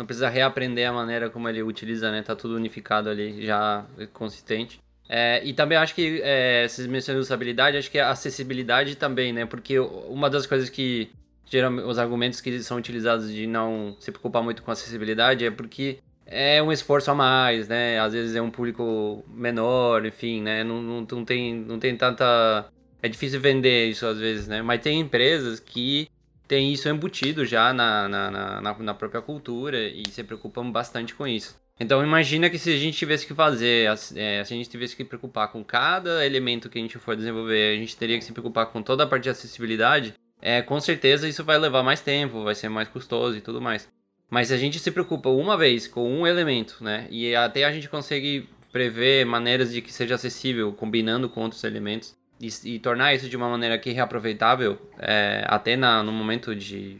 não 0.00 0.06
precisa 0.06 0.30
reaprender 0.30 0.88
a 0.88 0.92
maneira 0.92 1.28
como 1.28 1.46
ele 1.46 1.62
utiliza, 1.62 2.10
né, 2.10 2.22
tá 2.22 2.34
tudo 2.34 2.56
unificado 2.56 3.10
ali, 3.10 3.44
já 3.44 3.84
consistente. 4.14 4.80
É, 5.06 5.44
e 5.44 5.52
também 5.52 5.76
acho 5.76 5.94
que, 5.94 6.20
é, 6.24 6.66
vocês 6.66 6.86
mencionam 6.86 7.20
usabilidade, 7.20 7.76
acho 7.76 7.90
que 7.90 7.98
a 7.98 8.10
acessibilidade 8.10 8.96
também, 8.96 9.32
né, 9.32 9.44
porque 9.44 9.78
uma 9.78 10.30
das 10.30 10.46
coisas 10.46 10.70
que, 10.70 11.10
geralmente, 11.44 11.84
os 11.84 11.98
argumentos 11.98 12.40
que 12.40 12.62
são 12.62 12.78
utilizados 12.78 13.30
de 13.30 13.46
não 13.46 13.94
se 14.00 14.10
preocupar 14.10 14.42
muito 14.42 14.62
com 14.62 14.70
acessibilidade 14.70 15.44
é 15.44 15.50
porque 15.50 15.98
é 16.24 16.62
um 16.62 16.72
esforço 16.72 17.10
a 17.10 17.14
mais, 17.14 17.68
né, 17.68 18.00
às 18.00 18.14
vezes 18.14 18.34
é 18.34 18.40
um 18.40 18.50
público 18.50 19.22
menor, 19.28 20.06
enfim, 20.06 20.40
né, 20.40 20.64
não, 20.64 20.80
não, 20.80 21.06
não 21.10 21.24
tem, 21.24 21.54
não 21.54 21.78
tem 21.78 21.94
tanta 21.94 22.66
é 23.02 23.08
difícil 23.08 23.40
vender 23.40 23.88
isso 23.88 24.06
às 24.06 24.18
vezes, 24.18 24.46
né? 24.46 24.60
Mas 24.60 24.82
tem 24.82 25.00
empresas 25.00 25.58
que 25.58 26.08
têm 26.50 26.72
isso 26.72 26.88
embutido 26.88 27.44
já 27.46 27.72
na, 27.72 28.08
na, 28.08 28.60
na, 28.60 28.78
na 28.80 28.94
própria 28.94 29.22
cultura 29.22 29.78
e 29.86 30.02
se 30.10 30.24
preocupam 30.24 30.68
bastante 30.68 31.14
com 31.14 31.24
isso. 31.24 31.56
Então 31.78 32.02
imagina 32.02 32.50
que 32.50 32.58
se 32.58 32.74
a 32.74 32.76
gente 32.76 32.98
tivesse 32.98 33.24
que 33.24 33.32
fazer, 33.32 33.88
é, 34.16 34.44
se 34.44 34.52
a 34.52 34.56
gente 34.56 34.68
tivesse 34.68 34.96
que 34.96 35.04
preocupar 35.04 35.52
com 35.52 35.62
cada 35.62 36.26
elemento 36.26 36.68
que 36.68 36.76
a 36.76 36.82
gente 36.82 36.98
for 36.98 37.14
desenvolver, 37.14 37.74
a 37.74 37.76
gente 37.76 37.96
teria 37.96 38.18
que 38.18 38.24
se 38.24 38.32
preocupar 38.32 38.66
com 38.66 38.82
toda 38.82 39.04
a 39.04 39.06
parte 39.06 39.22
de 39.22 39.30
acessibilidade, 39.30 40.12
é, 40.42 40.60
com 40.60 40.80
certeza 40.80 41.28
isso 41.28 41.44
vai 41.44 41.56
levar 41.56 41.84
mais 41.84 42.00
tempo, 42.00 42.42
vai 42.42 42.56
ser 42.56 42.68
mais 42.68 42.88
custoso 42.88 43.36
e 43.38 43.40
tudo 43.40 43.60
mais. 43.60 43.88
Mas 44.28 44.48
se 44.48 44.54
a 44.54 44.56
gente 44.56 44.80
se 44.80 44.90
preocupa 44.90 45.28
uma 45.28 45.56
vez 45.56 45.86
com 45.86 46.12
um 46.12 46.26
elemento, 46.26 46.82
né, 46.82 47.06
e 47.10 47.32
até 47.36 47.64
a 47.64 47.70
gente 47.70 47.88
consegue 47.88 48.48
prever 48.72 49.24
maneiras 49.24 49.72
de 49.72 49.80
que 49.80 49.92
seja 49.92 50.16
acessível 50.16 50.72
combinando 50.72 51.28
com 51.28 51.42
outros 51.42 51.62
elementos, 51.62 52.16
e, 52.40 52.74
e, 52.74 52.78
tornar 52.78 53.14
isso 53.14 53.28
de 53.28 53.36
uma 53.36 53.48
maneira 53.48 53.78
que 53.78 53.90
é 53.90 53.92
reaproveitável, 53.92 54.78
é, 54.98 55.44
até 55.46 55.76
na, 55.76 56.02
no 56.02 56.10
momento 56.10 56.54
de. 56.54 56.98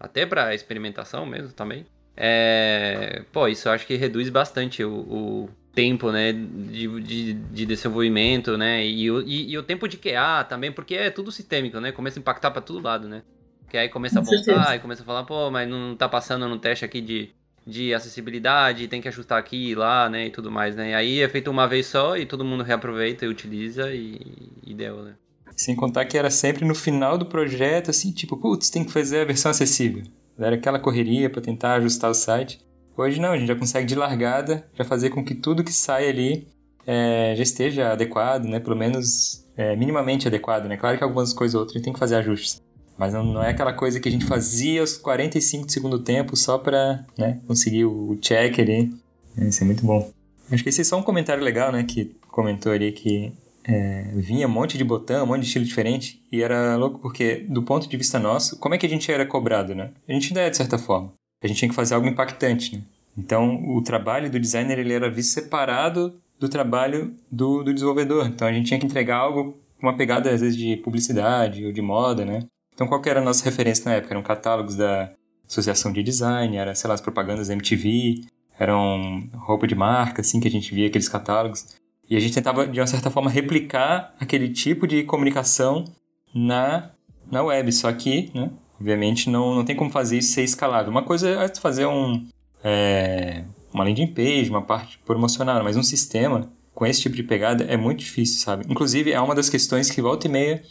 até 0.00 0.24
para 0.24 0.54
experimentação 0.54 1.26
mesmo 1.26 1.52
também. 1.52 1.84
É, 2.16 3.22
pô, 3.30 3.46
isso 3.46 3.68
eu 3.68 3.72
acho 3.72 3.86
que 3.86 3.94
reduz 3.94 4.28
bastante 4.28 4.82
o, 4.82 4.90
o 4.92 5.50
tempo, 5.72 6.10
né, 6.10 6.32
de, 6.32 7.00
de, 7.00 7.32
de, 7.34 7.66
desenvolvimento, 7.66 8.58
né, 8.58 8.84
e 8.84 9.08
o, 9.08 9.20
e, 9.20 9.52
e, 9.52 9.58
o 9.58 9.62
tempo 9.62 9.86
de 9.86 9.96
QA 9.96 10.42
também, 10.42 10.72
porque 10.72 10.96
é 10.96 11.10
tudo 11.10 11.30
sistêmico, 11.30 11.78
né, 11.78 11.92
começa 11.92 12.18
a 12.18 12.20
impactar 12.20 12.50
para 12.50 12.60
todo 12.60 12.82
lado, 12.82 13.08
né. 13.08 13.22
Que 13.70 13.76
aí 13.76 13.88
começa 13.88 14.18
a 14.18 14.22
voltar 14.22 14.74
e 14.74 14.80
começa 14.80 15.02
a 15.02 15.06
falar, 15.06 15.22
pô, 15.24 15.50
mas 15.50 15.68
não 15.68 15.94
tá 15.94 16.08
passando 16.08 16.48
no 16.48 16.58
teste 16.58 16.84
aqui 16.84 17.00
de 17.00 17.30
de 17.68 17.92
acessibilidade, 17.92 18.88
tem 18.88 19.00
que 19.00 19.08
ajustar 19.08 19.38
aqui 19.38 19.70
e 19.70 19.74
lá, 19.74 20.08
né, 20.08 20.26
e 20.26 20.30
tudo 20.30 20.50
mais, 20.50 20.74
né? 20.74 20.92
E 20.92 20.94
aí 20.94 21.20
é 21.20 21.28
feito 21.28 21.50
uma 21.50 21.68
vez 21.68 21.86
só 21.86 22.16
e 22.16 22.24
todo 22.24 22.44
mundo 22.44 22.64
reaproveita 22.64 23.26
e 23.26 23.28
utiliza 23.28 23.92
e, 23.92 24.18
e 24.66 24.72
deu, 24.74 25.02
né? 25.02 25.14
Sem 25.54 25.76
contar 25.76 26.06
que 26.06 26.16
era 26.16 26.30
sempre 26.30 26.64
no 26.64 26.74
final 26.74 27.18
do 27.18 27.26
projeto, 27.26 27.90
assim, 27.90 28.10
tipo, 28.10 28.38
putz, 28.38 28.70
tem 28.70 28.84
que 28.84 28.92
fazer 28.92 29.20
a 29.20 29.24
versão 29.24 29.50
acessível. 29.50 30.02
Era 30.38 30.56
aquela 30.56 30.78
correria 30.78 31.28
para 31.28 31.42
tentar 31.42 31.74
ajustar 31.74 32.10
o 32.10 32.14
site. 32.14 32.58
Hoje 32.96 33.20
não, 33.20 33.32
a 33.32 33.36
gente 33.36 33.48
já 33.48 33.56
consegue 33.56 33.86
de 33.86 33.94
largada 33.94 34.66
já 34.72 34.84
fazer 34.84 35.10
com 35.10 35.22
que 35.22 35.34
tudo 35.34 35.64
que 35.64 35.72
sai 35.72 36.08
ali 36.08 36.48
é, 36.86 37.34
já 37.36 37.42
esteja 37.42 37.92
adequado, 37.92 38.44
né? 38.44 38.60
Pelo 38.60 38.76
menos 38.76 39.46
é, 39.56 39.76
minimamente 39.76 40.26
adequado, 40.26 40.66
né? 40.66 40.76
Claro 40.76 40.96
que 40.96 41.04
algumas 41.04 41.34
coisas 41.34 41.54
ou 41.54 41.60
outras 41.60 41.82
tem 41.82 41.92
que 41.92 41.98
fazer 41.98 42.16
ajustes. 42.16 42.62
Mas 42.98 43.14
não, 43.14 43.24
não 43.24 43.42
é 43.42 43.50
aquela 43.50 43.72
coisa 43.72 44.00
que 44.00 44.08
a 44.08 44.12
gente 44.12 44.24
fazia 44.24 44.80
aos 44.80 44.96
45 44.96 45.66
do 45.66 45.72
segundo 45.72 45.98
tempo 46.00 46.36
só 46.36 46.58
pra 46.58 47.04
né, 47.16 47.40
conseguir 47.46 47.84
o 47.84 48.18
check 48.20 48.58
ali. 48.58 48.92
Isso 49.36 49.62
é 49.62 49.66
muito 49.66 49.86
bom. 49.86 50.10
Acho 50.50 50.62
que 50.62 50.68
esse 50.68 50.80
é 50.80 50.84
só 50.84 50.98
um 50.98 51.02
comentário 51.02 51.42
legal, 51.42 51.70
né? 51.70 51.84
Que 51.84 52.16
comentou 52.28 52.72
ali 52.72 52.90
que 52.90 53.32
é, 53.64 54.10
vinha 54.14 54.48
um 54.48 54.50
monte 54.50 54.76
de 54.76 54.82
botão, 54.82 55.24
um 55.24 55.26
monte 55.28 55.42
de 55.42 55.46
estilo 55.46 55.64
diferente. 55.64 56.20
E 56.32 56.42
era 56.42 56.76
louco 56.76 56.98
porque, 56.98 57.46
do 57.48 57.62
ponto 57.62 57.88
de 57.88 57.96
vista 57.96 58.18
nosso, 58.18 58.58
como 58.58 58.74
é 58.74 58.78
que 58.78 58.86
a 58.86 58.88
gente 58.88 59.12
era 59.12 59.24
cobrado, 59.24 59.74
né? 59.74 59.90
A 60.08 60.12
gente 60.12 60.28
ainda 60.28 60.40
é, 60.40 60.50
de 60.50 60.56
certa 60.56 60.78
forma. 60.78 61.12
A 61.42 61.46
gente 61.46 61.58
tinha 61.58 61.68
que 61.68 61.74
fazer 61.74 61.94
algo 61.94 62.08
impactante, 62.08 62.76
né? 62.76 62.82
Então, 63.16 63.76
o 63.76 63.82
trabalho 63.82 64.30
do 64.30 64.40
designer 64.40 64.78
ele 64.78 64.92
era 64.92 65.10
visto 65.10 65.34
separado 65.34 66.14
do 66.38 66.48
trabalho 66.48 67.14
do, 67.30 67.62
do 67.62 67.74
desenvolvedor. 67.74 68.26
Então, 68.26 68.48
a 68.48 68.52
gente 68.52 68.66
tinha 68.66 68.80
que 68.80 68.86
entregar 68.86 69.16
algo 69.16 69.56
com 69.80 69.86
uma 69.86 69.96
pegada, 69.96 70.30
às 70.30 70.40
vezes, 70.40 70.56
de 70.56 70.76
publicidade 70.76 71.64
ou 71.64 71.72
de 71.72 71.82
moda, 71.82 72.24
né? 72.24 72.44
Então, 72.78 72.86
qual 72.86 73.02
que 73.02 73.10
era 73.10 73.18
a 73.18 73.24
nossa 73.24 73.44
referência 73.44 73.84
na 73.86 73.96
época? 73.96 74.14
Eram 74.14 74.22
catálogos 74.22 74.76
da 74.76 75.10
Associação 75.48 75.92
de 75.92 76.00
Design, 76.00 76.56
era, 76.56 76.76
sei 76.76 76.86
lá, 76.86 76.94
as 76.94 77.00
propagandas 77.00 77.48
da 77.48 77.54
MTV, 77.54 78.20
eram 78.56 79.28
roupa 79.34 79.66
de 79.66 79.74
marca, 79.74 80.20
assim, 80.20 80.38
que 80.38 80.46
a 80.46 80.50
gente 80.50 80.72
via 80.72 80.86
aqueles 80.86 81.08
catálogos. 81.08 81.74
E 82.08 82.14
a 82.14 82.20
gente 82.20 82.34
tentava, 82.34 82.68
de 82.68 82.78
uma 82.78 82.86
certa 82.86 83.10
forma, 83.10 83.28
replicar 83.28 84.14
aquele 84.20 84.48
tipo 84.50 84.86
de 84.86 85.02
comunicação 85.02 85.86
na, 86.32 86.92
na 87.28 87.42
web. 87.42 87.72
Só 87.72 87.92
que, 87.92 88.30
né, 88.32 88.48
obviamente, 88.80 89.28
não, 89.28 89.56
não 89.56 89.64
tem 89.64 89.74
como 89.74 89.90
fazer 89.90 90.18
isso 90.18 90.30
ser 90.34 90.44
escalável. 90.44 90.88
Uma 90.88 91.02
coisa 91.02 91.30
é 91.30 91.48
fazer 91.56 91.84
um, 91.84 92.28
é, 92.62 93.42
uma 93.74 93.82
landing 93.82 94.14
page, 94.14 94.50
uma 94.50 94.62
parte 94.62 95.00
promocional, 95.04 95.64
mas 95.64 95.76
um 95.76 95.82
sistema 95.82 96.48
com 96.76 96.86
esse 96.86 97.00
tipo 97.00 97.16
de 97.16 97.24
pegada 97.24 97.64
é 97.64 97.76
muito 97.76 97.98
difícil, 97.98 98.38
sabe? 98.38 98.66
Inclusive, 98.68 99.10
é 99.10 99.20
uma 99.20 99.34
das 99.34 99.50
questões 99.50 99.90
que 99.90 100.00
volta 100.00 100.28
e 100.28 100.30
meia 100.30 100.62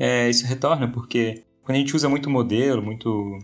é, 0.00 0.30
isso 0.30 0.46
retorna, 0.46 0.88
porque 0.88 1.42
quando 1.62 1.76
a 1.76 1.78
gente 1.78 1.94
usa 1.94 2.08
muito 2.08 2.30
modelo, 2.30 2.80
muito 2.80 3.38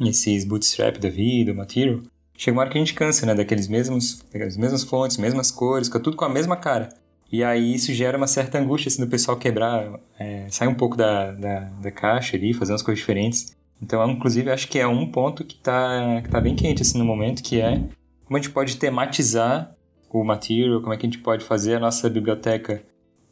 esses 0.00 0.44
bootstrap 0.44 0.98
da 0.98 1.08
vida, 1.08 1.54
material, 1.54 2.00
chega 2.36 2.56
uma 2.56 2.62
hora 2.62 2.70
que 2.70 2.76
a 2.76 2.80
gente 2.80 2.94
cansa, 2.94 3.24
né, 3.24 3.32
daqueles 3.32 3.68
mesmos, 3.68 4.20
daquelas 4.32 4.56
mesmas 4.56 4.82
fontes, 4.82 5.16
mesmas 5.18 5.52
cores, 5.52 5.86
fica 5.86 6.00
tudo 6.00 6.16
com 6.16 6.24
a 6.24 6.28
mesma 6.28 6.56
cara. 6.56 6.88
E 7.30 7.44
aí 7.44 7.74
isso 7.74 7.94
gera 7.94 8.18
uma 8.18 8.26
certa 8.26 8.58
angústia, 8.58 8.88
assim, 8.88 9.02
do 9.02 9.08
pessoal 9.08 9.36
quebrar, 9.36 10.00
é, 10.18 10.48
sair 10.50 10.66
um 10.66 10.74
pouco 10.74 10.96
da, 10.96 11.30
da, 11.30 11.60
da, 11.60 11.90
caixa 11.92 12.36
ali, 12.36 12.52
fazer 12.52 12.72
umas 12.72 12.82
coisas 12.82 12.98
diferentes. 12.98 13.56
Então, 13.80 14.04
inclusive, 14.10 14.50
acho 14.50 14.66
que 14.68 14.80
é 14.80 14.86
um 14.86 15.10
ponto 15.10 15.44
que 15.44 15.54
está 15.54 16.20
que 16.22 16.28
tá 16.28 16.40
bem 16.40 16.56
quente, 16.56 16.82
assim, 16.82 16.98
no 16.98 17.04
momento, 17.04 17.42
que 17.42 17.60
é 17.60 17.80
como 18.24 18.36
a 18.36 18.40
gente 18.40 18.50
pode 18.50 18.76
tematizar 18.76 19.74
o 20.10 20.24
material, 20.24 20.80
como 20.80 20.92
é 20.92 20.96
que 20.96 21.06
a 21.06 21.08
gente 21.08 21.22
pode 21.22 21.44
fazer 21.44 21.76
a 21.76 21.80
nossa 21.80 22.10
biblioteca 22.10 22.82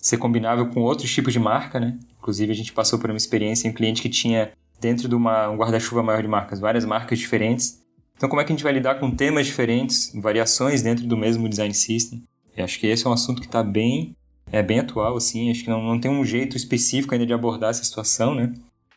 ser 0.00 0.16
combinável 0.16 0.66
com 0.66 0.80
outros 0.80 1.12
tipos 1.12 1.32
de 1.32 1.38
marca, 1.38 1.78
né? 1.78 1.98
Inclusive, 2.18 2.52
a 2.52 2.54
gente 2.54 2.72
passou 2.72 2.98
por 2.98 3.10
uma 3.10 3.16
experiência 3.16 3.68
em 3.68 3.70
um 3.70 3.74
cliente 3.74 4.02
que 4.02 4.08
tinha, 4.08 4.52
dentro 4.80 5.08
de 5.08 5.14
uma, 5.14 5.48
um 5.50 5.56
guarda-chuva 5.56 6.02
maior 6.02 6.22
de 6.22 6.28
marcas, 6.28 6.60
várias 6.60 6.84
marcas 6.84 7.18
diferentes. 7.18 7.82
Então, 8.16 8.28
como 8.28 8.40
é 8.40 8.44
que 8.44 8.52
a 8.52 8.56
gente 8.56 8.64
vai 8.64 8.72
lidar 8.72 8.96
com 8.96 9.10
temas 9.10 9.46
diferentes, 9.46 10.12
variações 10.14 10.82
dentro 10.82 11.06
do 11.06 11.16
mesmo 11.16 11.48
design 11.48 11.74
system? 11.74 12.22
Eu 12.56 12.64
acho 12.64 12.78
que 12.78 12.86
esse 12.86 13.06
é 13.06 13.10
um 13.10 13.12
assunto 13.12 13.40
que 13.40 13.46
está 13.46 13.62
bem, 13.62 14.14
é 14.52 14.62
bem 14.62 14.80
atual, 14.80 15.16
assim. 15.16 15.50
Acho 15.50 15.64
que 15.64 15.70
não, 15.70 15.82
não 15.82 15.98
tem 15.98 16.10
um 16.10 16.24
jeito 16.24 16.56
específico 16.56 17.14
ainda 17.14 17.26
de 17.26 17.32
abordar 17.32 17.70
essa 17.70 17.84
situação, 17.84 18.34
né? 18.34 18.52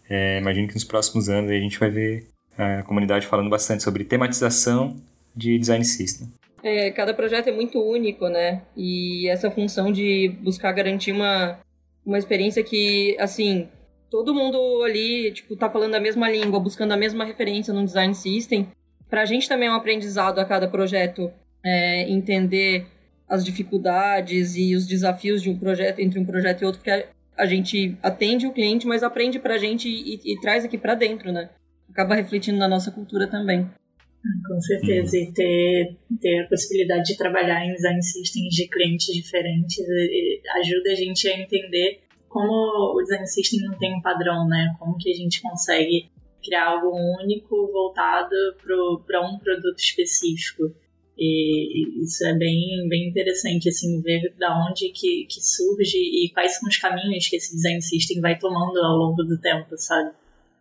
É, 0.09 0.39
imagino 0.39 0.67
que 0.67 0.73
nos 0.73 0.83
próximos 0.83 1.29
anos 1.29 1.49
a 1.49 1.55
gente 1.55 1.79
vai 1.79 1.89
ver 1.89 2.27
a 2.57 2.83
comunidade 2.83 3.25
falando 3.25 3.49
bastante 3.49 3.83
sobre 3.83 4.03
tematização 4.03 4.95
de 5.35 5.57
design 5.57 5.83
system. 5.83 6.31
É, 6.63 6.91
cada 6.91 7.13
projeto 7.13 7.49
é 7.49 7.51
muito 7.51 7.77
único, 7.83 8.29
né? 8.29 8.61
E 8.75 9.27
essa 9.27 9.51
função 9.51 9.91
de 9.91 10.29
buscar 10.41 10.71
garantir 10.71 11.11
uma, 11.11 11.59
uma 12.05 12.17
experiência 12.17 12.63
que, 12.63 13.17
assim, 13.19 13.67
todo 14.09 14.33
mundo 14.33 14.81
ali, 14.83 15.31
tipo, 15.33 15.57
tá 15.57 15.69
falando 15.69 15.95
a 15.95 15.99
mesma 15.99 16.29
língua, 16.29 16.61
buscando 16.61 16.93
a 16.93 16.97
mesma 16.97 17.25
referência 17.25 17.73
no 17.73 17.83
design 17.83 18.15
system. 18.15 18.69
Pra 19.09 19.25
gente 19.25 19.49
também 19.49 19.67
é 19.67 19.71
um 19.71 19.75
aprendizado 19.75 20.39
a 20.39 20.45
cada 20.45 20.67
projeto 20.67 21.29
é, 21.63 22.09
entender 22.09 22.85
as 23.27 23.43
dificuldades 23.43 24.55
e 24.55 24.75
os 24.75 24.87
desafios 24.87 25.41
de 25.41 25.49
um 25.49 25.57
projeto, 25.57 25.99
entre 25.99 26.19
um 26.19 26.25
projeto 26.25 26.61
e 26.61 26.65
outro, 26.65 26.79
porque 26.79 26.91
a, 26.91 27.05
a 27.37 27.45
gente 27.45 27.97
atende 28.01 28.47
o 28.47 28.53
cliente, 28.53 28.87
mas 28.87 29.03
aprende 29.03 29.39
pra 29.39 29.57
gente 29.57 29.89
e, 29.89 30.19
e, 30.23 30.39
traz 30.39 30.63
aqui 30.63 30.77
pra 30.77 30.95
dentro, 30.95 31.31
né? 31.31 31.49
Acaba 31.89 32.15
refletindo 32.15 32.57
na 32.57 32.67
nossa 32.67 32.91
cultura 32.91 33.27
também. 33.27 33.69
Com 34.47 34.61
certeza, 34.61 35.17
e 35.17 35.33
ter, 35.33 35.97
ter 36.21 36.43
a 36.43 36.47
possibilidade 36.47 37.03
de 37.03 37.17
trabalhar 37.17 37.65
em 37.65 37.73
design 37.73 38.01
systems 38.01 38.55
de 38.55 38.69
clientes 38.69 39.13
diferentes 39.13 39.85
ajuda 40.55 40.91
a 40.91 40.95
gente 40.95 41.27
a 41.27 41.39
entender 41.39 41.99
como 42.29 42.95
o 42.95 43.01
design 43.01 43.27
system 43.27 43.59
não 43.61 43.77
tem 43.77 43.95
um 43.95 44.01
padrão, 44.01 44.47
né? 44.47 44.75
Como 44.79 44.97
que 44.97 45.11
a 45.11 45.13
gente 45.13 45.41
consegue 45.41 46.09
criar 46.43 46.69
algo 46.69 46.91
único 47.21 47.71
voltado 47.71 48.35
para 49.05 49.21
um 49.21 49.37
produto 49.37 49.77
específico. 49.77 50.73
E 51.17 52.03
isso 52.03 52.25
é 52.25 52.33
bem, 52.33 52.87
bem 52.89 53.09
interessante, 53.09 53.69
assim, 53.69 54.01
ver 54.01 54.33
da 54.39 54.67
onde 54.67 54.89
que, 54.89 55.25
que 55.25 55.41
surge 55.41 55.97
e 55.97 56.31
quais 56.33 56.57
são 56.57 56.67
os 56.67 56.77
caminhos 56.77 57.27
que 57.27 57.35
esse 57.35 57.55
design 57.55 57.81
system 57.81 58.19
vai 58.19 58.37
tomando 58.39 58.77
ao 58.79 58.97
longo 58.97 59.21
do 59.23 59.39
tempo, 59.39 59.77
sabe? 59.77 60.11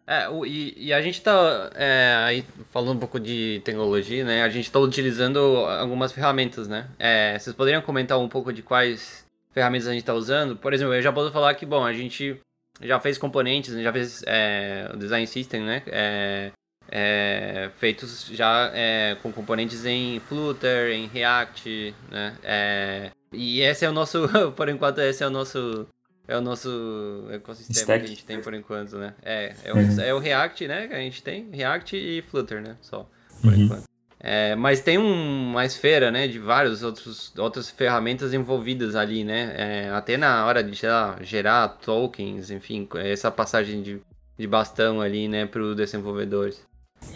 É, 0.07 0.29
o, 0.29 0.45
e, 0.45 0.75
e, 0.77 0.93
a 0.93 1.01
gente 1.01 1.21
tá 1.23 1.71
é, 1.75 2.43
falando 2.71 2.97
um 2.97 2.99
pouco 2.99 3.21
de 3.21 3.63
tecnologia, 3.65 4.25
né? 4.25 4.43
A 4.43 4.49
gente 4.49 4.65
está 4.65 4.79
utilizando 4.81 5.39
algumas 5.39 6.13
ferramentas, 6.13 6.67
né? 6.67 6.89
É, 6.99 7.39
vocês 7.39 7.55
poderiam 7.55 7.81
comentar 7.83 8.19
um 8.19 8.29
pouco 8.29 8.53
de 8.53 8.63
quais 8.63 9.25
ferramentas 9.53 9.87
a 9.87 9.93
gente 9.93 10.03
está 10.03 10.15
usando? 10.15 10.57
Por 10.57 10.73
exemplo, 10.73 10.95
eu 10.95 11.03
já 11.03 11.13
posso 11.13 11.31
falar 11.31 11.55
que, 11.55 11.65
bom, 11.65 11.85
a 11.85 11.93
gente 11.93 12.37
já 12.81 12.99
fez 12.99 13.17
componentes, 13.17 13.75
já 13.81 13.93
fez 13.93 14.25
é, 14.27 14.91
design 14.97 15.27
system, 15.27 15.63
né? 15.63 15.83
É, 15.87 16.51
é, 16.91 17.71
feitos 17.79 18.27
já 18.33 18.73
com 19.23 19.33
componentes 19.33 19.87
em 19.87 20.21
Flutter, 20.21 20.91
em 20.91 21.07
React, 21.07 21.95
né? 22.11 23.13
E 23.33 23.61
esse 23.61 23.85
é 23.85 23.89
o 23.89 23.93
nosso, 23.93 24.29
por 24.57 24.69
enquanto, 24.69 25.01
esse 25.01 25.23
é 25.23 25.27
o 25.27 25.31
nosso 25.31 25.87
é 26.27 26.37
o 26.37 26.41
nosso 26.41 27.27
ecossistema 27.31 27.81
Stack. 27.81 28.01
que 28.01 28.07
a 28.07 28.09
gente 28.09 28.25
tem 28.25 28.41
por 28.41 28.55
enquanto, 28.55 28.97
né? 28.97 29.15
É, 29.23 29.55
é 29.65 29.73
o, 29.73 29.77
uhum. 29.77 30.01
é 30.01 30.15
o 30.15 30.19
React, 30.19 30.69
né? 30.69 30.89
Que 30.89 30.95
a 30.95 30.99
gente 30.99 31.23
tem, 31.23 31.49
React 31.51 31.97
e 31.97 32.23
Flutter, 32.23 32.63
né? 32.63 32.77
Só, 32.81 33.09
por 33.41 33.53
uhum. 33.53 33.61
enquanto. 33.61 33.93
É, 34.25 34.55
mas 34.55 34.81
tem 34.81 34.99
um, 34.99 35.51
uma 35.51 35.65
esfera, 35.65 36.13
né, 36.13 36.29
de 36.29 36.39
várias 36.39 36.85
outras 36.85 37.69
ferramentas 37.71 38.33
envolvidas 38.33 38.95
ali, 38.95 39.25
né? 39.25 39.53
É, 39.57 39.91
até 39.91 40.17
na 40.17 40.47
hora 40.47 40.63
de 40.63 40.87
lá, 40.87 41.19
gerar 41.23 41.67
tokens, 41.69 42.49
enfim, 42.49 42.89
essa 42.95 43.33
passagem 43.33 43.83
de, 43.83 44.01
de 44.39 44.47
bastão 44.47 45.01
ali, 45.01 45.27
né, 45.27 45.45
para 45.45 45.61
os 45.61 45.75
desenvolvedores. 45.75 46.63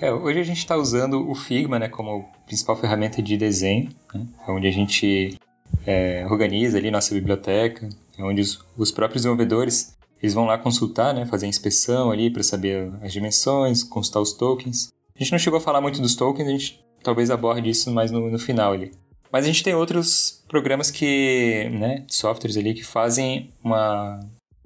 É, 0.00 0.12
hoje 0.12 0.40
a 0.40 0.42
gente 0.42 0.59
está 0.59 0.76
usando 0.76 1.30
o 1.30 1.34
Figma, 1.36 1.78
né, 1.78 1.88
como 1.88 2.28
principal 2.44 2.74
ferramenta 2.74 3.22
de 3.22 3.36
desenho, 3.36 3.88
né, 4.12 4.26
onde 4.48 4.66
a 4.66 4.72
gente 4.72 5.38
é, 5.86 6.26
organiza 6.28 6.76
ali 6.76 6.90
nossa 6.90 7.14
biblioteca, 7.14 7.88
onde 8.18 8.40
os, 8.40 8.58
os, 8.76 8.90
próprios 8.90 9.22
desenvolvedores 9.22 9.96
eles 10.22 10.34
vão 10.34 10.46
lá 10.46 10.56
consultar, 10.56 11.14
né, 11.14 11.26
fazer 11.26 11.46
a 11.46 11.48
inspeção 11.48 12.10
ali 12.10 12.30
para 12.30 12.42
saber 12.42 12.90
as 13.02 13.12
dimensões, 13.12 13.82
consultar 13.82 14.20
os 14.20 14.32
tokens. 14.32 14.92
A 15.14 15.18
gente 15.18 15.32
não 15.32 15.38
chegou 15.38 15.58
a 15.58 15.60
falar 15.60 15.80
muito 15.80 16.00
dos 16.00 16.14
tokens, 16.14 16.48
a 16.48 16.50
gente 16.50 16.84
talvez 17.02 17.30
aborde 17.30 17.68
isso 17.68 17.90
mais 17.90 18.10
no, 18.10 18.30
no 18.30 18.38
final 18.38 18.72
ali. 18.72 18.92
Mas 19.30 19.44
a 19.44 19.48
gente 19.48 19.62
tem 19.62 19.74
outros 19.74 20.42
programas 20.48 20.90
que, 20.90 21.68
né, 21.70 22.04
softwares 22.08 22.56
ali 22.56 22.72
que 22.72 22.82
fazem 22.82 23.50
uma, 23.62 24.20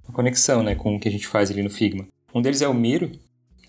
uma 0.07 0.15
conexão, 0.15 0.63
né, 0.63 0.75
com 0.75 0.97
o 0.97 1.01
que 1.01 1.09
a 1.09 1.13
gente 1.13 1.27
faz 1.27 1.51
ali 1.51 1.63
no 1.63 1.71
Figma. 1.71 2.07
Um 2.33 2.41
deles 2.41 2.63
é 2.63 2.69
o 2.69 2.75
Miro, 2.75 3.11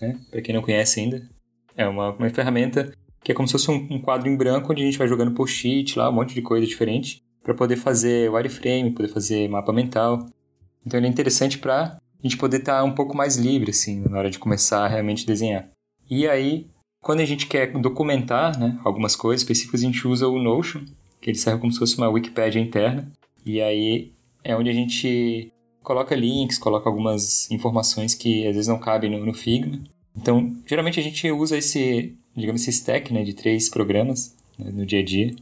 né, 0.00 0.18
para 0.30 0.40
quem 0.40 0.54
não 0.54 0.62
conhece 0.62 1.00
ainda. 1.00 1.28
É 1.76 1.86
uma, 1.88 2.10
uma 2.10 2.30
ferramenta 2.30 2.92
que 3.24 3.32
é 3.32 3.34
como 3.34 3.48
se 3.48 3.52
fosse 3.52 3.70
um, 3.70 3.88
um 3.90 4.00
quadro 4.00 4.28
em 4.28 4.36
branco 4.36 4.72
onde 4.72 4.82
a 4.82 4.84
gente 4.84 4.98
vai 4.98 5.08
jogando 5.08 5.32
post-it 5.32 5.98
lá, 5.98 6.10
um 6.10 6.12
monte 6.12 6.34
de 6.34 6.42
coisa 6.42 6.66
diferente 6.66 7.22
para 7.42 7.54
poder 7.54 7.76
fazer 7.76 8.30
wireframe, 8.30 8.92
poder 8.92 9.08
fazer 9.08 9.48
mapa 9.48 9.72
mental. 9.72 10.26
Então 10.86 10.98
ele 10.98 11.06
é 11.06 11.10
interessante 11.10 11.58
para 11.58 11.96
a 11.96 12.22
gente 12.22 12.36
poder 12.36 12.58
estar 12.58 12.78
tá 12.78 12.84
um 12.84 12.94
pouco 12.94 13.16
mais 13.16 13.36
livre 13.36 13.70
assim 13.70 14.00
na 14.08 14.18
hora 14.18 14.30
de 14.30 14.38
começar 14.38 14.84
a 14.84 14.88
realmente 14.88 15.26
desenhar. 15.26 15.68
E 16.08 16.28
aí 16.28 16.66
quando 17.02 17.20
a 17.20 17.24
gente 17.24 17.48
quer 17.48 17.72
documentar 17.72 18.56
né, 18.58 18.78
algumas 18.84 19.16
coisas 19.16 19.42
específicas, 19.42 19.82
a 19.82 19.86
gente 19.86 20.06
usa 20.06 20.28
o 20.28 20.40
Notion, 20.40 20.84
que 21.20 21.30
ele 21.30 21.38
serve 21.38 21.60
como 21.60 21.72
se 21.72 21.78
fosse 21.78 21.98
uma 21.98 22.08
Wikipedia 22.08 22.62
interna. 22.62 23.10
E 23.44 23.60
aí 23.60 24.12
é 24.44 24.56
onde 24.56 24.70
a 24.70 24.72
gente 24.72 25.52
coloca 25.82 26.14
links, 26.14 26.58
coloca 26.58 26.88
algumas 26.88 27.50
informações 27.50 28.14
que 28.14 28.46
às 28.46 28.54
vezes 28.54 28.68
não 28.68 28.78
cabem 28.78 29.10
no, 29.10 29.26
no 29.26 29.34
Figma. 29.34 29.80
Então, 30.16 30.56
geralmente 30.64 31.00
a 31.00 31.02
gente 31.02 31.28
usa 31.32 31.58
esse, 31.58 32.16
digamos, 32.36 32.62
esse 32.62 32.70
stack 32.70 33.12
né, 33.12 33.24
de 33.24 33.34
três 33.34 33.68
programas 33.68 34.36
né, 34.56 34.70
no 34.70 34.86
dia 34.86 35.00
a 35.00 35.04
dia. 35.04 35.34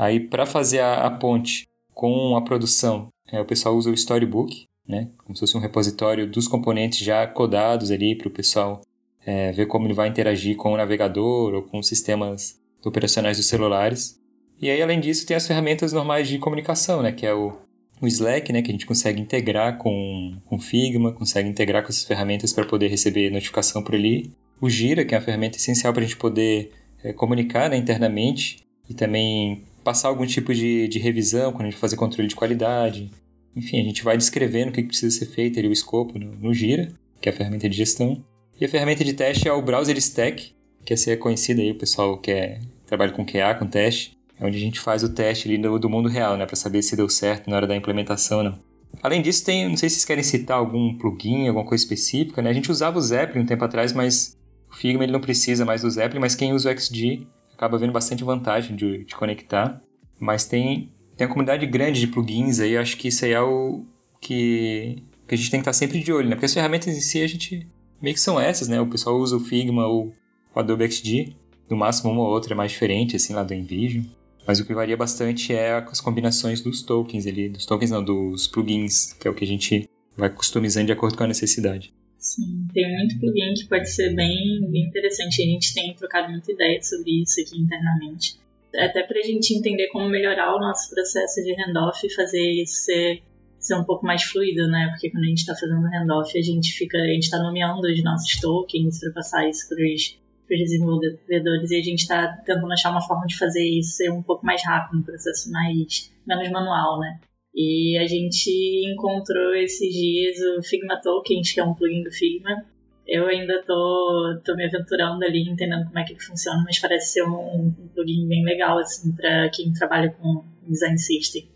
Aí, 0.00 0.18
para 0.18 0.46
fazer 0.46 0.80
a, 0.80 1.04
a, 1.04 1.10
ponte 1.10 1.68
com 1.92 2.34
a 2.34 2.40
produção, 2.40 3.12
é, 3.30 3.38
o 3.38 3.44
pessoal 3.44 3.76
usa 3.76 3.90
o 3.90 3.92
Storybook, 3.92 4.64
né, 4.88 5.10
como 5.18 5.36
se 5.36 5.40
fosse 5.40 5.54
um 5.58 5.60
repositório 5.60 6.26
dos 6.26 6.48
componentes 6.48 7.00
já 7.00 7.26
codados 7.26 7.90
ali 7.90 8.16
para 8.16 8.28
o 8.28 8.30
pessoal 8.30 8.80
é, 9.26 9.52
ver 9.52 9.66
como 9.66 9.86
ele 9.86 9.92
vai 9.92 10.08
interagir 10.08 10.56
com 10.56 10.72
o 10.72 10.76
navegador 10.78 11.52
ou 11.52 11.62
com 11.64 11.78
os 11.78 11.86
sistemas 11.86 12.58
operacionais 12.82 13.36
dos 13.36 13.44
celulares. 13.44 14.18
E 14.58 14.70
aí, 14.70 14.80
além 14.80 15.00
disso, 15.00 15.26
tem 15.26 15.36
as 15.36 15.46
ferramentas 15.46 15.92
normais 15.92 16.26
de 16.26 16.38
comunicação, 16.38 17.02
né, 17.02 17.12
que 17.12 17.26
é 17.26 17.34
o, 17.34 17.52
o 18.00 18.06
Slack, 18.06 18.54
né, 18.54 18.62
que 18.62 18.70
a 18.70 18.72
gente 18.72 18.86
consegue 18.86 19.20
integrar 19.20 19.76
com, 19.76 20.34
com 20.46 20.58
Figma, 20.58 21.12
consegue 21.12 21.46
integrar 21.46 21.82
com 21.82 21.90
essas 21.90 22.04
ferramentas 22.04 22.54
para 22.54 22.64
poder 22.64 22.88
receber 22.88 23.28
notificação 23.28 23.84
por 23.84 23.94
ali. 23.94 24.32
O 24.62 24.70
Gira, 24.70 25.04
que 25.04 25.14
é 25.14 25.18
uma 25.18 25.24
ferramenta 25.24 25.58
essencial 25.58 25.92
para 25.92 26.02
a 26.02 26.06
gente 26.06 26.16
poder 26.16 26.72
é, 27.04 27.12
comunicar 27.12 27.68
né, 27.68 27.76
internamente 27.76 28.64
e 28.88 28.94
também 28.94 29.68
passar 29.82 30.08
algum 30.08 30.26
tipo 30.26 30.54
de, 30.54 30.88
de 30.88 30.98
revisão 30.98 31.52
quando 31.52 31.66
a 31.66 31.70
gente 31.70 31.80
fazer 31.80 31.96
controle 31.96 32.28
de 32.28 32.34
qualidade. 32.34 33.10
Enfim, 33.54 33.80
a 33.80 33.84
gente 33.84 34.04
vai 34.04 34.16
descrevendo 34.16 34.70
o 34.70 34.72
que 34.72 34.82
precisa 34.82 35.18
ser 35.18 35.26
feito, 35.26 35.58
ali, 35.58 35.68
o 35.68 35.72
escopo 35.72 36.18
no, 36.18 36.32
no 36.36 36.54
Gira, 36.54 36.92
que 37.20 37.28
é 37.28 37.32
a 37.32 37.34
ferramenta 37.34 37.68
de 37.68 37.76
gestão. 37.76 38.24
E 38.60 38.64
a 38.64 38.68
ferramenta 38.68 39.04
de 39.04 39.12
teste 39.12 39.48
é 39.48 39.52
o 39.52 39.62
Browser 39.62 39.96
Stack, 39.96 40.54
que 40.84 40.94
é 40.94 41.16
conhecida 41.16 41.60
aí, 41.60 41.72
o 41.72 41.78
pessoal 41.78 42.18
que 42.18 42.30
é, 42.30 42.60
trabalha 42.86 43.12
com 43.12 43.24
QA, 43.24 43.54
com 43.58 43.66
teste, 43.66 44.16
é 44.38 44.46
onde 44.46 44.56
a 44.56 44.60
gente 44.60 44.80
faz 44.80 45.02
o 45.02 45.08
teste 45.08 45.48
ali 45.48 45.58
do, 45.58 45.78
do 45.78 45.88
mundo 45.88 46.08
real, 46.08 46.36
né, 46.36 46.46
para 46.46 46.56
saber 46.56 46.82
se 46.82 46.96
deu 46.96 47.08
certo 47.08 47.48
na 47.50 47.56
hora 47.56 47.66
da 47.66 47.76
implementação 47.76 48.38
ou 48.38 48.44
não. 48.44 48.70
Além 49.02 49.22
disso, 49.22 49.44
tem, 49.44 49.68
não 49.68 49.76
sei 49.76 49.88
se 49.88 49.96
vocês 49.96 50.04
querem 50.04 50.24
citar 50.24 50.58
algum 50.58 50.96
plugin, 50.96 51.48
alguma 51.48 51.64
coisa 51.64 51.82
específica, 51.82 52.42
né? 52.42 52.50
A 52.50 52.52
gente 52.52 52.70
usava 52.70 52.98
o 52.98 53.00
Zeppelin 53.00 53.44
um 53.44 53.46
tempo 53.46 53.64
atrás, 53.64 53.92
mas 53.92 54.36
o 54.70 54.74
Figma 54.74 55.04
ele 55.04 55.12
não 55.12 55.20
precisa 55.20 55.64
mais 55.64 55.82
do 55.82 55.90
Zeppelin, 55.90 56.20
mas 56.20 56.34
quem 56.34 56.52
usa 56.52 56.70
o 56.70 56.78
XG 56.78 57.26
acaba 57.60 57.76
vendo 57.76 57.92
bastante 57.92 58.24
vantagem 58.24 58.74
de, 58.74 59.04
de 59.04 59.14
conectar. 59.14 59.82
Mas 60.18 60.46
tem, 60.46 60.90
tem 61.14 61.26
uma 61.26 61.32
comunidade 61.32 61.66
grande 61.66 62.00
de 62.00 62.06
plugins 62.06 62.58
aí, 62.58 62.76
acho 62.76 62.96
que 62.96 63.08
isso 63.08 63.26
aí 63.26 63.32
é 63.32 63.40
o 63.40 63.84
que, 64.18 65.02
que 65.28 65.34
a 65.34 65.38
gente 65.38 65.50
tem 65.50 65.60
que 65.60 65.62
estar 65.62 65.74
sempre 65.74 66.00
de 66.00 66.10
olho, 66.10 66.28
né? 66.28 66.34
Porque 66.34 66.46
as 66.46 66.54
ferramentas 66.54 66.96
em 66.96 67.00
si 67.00 67.22
a 67.22 67.26
gente 67.26 67.68
meio 68.00 68.14
que 68.14 68.20
são 68.20 68.40
essas, 68.40 68.66
né? 68.66 68.80
O 68.80 68.86
pessoal 68.86 69.18
usa 69.18 69.36
o 69.36 69.40
Figma 69.40 69.86
ou 69.86 70.12
o 70.54 70.58
Adobe 70.58 70.90
XD, 70.90 71.36
no 71.68 71.76
máximo 71.76 72.10
uma 72.10 72.22
ou 72.22 72.28
outra 72.28 72.54
é 72.54 72.56
mais 72.56 72.72
diferente, 72.72 73.14
assim, 73.14 73.34
lá 73.34 73.42
do 73.42 73.52
InVision. 73.52 74.04
Mas 74.46 74.58
o 74.58 74.64
que 74.64 74.74
varia 74.74 74.96
bastante 74.96 75.52
é 75.52 75.74
as 75.74 76.00
combinações 76.00 76.62
dos 76.62 76.82
tokens 76.82 77.26
ali, 77.26 77.50
dos 77.50 77.66
tokens 77.66 77.90
não, 77.90 78.02
dos 78.02 78.48
plugins, 78.48 79.12
que 79.12 79.28
é 79.28 79.30
o 79.30 79.34
que 79.34 79.44
a 79.44 79.46
gente 79.46 79.88
vai 80.16 80.30
customizando 80.30 80.86
de 80.86 80.92
acordo 80.92 81.16
com 81.16 81.24
a 81.24 81.28
necessidade. 81.28 81.92
Sim, 82.20 82.68
tem 82.74 82.96
muito 82.96 83.18
plugin 83.18 83.54
que 83.54 83.66
pode 83.66 83.90
ser 83.90 84.14
bem, 84.14 84.60
bem 84.70 84.84
interessante. 84.84 85.42
A 85.42 85.46
gente 85.46 85.72
tem 85.72 85.94
trocado 85.94 86.30
muita 86.30 86.52
ideia 86.52 86.80
sobre 86.82 87.22
isso 87.22 87.40
aqui 87.40 87.58
internamente. 87.58 88.38
Até 88.76 89.02
para 89.02 89.18
a 89.18 89.22
gente 89.22 89.54
entender 89.54 89.88
como 89.88 90.08
melhorar 90.08 90.54
o 90.54 90.60
nosso 90.60 90.90
processo 90.90 91.42
de 91.42 91.54
handoff 91.54 92.06
e 92.06 92.14
fazer 92.14 92.62
isso 92.62 92.84
ser 92.84 93.22
ser 93.58 93.74
um 93.74 93.84
pouco 93.84 94.06
mais 94.06 94.22
fluido, 94.22 94.66
né? 94.68 94.88
Porque 94.90 95.10
quando 95.10 95.24
a 95.24 95.28
gente 95.28 95.40
está 95.40 95.54
fazendo 95.54 95.86
handoff, 95.86 96.36
a 96.36 96.42
gente 96.42 96.72
fica, 96.72 96.96
a 96.96 97.06
gente 97.06 97.24
está 97.24 97.38
nomeando 97.38 97.86
os 97.86 98.02
nossos 98.02 98.40
tokens 98.40 99.00
para 99.00 99.12
passar 99.12 99.48
isso 99.48 99.68
para 99.68 99.84
os 99.84 100.18
desenvolvedores 100.48 101.70
e 101.70 101.76
a 101.76 101.82
gente 101.82 102.00
está 102.00 102.28
tentando 102.44 102.72
achar 102.72 102.90
uma 102.90 103.02
forma 103.02 103.26
de 103.26 103.36
fazer 103.36 103.62
isso 103.62 103.96
ser 103.96 104.10
um 104.10 104.22
pouco 104.22 104.46
mais 104.46 104.64
rápido, 104.64 104.98
um 104.98 105.02
processo 105.02 105.50
mais 105.50 106.10
menos 106.26 106.50
manual, 106.50 106.98
né? 107.00 107.20
E 107.54 107.98
a 107.98 108.06
gente 108.06 108.50
encontrou 108.92 109.54
esses 109.54 109.92
dias 109.92 110.36
o 110.58 110.62
Figma 110.62 111.00
Tokens, 111.00 111.52
que 111.52 111.60
é 111.60 111.64
um 111.64 111.74
plugin 111.74 112.02
do 112.02 112.10
Figma. 112.10 112.64
Eu 113.06 113.26
ainda 113.26 113.62
tô, 113.66 114.40
tô 114.44 114.54
me 114.54 114.64
aventurando 114.66 115.24
ali, 115.24 115.48
entendendo 115.48 115.86
como 115.86 115.98
é 115.98 116.04
que 116.04 116.18
funciona, 116.18 116.62
mas 116.64 116.78
parece 116.78 117.14
ser 117.14 117.22
um, 117.24 117.66
um 117.66 117.88
plugin 117.94 118.28
bem 118.28 118.44
legal, 118.44 118.78
assim, 118.78 119.12
para 119.12 119.48
quem 119.50 119.72
trabalha 119.72 120.10
com 120.10 120.44
design 120.68 120.98
system. 120.98 121.48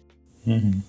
Uhum. 0.47 0.83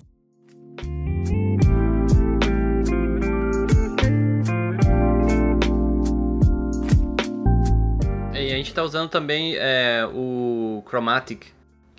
gente 8.66 8.70
está 8.70 8.82
usando 8.82 9.08
também 9.08 9.54
é, 9.56 10.04
o 10.12 10.82
Chromatic, 10.88 11.44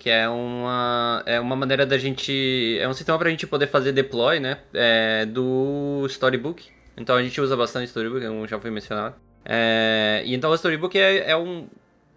que 0.08 0.12
é 0.12 0.26
uma, 0.26 1.22
é 1.26 1.38
uma 1.38 1.54
maneira 1.54 1.84
da 1.84 1.98
gente. 1.98 2.78
É 2.80 2.88
um 2.88 2.94
sistema 2.94 3.18
para 3.18 3.28
a 3.28 3.30
gente 3.30 3.46
poder 3.46 3.66
fazer 3.66 3.92
deploy, 3.92 4.40
né? 4.40 4.56
É, 4.72 5.26
do 5.26 6.06
Storybook. 6.08 6.64
Então 6.96 7.14
a 7.14 7.22
gente 7.22 7.38
usa 7.38 7.54
bastante 7.54 7.88
Storybook, 7.88 8.26
como 8.26 8.48
já 8.48 8.58
foi 8.58 8.70
mencionado. 8.70 9.16
É, 9.44 10.22
e 10.24 10.34
então 10.34 10.50
o 10.50 10.54
Storybook 10.54 10.98
é, 10.98 11.30
é 11.30 11.36
um. 11.36 11.68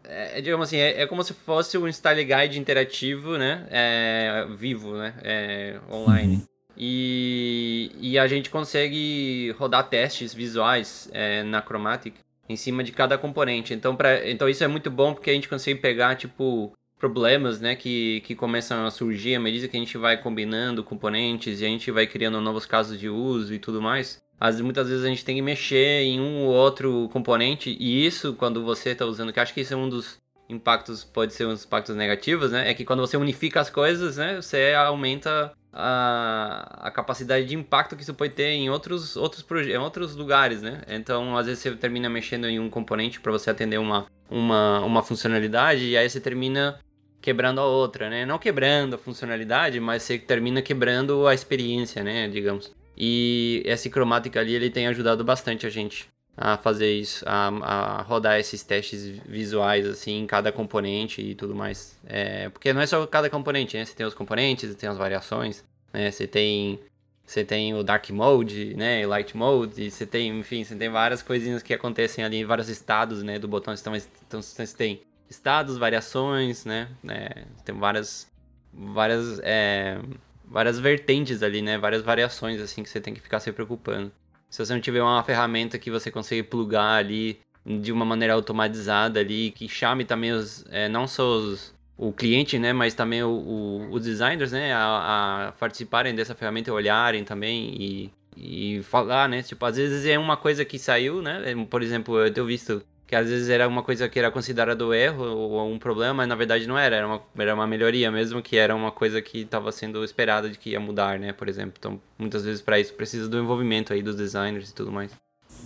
É, 0.06 0.40
digamos 0.40 0.70
assim, 0.70 0.78
é, 0.78 1.02
é, 1.02 1.06
como 1.06 1.22
se 1.22 1.34
fosse 1.34 1.78
um 1.78 1.86
style 1.92 2.24
guide 2.24 2.58
interativo, 2.58 3.38
né? 3.38 3.68
É, 3.70 4.48
vivo, 4.58 4.96
né? 4.96 5.14
É, 5.22 5.78
online. 5.92 6.36
Uhum. 6.36 6.48
E, 6.78 7.92
e 8.00 8.18
a 8.18 8.26
gente 8.26 8.50
consegue 8.50 9.54
rodar 9.60 9.90
testes 9.90 10.34
visuais 10.34 11.10
é, 11.12 11.44
na 11.44 11.62
Chromatic 11.62 12.16
em 12.48 12.56
cima 12.56 12.86
de 12.86 12.94
cada 12.94 13.18
componente. 13.18 13.74
Então, 13.74 13.98
pra, 13.98 14.30
então 14.30 14.48
isso 14.48 14.64
é 14.64 14.68
muito 14.68 14.90
bom 14.90 15.14
porque 15.14 15.30
a 15.30 15.34
gente 15.34 15.50
consegue 15.50 15.82
pegar, 15.82 16.16
tipo, 16.16 16.74
problemas, 17.02 17.60
né, 17.60 17.76
que, 17.76 18.22
que 18.22 18.36
começam 18.36 18.86
a 18.86 18.92
surgir 18.92 19.34
à 19.34 19.40
medida 19.40 19.68
que 19.68 19.76
a 19.76 19.80
gente 19.80 19.98
vai 19.98 20.22
combinando 20.22 20.84
componentes 20.84 21.60
e 21.60 21.66
a 21.66 21.68
gente 21.68 21.90
vai 21.90 22.06
criando 22.06 22.40
novos 22.40 22.68
casos 22.68 23.00
de 23.00 23.10
uso 23.10 23.56
e 23.56 23.58
tudo 23.58 23.82
mais. 23.82 24.22
Às, 24.40 24.62
muitas 24.62 24.88
vezes 24.88 25.04
a 25.04 25.08
gente 25.08 25.26
tem 25.26 25.36
que 25.36 25.42
mexer 25.42 26.04
em 26.04 26.22
um 26.22 26.46
ou 26.46 26.54
outro 26.54 27.10
componente 27.12 27.76
e 27.80 28.06
isso, 28.06 28.34
quando 28.36 28.64
você 28.64 28.92
está 28.92 29.04
usando, 29.04 29.34
que 29.34 29.40
acho 29.40 29.52
que 29.52 29.62
isso 29.62 29.74
é 29.74 29.78
um 29.78 29.90
dos 29.90 30.20
impactos, 30.48 31.04
pode 31.04 31.34
ser 31.34 31.48
uns 31.48 31.66
impactos 31.66 31.96
negativos, 31.96 32.52
né, 32.52 32.70
é 32.70 32.74
que 32.76 32.86
quando 32.86 33.00
você 33.00 33.18
unifica 33.18 33.60
as 33.60 33.70
coisas, 33.70 34.18
né, 34.18 34.40
você 34.40 34.74
aumenta 34.74 35.52
a, 35.74 36.88
a 36.88 36.92
capacidade 36.92 37.46
de 37.48 37.56
impacto 37.56 37.96
que 37.96 38.04
isso 38.04 38.14
pode 38.14 38.34
ter 38.34 38.50
em 38.50 38.70
outros, 38.70 39.16
outros, 39.16 39.44
em 39.68 39.78
outros 39.78 40.16
lugares, 40.16 40.62
né? 40.62 40.82
Então, 40.88 41.38
às 41.38 41.46
vezes 41.46 41.64
você 41.64 41.72
termina 41.72 42.10
mexendo 42.10 42.46
em 42.46 42.60
um 42.60 42.70
componente 42.70 43.22
para 43.22 43.32
você 43.32 43.50
atender 43.50 43.80
uma, 43.80 44.06
uma, 44.30 44.82
uma 44.82 45.02
funcionalidade 45.02 45.86
e 45.86 45.98
aí 45.98 46.10
você 46.10 46.20
termina 46.20 46.78
quebrando 47.22 47.62
a 47.62 47.66
outra, 47.66 48.10
né? 48.10 48.26
Não 48.26 48.40
quebrando 48.40 48.96
a 48.96 48.98
funcionalidade, 48.98 49.80
mas 49.80 50.04
você 50.04 50.18
termina 50.18 50.62
quebrando 50.62 51.28
a 51.28 51.34
experiência, 51.34 52.04
né? 52.04 52.28
Digamos. 52.28 52.72
E 52.98 53.62
esse 53.66 53.90
Chromatic 53.90 54.36
ali, 54.38 54.54
ele 54.54 54.70
tem 54.70 54.88
ajudado 54.88 55.24
bastante 55.24 55.66
a 55.66 55.70
gente 55.70 56.10
a 56.36 56.58
fazer 56.58 56.92
isso, 56.94 57.24
a, 57.28 57.48
a 57.48 58.02
rodar 58.02 58.40
esses 58.40 58.64
testes 58.64 59.04
visuais, 59.26 59.86
assim, 59.86 60.20
em 60.20 60.26
cada 60.26 60.52
componente 60.52 61.22
e 61.22 61.36
tudo 61.36 61.54
mais. 61.54 62.00
É, 62.06 62.50
porque 62.50 62.74
não 62.74 62.82
é 62.82 62.88
só 62.88 63.06
cada 63.06 63.30
componente, 63.30 63.78
né? 63.78 63.86
Você 63.86 63.94
tem 63.94 64.06
os 64.06 64.14
componentes, 64.14 64.70
você 64.70 64.76
tem 64.76 64.90
as 64.90 64.98
variações, 64.98 65.64
né? 65.94 66.10
Você 66.10 66.26
tem, 66.26 66.80
você 67.26 67.44
tem 67.44 67.74
o 67.74 67.84
Dark 67.84 68.10
Mode, 68.10 68.74
né? 68.76 69.06
Light 69.06 69.36
Mode, 69.36 69.84
e 69.84 69.92
você 69.92 70.06
tem, 70.06 70.40
enfim, 70.40 70.64
você 70.64 70.76
tem 70.76 70.90
várias 70.90 71.22
coisinhas 71.22 71.62
que 71.62 71.74
acontecem 71.74 72.24
ali, 72.24 72.44
vários 72.44 72.70
estados, 72.70 73.22
né? 73.24 73.38
Do 73.38 73.48
botão. 73.48 73.74
Então, 73.74 73.94
então 73.96 74.42
você 74.42 74.66
tem 74.76 75.02
estados, 75.32 75.78
variações, 75.78 76.66
né? 76.66 76.90
É, 77.08 77.46
tem 77.66 77.74
várias, 77.76 78.30
várias, 78.74 79.40
é, 79.44 79.98
várias 80.46 80.78
vertentes 80.78 81.42
ali, 81.42 81.62
né? 81.62 81.78
Várias 81.78 82.04
variações, 82.04 82.60
assim, 82.62 82.84
que 82.84 82.90
você 82.90 83.00
tem 83.00 83.14
que 83.14 83.22
ficar 83.22 83.40
se 83.40 83.52
preocupando. 83.52 84.12
Se 84.50 84.64
você 84.64 84.74
não 84.74 84.82
tiver 84.82 85.02
uma 85.02 85.24
ferramenta 85.24 85.80
que 85.80 85.90
você 85.90 86.12
consiga 86.12 86.44
plugar 86.44 86.98
ali 86.98 87.40
de 87.66 87.92
uma 87.92 88.04
maneira 88.04 88.34
automatizada 88.34 89.20
ali, 89.22 89.52
que 89.52 89.70
chame 89.70 90.04
também 90.04 90.32
os, 90.34 90.66
é, 90.70 90.90
não 90.90 91.08
só 91.08 91.38
os, 91.38 91.74
o 91.98 92.12
cliente, 92.12 92.60
né, 92.60 92.74
mas 92.74 92.94
também 92.94 93.24
o, 93.24 93.30
o, 93.30 93.92
os 93.92 94.04
designers, 94.04 94.52
né, 94.52 94.74
a, 94.74 95.48
a, 95.48 95.52
participarem 95.54 96.14
dessa 96.14 96.36
ferramenta, 96.36 96.74
olharem 96.74 97.24
também 97.24 97.76
e, 97.80 98.12
e 98.36 98.84
falar, 98.84 99.30
né, 99.30 99.42
tipo, 99.44 99.64
às 99.64 99.78
vezes 99.78 100.06
é 100.06 100.18
uma 100.20 100.36
coisa 100.36 100.66
que 100.66 100.78
saiu, 100.80 101.22
né, 101.22 101.40
por 101.70 101.82
exemplo, 101.82 102.18
eu 102.20 102.34
tenho 102.34 102.48
visto 102.48 102.84
que 103.12 103.16
às 103.18 103.28
vezes 103.28 103.50
era 103.50 103.68
uma 103.68 103.84
coisa 103.84 104.08
que 104.08 104.18
era 104.18 104.32
considerado 104.32 104.94
erro 104.94 105.26
ou 105.26 105.70
um 105.70 105.78
problema, 105.78 106.14
mas 106.14 106.30
na 106.30 106.36
verdade 106.36 106.66
não 106.66 106.78
era, 106.78 106.96
era 106.96 107.06
uma, 107.06 107.22
era 107.38 107.54
uma 107.54 107.68
melhoria 107.68 108.10
mesmo, 108.10 108.42
que 108.42 108.56
era 108.56 108.74
uma 108.74 108.90
coisa 108.90 109.22
que 109.22 109.40
estava 109.40 109.70
sendo 109.74 110.02
esperada 110.02 110.50
de 110.50 110.58
que 110.58 110.70
ia 110.70 110.80
mudar, 110.80 111.20
né, 111.20 111.34
por 111.34 111.50
exemplo. 111.50 111.74
Então, 111.78 112.00
muitas 112.18 112.46
vezes 112.46 112.62
para 112.62 112.80
isso 112.80 112.94
precisa 112.94 113.28
do 113.28 113.38
envolvimento 113.38 113.92
aí 113.92 114.02
dos 114.02 114.16
designers 114.16 114.70
e 114.70 114.74
tudo 114.74 114.94
mais. 114.94 115.12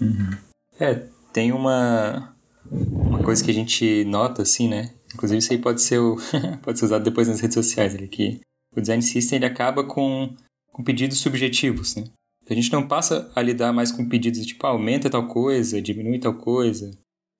Uhum. 0.01 0.31
É, 0.79 1.03
tem 1.31 1.51
uma 1.51 2.35
uma 2.71 3.21
coisa 3.21 3.45
que 3.45 3.51
a 3.51 3.53
gente 3.53 4.03
nota 4.05 4.41
assim, 4.41 4.67
né? 4.67 4.95
Inclusive 5.13 5.37
isso 5.37 5.53
aí 5.53 5.59
pode 5.59 5.83
ser 5.83 5.99
o, 5.99 6.17
pode 6.63 6.79
ser 6.79 6.85
usado 6.85 7.03
depois 7.03 7.27
nas 7.27 7.41
redes 7.41 7.53
sociais, 7.53 7.93
ele 7.93 8.07
que 8.07 8.41
o 8.75 8.81
design 8.81 9.03
system 9.03 9.35
ele 9.35 9.45
acaba 9.45 9.83
com 9.83 10.35
com 10.71 10.83
pedidos 10.83 11.19
subjetivos, 11.19 11.95
né? 11.95 12.05
A 12.49 12.55
gente 12.55 12.71
não 12.71 12.87
passa 12.87 13.31
a 13.35 13.41
lidar 13.43 13.71
mais 13.71 13.91
com 13.91 14.09
pedidos 14.09 14.43
tipo, 14.47 14.65
ah, 14.65 14.71
aumenta 14.71 15.11
tal 15.11 15.27
coisa, 15.27 15.79
diminui 15.79 16.17
tal 16.17 16.33
coisa, 16.33 16.89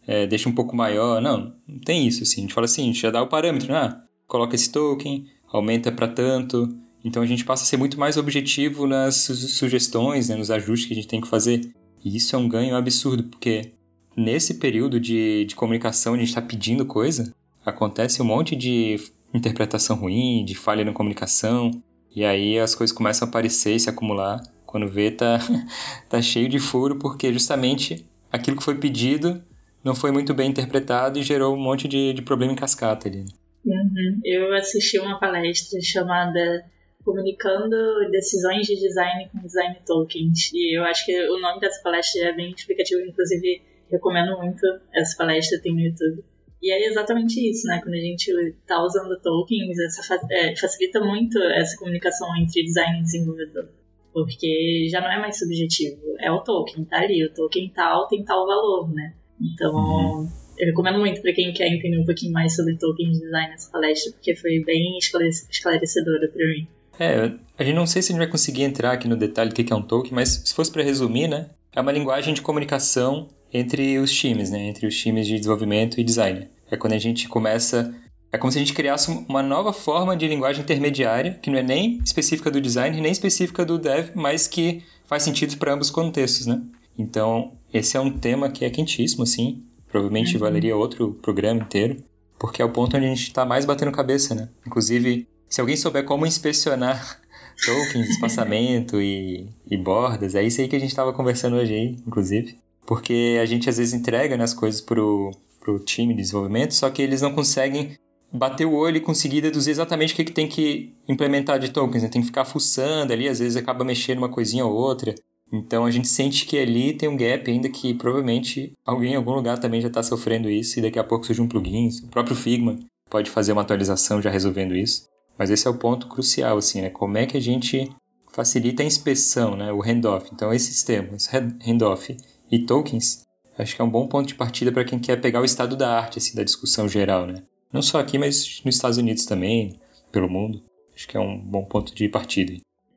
é, 0.07 0.27
deixa 0.27 0.49
um 0.49 0.53
pouco 0.53 0.75
maior. 0.75 1.21
Não, 1.21 1.53
não 1.67 1.79
tem 1.79 2.07
isso 2.07 2.23
assim. 2.23 2.41
A 2.41 2.43
gente 2.43 2.53
fala 2.53 2.65
assim, 2.65 2.83
a 2.83 2.85
gente 2.85 3.01
já 3.01 3.11
dá 3.11 3.21
o 3.21 3.27
parâmetro, 3.27 3.71
né? 3.71 3.77
Ah, 3.77 4.03
coloca 4.27 4.55
esse 4.55 4.71
token, 4.71 5.25
aumenta 5.51 5.91
para 5.91 6.07
tanto. 6.07 6.75
Então 7.03 7.21
a 7.21 7.25
gente 7.25 7.45
passa 7.45 7.63
a 7.63 7.65
ser 7.67 7.77
muito 7.77 7.99
mais 7.99 8.17
objetivo 8.17 8.87
nas 8.87 9.15
sugestões, 9.15 10.29
né, 10.29 10.35
nos 10.35 10.49
ajustes 10.49 10.87
que 10.87 10.93
a 10.93 10.95
gente 10.95 11.07
tem 11.07 11.21
que 11.21 11.27
fazer. 11.27 11.71
E 12.03 12.15
isso 12.15 12.35
é 12.35 12.39
um 12.39 12.49
ganho 12.49 12.75
absurdo, 12.75 13.23
porque 13.23 13.73
nesse 14.17 14.55
período 14.55 14.99
de, 14.99 15.45
de 15.45 15.55
comunicação, 15.55 16.13
a 16.13 16.17
gente 16.17 16.29
está 16.29 16.41
pedindo 16.41 16.85
coisa, 16.85 17.33
acontece 17.63 18.21
um 18.21 18.25
monte 18.25 18.55
de 18.55 18.99
interpretação 19.33 19.95
ruim, 19.95 20.43
de 20.43 20.55
falha 20.55 20.83
na 20.83 20.93
comunicação, 20.93 21.71
e 22.15 22.25
aí 22.25 22.57
as 22.57 22.73
coisas 22.73 22.95
começam 22.95 23.27
a 23.27 23.29
aparecer 23.29 23.75
e 23.75 23.79
se 23.79 23.89
acumular. 23.89 24.41
Quando 24.65 24.87
vê, 24.87 25.11
tá, 25.11 25.39
tá 26.09 26.21
cheio 26.21 26.49
de 26.49 26.57
furo, 26.57 26.95
porque 26.97 27.31
justamente 27.31 28.05
aquilo 28.31 28.57
que 28.57 28.63
foi 28.63 28.75
pedido 28.75 29.43
não 29.85 29.93
foi 29.93 30.11
muito 30.11 30.33
bem 30.33 30.49
interpretado 30.49 31.19
e 31.19 31.23
gerou 31.23 31.53
um 31.53 31.61
monte 31.61 31.87
de, 31.87 32.11
de 32.11 32.23
problema 32.23 32.51
em 32.51 32.55
cascata 32.55 33.07
ali. 33.07 33.25
Uhum. 33.63 34.19
Eu 34.23 34.53
assisti 34.55 34.99
uma 34.99 35.19
palestra 35.19 35.79
chamada 35.79 36.65
Comunicando 37.03 37.75
Decisões 38.09 38.65
de 38.65 38.75
Design 38.75 39.29
com 39.31 39.45
Design 39.45 39.77
Tokens. 39.85 40.51
E 40.53 40.75
eu 40.75 40.83
acho 40.83 41.05
que 41.05 41.29
o 41.29 41.39
nome 41.39 41.59
dessa 41.59 41.81
palestra 41.83 42.29
é 42.29 42.33
bem 42.33 42.51
explicativo, 42.51 43.01
inclusive 43.01 43.61
recomendo 43.91 44.35
muito 44.39 44.65
essa 44.91 45.15
palestra, 45.15 45.61
tem 45.61 45.73
no 45.73 45.81
YouTube. 45.81 46.23
E 46.63 46.71
é 46.71 46.87
exatamente 46.87 47.39
isso, 47.47 47.67
né? 47.67 47.79
Quando 47.79 47.93
a 47.93 47.99
gente 47.99 48.31
está 48.31 48.83
usando 48.83 49.21
tokens, 49.21 49.77
essa, 49.77 50.19
é, 50.31 50.55
facilita 50.55 50.99
muito 50.99 51.37
essa 51.43 51.77
comunicação 51.77 52.27
entre 52.37 52.63
design 52.63 52.99
e 52.99 53.03
desenvolvedor. 53.03 53.69
Porque 54.11 54.87
já 54.89 54.99
não 54.99 55.11
é 55.11 55.19
mais 55.19 55.37
subjetivo, 55.37 56.01
é 56.19 56.31
o 56.31 56.41
token, 56.41 56.85
tá 56.85 57.01
ali, 57.01 57.23
o 57.23 57.33
token 57.33 57.69
tal 57.69 58.07
tem 58.07 58.23
tal 58.23 58.47
valor, 58.47 58.91
né? 58.91 59.13
Então, 59.39 59.73
uhum. 59.73 60.29
eu 60.57 60.67
recomendo 60.67 60.99
muito 60.99 61.21
para 61.21 61.33
quem 61.33 61.53
quer 61.53 61.67
entender 61.67 61.99
um 61.99 62.05
pouquinho 62.05 62.31
mais 62.33 62.55
sobre 62.55 62.77
token 62.77 63.11
design 63.11 63.49
nessa 63.49 63.71
palestra, 63.71 64.11
porque 64.13 64.35
foi 64.35 64.63
bem 64.65 64.97
esclarecedora 64.97 66.27
para 66.27 66.45
mim. 66.45 66.67
É, 66.99 67.33
a 67.57 67.63
gente 67.63 67.75
não 67.75 67.85
sei 67.85 68.01
se 68.01 68.11
a 68.11 68.13
gente 68.13 68.19
vai 68.19 68.31
conseguir 68.31 68.63
entrar 68.63 68.93
aqui 68.93 69.07
no 69.07 69.17
detalhe 69.17 69.49
do 69.49 69.55
que 69.55 69.71
é 69.71 69.75
um 69.75 69.81
token, 69.81 70.13
mas 70.13 70.43
se 70.45 70.53
fosse 70.53 70.71
para 70.71 70.83
resumir, 70.83 71.27
né, 71.27 71.49
é 71.73 71.81
uma 71.81 71.91
linguagem 71.91 72.33
de 72.33 72.41
comunicação 72.41 73.27
entre 73.53 73.99
os 73.99 74.11
times, 74.11 74.49
né, 74.49 74.59
entre 74.67 74.87
os 74.87 74.97
times 74.97 75.27
de 75.27 75.35
desenvolvimento 75.35 75.99
e 75.99 76.03
design. 76.03 76.47
É 76.71 76.77
quando 76.77 76.93
a 76.93 76.97
gente 76.97 77.27
começa 77.27 77.93
é 78.35 78.37
como 78.37 78.51
se 78.51 78.57
a 78.57 78.61
gente 78.61 78.73
criasse 78.73 79.09
uma 79.29 79.41
nova 79.41 79.71
forma 79.71 80.13
de 80.13 80.27
linguagem 80.27 80.61
intermediária, 80.61 81.39
que 81.41 81.49
não 81.49 81.57
é 81.57 81.63
nem 81.63 82.01
específica 82.03 82.51
do 82.51 82.59
design, 82.59 82.99
nem 82.99 83.11
específica 83.11 83.63
do 83.63 83.77
dev, 83.77 84.09
mas 84.13 84.45
que 84.45 84.83
faz 85.05 85.23
sentido 85.23 85.55
para 85.57 85.73
ambos 85.73 85.87
os 85.87 85.93
contextos, 85.93 86.45
né? 86.45 86.61
Então, 86.97 87.53
esse 87.73 87.97
é 87.97 87.99
um 87.99 88.11
tema 88.11 88.49
que 88.49 88.65
é 88.65 88.69
quentíssimo, 88.69 89.23
assim. 89.23 89.63
Provavelmente 89.89 90.35
uhum. 90.35 90.39
valeria 90.39 90.75
outro 90.75 91.13
programa 91.21 91.61
inteiro, 91.61 92.03
porque 92.37 92.61
é 92.61 92.65
o 92.65 92.71
ponto 92.71 92.97
onde 92.97 93.05
a 93.05 93.09
gente 93.09 93.23
está 93.23 93.45
mais 93.45 93.65
batendo 93.65 93.91
cabeça, 93.91 94.35
né? 94.35 94.49
Inclusive, 94.65 95.27
se 95.47 95.61
alguém 95.61 95.77
souber 95.77 96.03
como 96.03 96.25
inspecionar 96.25 97.21
tokens, 97.65 98.09
espaçamento 98.09 99.01
e, 99.01 99.47
e 99.69 99.77
bordas, 99.77 100.35
é 100.35 100.43
isso 100.43 100.59
aí 100.59 100.67
que 100.67 100.75
a 100.75 100.79
gente 100.79 100.89
estava 100.89 101.13
conversando 101.13 101.55
hoje 101.55 101.73
aí, 101.73 101.97
inclusive. 102.05 102.57
Porque 102.85 103.39
a 103.41 103.45
gente 103.45 103.69
às 103.69 103.77
vezes 103.77 103.93
entrega 103.93 104.37
né, 104.37 104.43
as 104.43 104.53
coisas 104.53 104.81
pro, 104.81 105.31
pro 105.59 105.79
time 105.79 106.13
de 106.13 106.21
desenvolvimento, 106.21 106.73
só 106.73 106.89
que 106.89 107.01
eles 107.01 107.21
não 107.21 107.33
conseguem 107.33 107.97
bater 108.31 108.65
o 108.65 108.73
olho 108.73 108.97
e 108.97 109.01
conseguir 109.01 109.41
deduzir 109.41 109.71
exatamente 109.71 110.13
o 110.13 110.15
que, 110.15 110.25
que 110.25 110.31
tem 110.31 110.47
que 110.47 110.93
implementar 111.07 111.57
de 111.57 111.69
tokens. 111.69 112.03
Né? 112.03 112.09
Tem 112.09 112.21
que 112.21 112.27
ficar 112.27 112.45
fuçando 112.45 113.13
ali, 113.13 113.27
às 113.27 113.39
vezes 113.39 113.55
acaba 113.55 113.83
mexendo 113.83 114.19
uma 114.19 114.29
coisinha 114.29 114.65
ou 114.65 114.73
outra. 114.73 115.15
Então 115.55 115.85
a 115.85 115.91
gente 115.91 116.07
sente 116.07 116.45
que 116.45 116.57
ali 116.57 116.93
tem 116.93 117.07
um 117.07 117.15
gap 117.15 117.49
ainda 117.49 117.69
que 117.69 117.93
provavelmente 117.93 118.73
alguém 118.85 119.13
em 119.13 119.15
algum 119.15 119.33
lugar 119.33 119.57
também 119.57 119.81
já 119.81 119.87
está 119.87 120.03
sofrendo 120.03 120.49
isso 120.49 120.77
e 120.77 120.81
daqui 120.81 120.99
a 120.99 121.03
pouco 121.03 121.25
surge 121.25 121.41
um 121.41 121.47
plugin, 121.47 121.89
o 122.03 122.07
próprio 122.07 122.35
Figma 122.35 122.77
pode 123.09 123.29
fazer 123.29 123.53
uma 123.53 123.61
atualização 123.61 124.21
já 124.21 124.29
resolvendo 124.29 124.75
isso. 124.75 125.07
Mas 125.37 125.49
esse 125.49 125.67
é 125.67 125.69
o 125.69 125.77
ponto 125.77 126.07
crucial, 126.07 126.57
assim, 126.57 126.81
né? 126.81 126.89
Como 126.89 127.17
é 127.17 127.25
que 127.25 127.37
a 127.37 127.41
gente 127.41 127.89
facilita 128.31 128.83
a 128.83 128.85
inspeção, 128.85 129.55
né? 129.55 129.71
O 129.71 129.81
handoff. 129.81 130.29
Então 130.33 130.53
esses 130.53 130.83
termos, 130.83 131.27
handoff 131.27 132.15
e 132.51 132.59
tokens, 132.59 133.23
acho 133.57 133.75
que 133.75 133.81
é 133.81 133.85
um 133.85 133.89
bom 133.89 134.07
ponto 134.07 134.27
de 134.27 134.35
partida 134.35 134.71
para 134.71 134.85
quem 134.85 134.99
quer 134.99 135.19
pegar 135.19 135.41
o 135.41 135.45
estado 135.45 135.75
da 135.75 135.97
arte, 135.97 136.19
assim, 136.19 136.35
da 136.35 136.43
discussão 136.43 136.87
geral, 136.87 137.25
né? 137.25 137.43
Não 137.71 137.81
só 137.81 137.99
aqui, 137.99 138.17
mas 138.17 138.61
nos 138.63 138.75
Estados 138.75 138.97
Unidos 138.97 139.25
também, 139.25 139.79
pelo 140.11 140.29
mundo. 140.29 140.63
Acho 140.95 141.07
que 141.07 141.17
é 141.17 141.19
um 141.19 141.37
bom 141.37 141.65
ponto 141.65 141.93
de 141.93 142.07
partida. 142.07 142.53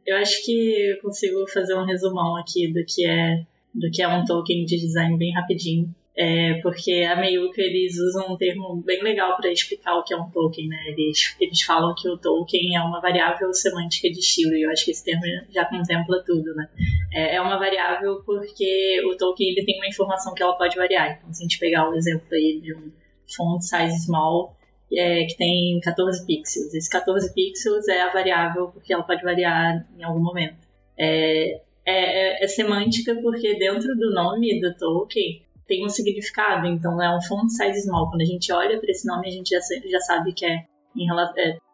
Eu 0.09 0.17
acho 0.17 0.43
que 0.43 0.91
eu 0.91 1.03
consigo 1.03 1.47
fazer 1.53 1.75
um 1.75 1.85
resumão 1.85 2.35
aqui 2.37 2.73
do 2.73 2.83
que 2.87 3.07
é 3.07 3.45
do 3.75 3.91
que 3.91 4.03
é 4.03 4.09
um 4.09 4.25
token 4.25 4.65
de 4.65 4.79
design 4.79 5.19
bem 5.19 5.35
rapidinho. 5.35 5.95
É, 6.17 6.55
porque 6.63 7.07
a 7.09 7.15
Meiuca 7.15 7.61
eles 7.61 7.97
usam 7.99 8.33
um 8.33 8.37
termo 8.37 8.83
bem 8.85 9.03
legal 9.03 9.37
para 9.37 9.53
explicar 9.53 9.97
o 9.97 10.03
que 10.03 10.15
é 10.15 10.17
um 10.17 10.31
token, 10.31 10.67
né? 10.67 10.77
Eles, 10.89 11.37
eles 11.39 11.63
falam 11.63 11.95
que 11.95 12.09
o 12.09 12.17
token 12.17 12.75
é 12.75 12.81
uma 12.81 13.01
variável 13.01 13.53
semântica 13.53 14.11
de 14.11 14.19
estilo, 14.19 14.55
e 14.55 14.63
eu 14.63 14.71
acho 14.71 14.87
que 14.87 14.91
esse 14.91 15.05
termo 15.05 15.23
já 15.55 15.67
contempla 15.67 16.25
tudo, 16.27 16.55
né? 16.55 16.69
É, 17.13 17.37
é 17.37 17.41
uma 17.41 17.59
variável 17.59 18.21
porque 18.25 19.01
o 19.05 19.17
token 19.17 19.49
ele 19.51 19.65
tem 19.65 19.77
uma 19.77 19.87
informação 19.87 20.35
que 20.35 20.43
ela 20.43 20.57
pode 20.57 20.75
variar. 20.75 21.19
Então, 21.19 21.33
se 21.33 21.43
a 21.43 21.45
gente 21.45 21.59
pegar 21.59 21.89
o 21.89 21.95
exemplo 21.95 22.27
aí 22.33 22.61
de 22.61 22.75
um 22.75 22.91
font 23.37 23.63
size 23.63 24.07
small, 24.07 24.57
é, 24.93 25.24
que 25.24 25.36
tem 25.36 25.80
14 25.80 26.26
pixels. 26.26 26.74
Esse 26.74 26.89
14 26.91 27.32
pixels 27.34 27.89
é 27.89 28.03
a 28.03 28.12
variável 28.12 28.68
porque 28.68 28.93
ela 28.93 29.03
pode 29.03 29.22
variar 29.22 29.86
em 29.99 30.03
algum 30.03 30.22
momento. 30.22 30.57
É, 30.97 31.61
é, 31.84 32.41
é, 32.41 32.45
é 32.45 32.49
semântica 32.49 33.14
porque 33.16 33.59
dentro 33.59 33.97
do 33.97 34.12
nome 34.12 34.61
do 34.61 34.74
token 34.76 35.43
tem 35.66 35.84
um 35.84 35.89
significado. 35.89 36.66
Então 36.66 37.01
é 37.03 37.16
um 37.16 37.22
font 37.22 37.51
size 37.51 37.82
small. 37.82 38.11
Quando 38.11 38.22
a 38.22 38.26
gente 38.26 38.53
olha 38.53 38.80
para 38.80 38.91
esse 38.91 39.07
nome, 39.07 39.28
a 39.28 39.30
gente 39.30 39.51
já, 39.51 39.59
já 39.61 40.01
sabe 40.01 40.32
que 40.32 40.47
é 40.47 40.64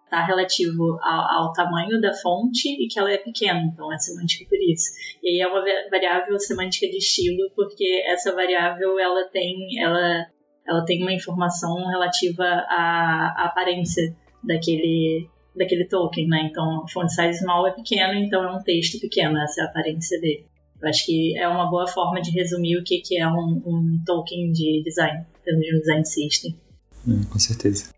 está 0.04 0.20
é, 0.20 0.26
relativo 0.26 0.98
ao, 1.02 1.46
ao, 1.46 1.52
tamanho 1.52 2.00
da 2.00 2.12
fonte 2.12 2.68
e 2.68 2.88
que 2.88 2.98
ela 2.98 3.10
é 3.10 3.16
pequena, 3.16 3.60
então 3.60 3.92
é 3.92 3.98
semântica 3.98 4.44
por 4.48 4.58
isso. 4.58 4.92
E 5.22 5.30
aí 5.30 5.40
é 5.40 5.46
uma 5.46 5.64
variável 5.90 6.38
semântica 6.38 6.86
de 6.88 6.98
estilo, 6.98 7.50
porque 7.56 8.02
essa 8.06 8.34
variável 8.34 8.98
ela 8.98 9.24
tem, 9.24 9.80
ela 9.80 10.26
ela 10.66 10.84
tem 10.84 11.02
uma 11.02 11.12
informação 11.12 11.86
relativa 11.88 12.44
à, 12.44 13.34
à 13.36 13.44
aparência 13.46 14.14
daquele, 14.42 15.28
daquele 15.54 15.86
token, 15.86 16.28
né? 16.28 16.48
Então, 16.50 16.86
font 16.92 17.08
size 17.08 17.40
small 17.40 17.66
é 17.66 17.72
pequeno, 17.72 18.14
então 18.14 18.44
é 18.44 18.50
um 18.50 18.62
texto 18.62 18.98
pequeno, 19.00 19.38
essa 19.38 19.62
é 19.62 19.64
a 19.64 19.68
aparência 19.68 20.20
dele. 20.20 20.46
Eu 20.80 20.88
acho 20.88 21.06
que 21.06 21.38
é 21.38 21.48
uma 21.48 21.70
boa 21.70 21.86
forma 21.86 22.20
de 22.20 22.30
resumir 22.30 22.76
o 22.76 22.84
que, 22.84 23.00
que 23.00 23.18
é 23.18 23.26
um, 23.26 23.62
um 23.64 24.02
token 24.04 24.52
de 24.52 24.82
design, 24.84 25.24
de 25.44 25.76
um 25.76 25.80
design 25.80 26.04
system. 26.04 26.54
Hum, 27.06 27.24
com 27.30 27.38
certeza. 27.38 27.90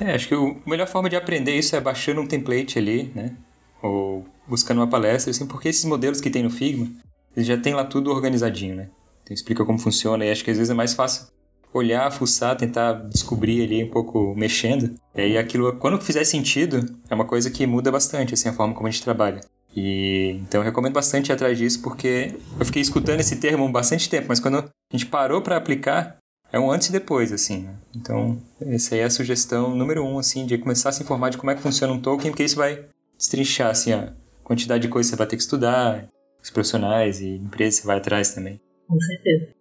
É, 0.00 0.12
acho 0.12 0.28
que 0.28 0.34
a 0.34 0.68
melhor 0.68 0.86
forma 0.86 1.08
de 1.08 1.16
aprender 1.16 1.56
isso 1.56 1.74
é 1.74 1.80
baixando 1.80 2.20
um 2.20 2.26
template 2.26 2.78
ali, 2.78 3.10
né? 3.14 3.34
ou 3.82 4.26
buscando 4.46 4.78
uma 4.78 4.86
palestra, 4.86 5.30
assim, 5.30 5.46
porque 5.46 5.68
esses 5.68 5.84
modelos 5.84 6.20
que 6.20 6.30
tem 6.30 6.42
no 6.42 6.50
Figma, 6.50 6.90
eles 7.34 7.46
já 7.46 7.56
tem 7.56 7.74
lá 7.74 7.84
tudo 7.84 8.10
organizadinho, 8.10 8.76
né? 8.76 8.88
Então 9.22 9.34
explica 9.34 9.64
como 9.64 9.78
funciona 9.78 10.24
e 10.24 10.30
acho 10.30 10.44
que 10.44 10.50
às 10.50 10.56
vezes 10.56 10.70
é 10.70 10.74
mais 10.74 10.94
fácil 10.94 11.28
olhar, 11.76 12.10
fuçar, 12.10 12.56
tentar 12.56 12.92
descobrir 13.08 13.62
ali 13.62 13.84
um 13.84 13.90
pouco 13.90 14.34
mexendo. 14.36 14.94
E 15.14 15.20
aí 15.20 15.38
aquilo, 15.38 15.76
quando 15.76 16.00
fizer 16.00 16.24
sentido, 16.24 16.84
é 17.08 17.14
uma 17.14 17.24
coisa 17.24 17.50
que 17.50 17.66
muda 17.66 17.90
bastante, 17.90 18.34
assim, 18.34 18.48
a 18.48 18.52
forma 18.52 18.74
como 18.74 18.86
a 18.86 18.90
gente 18.90 19.02
trabalha. 19.02 19.40
E 19.74 20.38
então 20.40 20.60
eu 20.60 20.64
recomendo 20.64 20.94
bastante 20.94 21.28
ir 21.28 21.32
atrás 21.32 21.58
disso 21.58 21.82
porque 21.82 22.34
eu 22.58 22.64
fiquei 22.64 22.80
escutando 22.80 23.20
esse 23.20 23.36
termo 23.36 23.70
bastante 23.70 24.08
tempo, 24.08 24.26
mas 24.28 24.40
quando 24.40 24.58
a 24.58 24.68
gente 24.90 25.06
parou 25.06 25.42
para 25.42 25.56
aplicar, 25.56 26.16
é 26.52 26.58
um 26.58 26.70
antes 26.70 26.88
e 26.88 26.92
depois, 26.92 27.32
assim. 27.32 27.62
Né? 27.62 27.74
Então, 27.94 28.40
essa 28.60 28.94
aí 28.94 29.00
é 29.00 29.04
a 29.04 29.10
sugestão 29.10 29.74
número 29.74 30.04
um, 30.04 30.18
assim, 30.18 30.46
de 30.46 30.56
começar 30.56 30.88
a 30.88 30.92
se 30.92 31.02
informar 31.02 31.30
de 31.30 31.38
como 31.38 31.50
é 31.50 31.54
que 31.54 31.60
funciona 31.60 31.92
um 31.92 32.00
token, 32.00 32.30
porque 32.30 32.44
isso 32.44 32.56
vai 32.56 32.86
destrinchar, 33.18 33.70
assim, 33.70 33.92
a 33.92 34.12
quantidade 34.42 34.82
de 34.82 34.88
coisas 34.88 35.10
que 35.10 35.16
você 35.16 35.18
vai 35.18 35.26
ter 35.26 35.36
que 35.36 35.42
estudar, 35.42 36.08
os 36.42 36.50
profissionais 36.50 37.20
e 37.20 37.36
empresas 37.36 37.76
que 37.76 37.82
você 37.82 37.86
vai 37.86 37.98
atrás 37.98 38.30
também. 38.30 38.60
Com 38.88 38.98
certeza. 39.00 39.55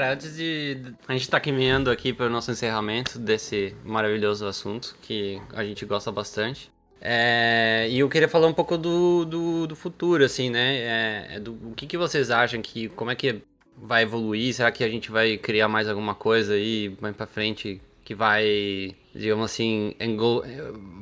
Galera, 0.00 0.14
antes 0.14 0.34
de. 0.34 0.78
A 1.06 1.12
gente 1.12 1.28
tá 1.28 1.38
caminhando 1.38 1.90
aqui 1.90 2.10
para 2.10 2.24
o 2.24 2.30
nosso 2.30 2.50
encerramento 2.50 3.18
desse 3.18 3.76
maravilhoso 3.84 4.46
assunto 4.46 4.96
que 5.02 5.38
a 5.52 5.62
gente 5.62 5.84
gosta 5.84 6.10
bastante. 6.10 6.70
É, 6.98 7.86
e 7.90 7.98
eu 7.98 8.08
queria 8.08 8.26
falar 8.26 8.46
um 8.46 8.52
pouco 8.54 8.78
do, 8.78 9.26
do, 9.26 9.66
do 9.66 9.76
futuro, 9.76 10.24
assim, 10.24 10.48
né? 10.48 10.76
É, 10.76 11.26
é, 11.32 11.40
do, 11.40 11.52
o 11.52 11.74
que, 11.76 11.86
que 11.86 11.98
vocês 11.98 12.30
acham 12.30 12.62
que. 12.62 12.88
Como 12.88 13.10
é 13.10 13.14
que 13.14 13.42
vai 13.76 14.04
evoluir? 14.04 14.54
Será 14.54 14.72
que 14.72 14.82
a 14.82 14.88
gente 14.88 15.10
vai 15.10 15.36
criar 15.36 15.68
mais 15.68 15.86
alguma 15.86 16.14
coisa 16.14 16.54
aí 16.54 16.96
mais 16.98 17.14
pra 17.14 17.26
frente 17.26 17.78
que 18.02 18.14
vai, 18.14 18.96
digamos 19.14 19.44
assim, 19.44 19.94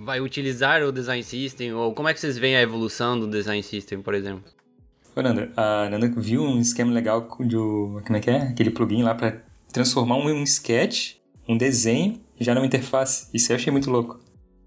vai 0.00 0.20
utilizar 0.20 0.82
o 0.82 0.90
design 0.90 1.22
system? 1.22 1.72
Ou 1.72 1.94
como 1.94 2.08
é 2.08 2.14
que 2.14 2.18
vocês 2.18 2.36
veem 2.36 2.56
a 2.56 2.62
evolução 2.62 3.18
do 3.18 3.28
design 3.28 3.62
system, 3.62 4.02
por 4.02 4.14
exemplo? 4.14 4.57
Ô, 5.18 5.22
Nanda, 5.22 5.50
a 5.56 5.90
Nanda 5.90 6.08
viu 6.16 6.44
um 6.44 6.60
esquema 6.60 6.92
legal 6.92 7.22
do. 7.40 8.00
Como 8.06 8.16
é 8.16 8.20
que 8.20 8.30
é? 8.30 8.36
Aquele 8.36 8.70
plugin 8.70 9.02
lá 9.02 9.16
para 9.16 9.42
transformar 9.72 10.16
um, 10.16 10.28
um 10.28 10.44
sketch, 10.44 11.16
um 11.48 11.58
desenho, 11.58 12.20
já 12.38 12.54
numa 12.54 12.64
interface. 12.64 13.28
Isso 13.34 13.50
eu 13.50 13.56
achei 13.56 13.72
muito 13.72 13.90
louco. 13.90 14.20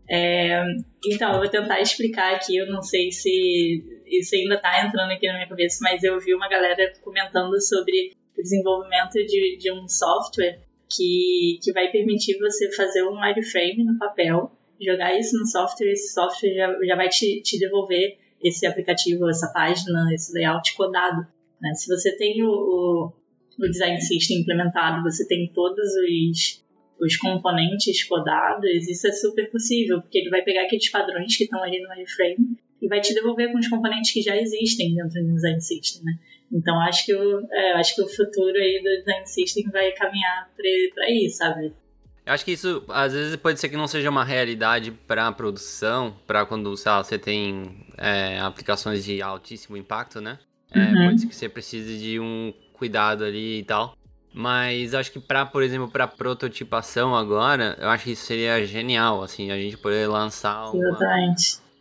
É, 0.09 0.61
então, 1.05 1.31
eu 1.31 1.39
vou 1.39 1.47
tentar 1.47 1.79
explicar 1.79 2.35
aqui. 2.35 2.57
Eu 2.57 2.69
não 2.69 2.81
sei 2.81 3.13
se 3.13 3.81
isso 4.05 4.35
ainda 4.35 4.55
está 4.55 4.85
entrando 4.85 5.09
aqui 5.11 5.25
na 5.25 5.35
minha 5.35 5.47
cabeça, 5.47 5.77
mas 5.83 6.03
eu 6.03 6.19
vi 6.19 6.35
uma 6.35 6.49
galera 6.49 6.91
comentando 7.01 7.57
sobre 7.61 8.11
o 8.37 8.41
desenvolvimento 8.41 9.13
de, 9.25 9.55
de 9.57 9.71
um 9.71 9.87
software 9.87 10.59
que, 10.93 11.59
que 11.63 11.71
vai 11.71 11.89
permitir 11.91 12.37
você 12.37 12.69
fazer 12.75 13.03
um 13.03 13.21
wireframe 13.21 13.85
no 13.85 13.97
papel, 13.97 14.51
jogar 14.81 15.17
isso 15.17 15.39
no 15.39 15.47
software, 15.47 15.93
esse 15.93 16.13
software 16.13 16.53
já, 16.53 16.77
já 16.87 16.95
vai 16.97 17.07
te, 17.07 17.41
te 17.41 17.57
devolver 17.57 18.17
esse 18.43 18.65
aplicativo, 18.65 19.29
essa 19.29 19.47
página, 19.51 20.13
esse 20.13 20.33
layout 20.33 20.75
codado. 20.75 21.25
Né? 21.61 21.73
Se 21.73 21.87
você 21.87 22.15
tem 22.15 22.43
o, 22.43 22.49
o, 22.49 23.13
o, 23.59 23.69
design 23.69 23.99
system 24.01 24.39
implementado, 24.39 25.03
você 25.03 25.27
tem 25.27 25.51
todos 25.53 25.85
os, 25.95 26.63
os 26.99 27.17
componentes 27.17 28.03
codados, 28.03 28.87
isso 28.87 29.07
é 29.07 29.11
super 29.11 29.49
possível, 29.49 30.01
porque 30.01 30.19
ele 30.19 30.29
vai 30.29 30.41
pegar 30.41 30.63
aqueles 30.63 30.89
padrões 30.89 31.35
que 31.35 31.43
estão 31.43 31.61
ali 31.61 31.81
no 31.81 31.89
wireframe 31.89 32.57
e 32.81 32.87
vai 32.87 32.99
te 32.99 33.13
devolver 33.13 33.51
com 33.51 33.59
os 33.59 33.67
componentes 33.67 34.11
que 34.11 34.21
já 34.21 34.35
existem 34.35 34.95
dentro 34.95 35.21
do 35.21 35.33
design 35.35 35.61
system, 35.61 36.03
né? 36.03 36.19
Então 36.51 36.79
acho 36.81 37.05
que 37.05 37.13
o, 37.13 37.47
é, 37.51 37.73
acho 37.73 37.95
que 37.95 38.01
o 38.01 38.09
futuro 38.09 38.57
aí 38.57 38.81
do 38.83 38.97
design 38.99 39.27
system 39.27 39.63
vai 39.71 39.91
caminhar 39.91 40.51
para 40.55 41.11
isso, 41.11 41.37
sabe? 41.37 41.73
Eu 42.25 42.33
acho 42.33 42.45
que 42.45 42.51
isso 42.51 42.83
às 42.89 43.13
vezes 43.13 43.35
pode 43.35 43.59
ser 43.59 43.69
que 43.69 43.77
não 43.77 43.87
seja 43.87 44.09
uma 44.09 44.23
realidade 44.23 44.91
para 44.91 45.31
produção, 45.31 46.15
para 46.27 46.45
quando 46.45 46.73
lá, 46.85 47.03
você 47.03 47.17
tem 47.17 47.85
é, 47.97 48.39
aplicações 48.39 49.03
de 49.03 49.21
altíssimo 49.21 49.75
impacto, 49.75 50.21
né? 50.21 50.37
É, 50.71 50.79
uhum. 50.79 51.05
Pode 51.07 51.21
ser 51.21 51.27
que 51.27 51.35
você 51.35 51.49
precise 51.49 51.97
de 51.97 52.19
um 52.19 52.53
cuidado 52.73 53.23
ali 53.23 53.59
e 53.59 53.63
tal. 53.63 53.95
Mas 54.33 54.93
acho 54.93 55.11
que 55.11 55.19
para, 55.19 55.45
por 55.45 55.61
exemplo, 55.61 55.89
para 55.89 56.07
prototipação 56.07 57.15
agora, 57.15 57.75
eu 57.79 57.89
acho 57.89 58.05
que 58.05 58.11
isso 58.11 58.25
seria 58.25 58.65
genial, 58.65 59.21
assim, 59.21 59.51
a 59.51 59.57
gente 59.57 59.77
poder 59.77 60.07
lançar 60.07 60.71
uma, 60.71 60.97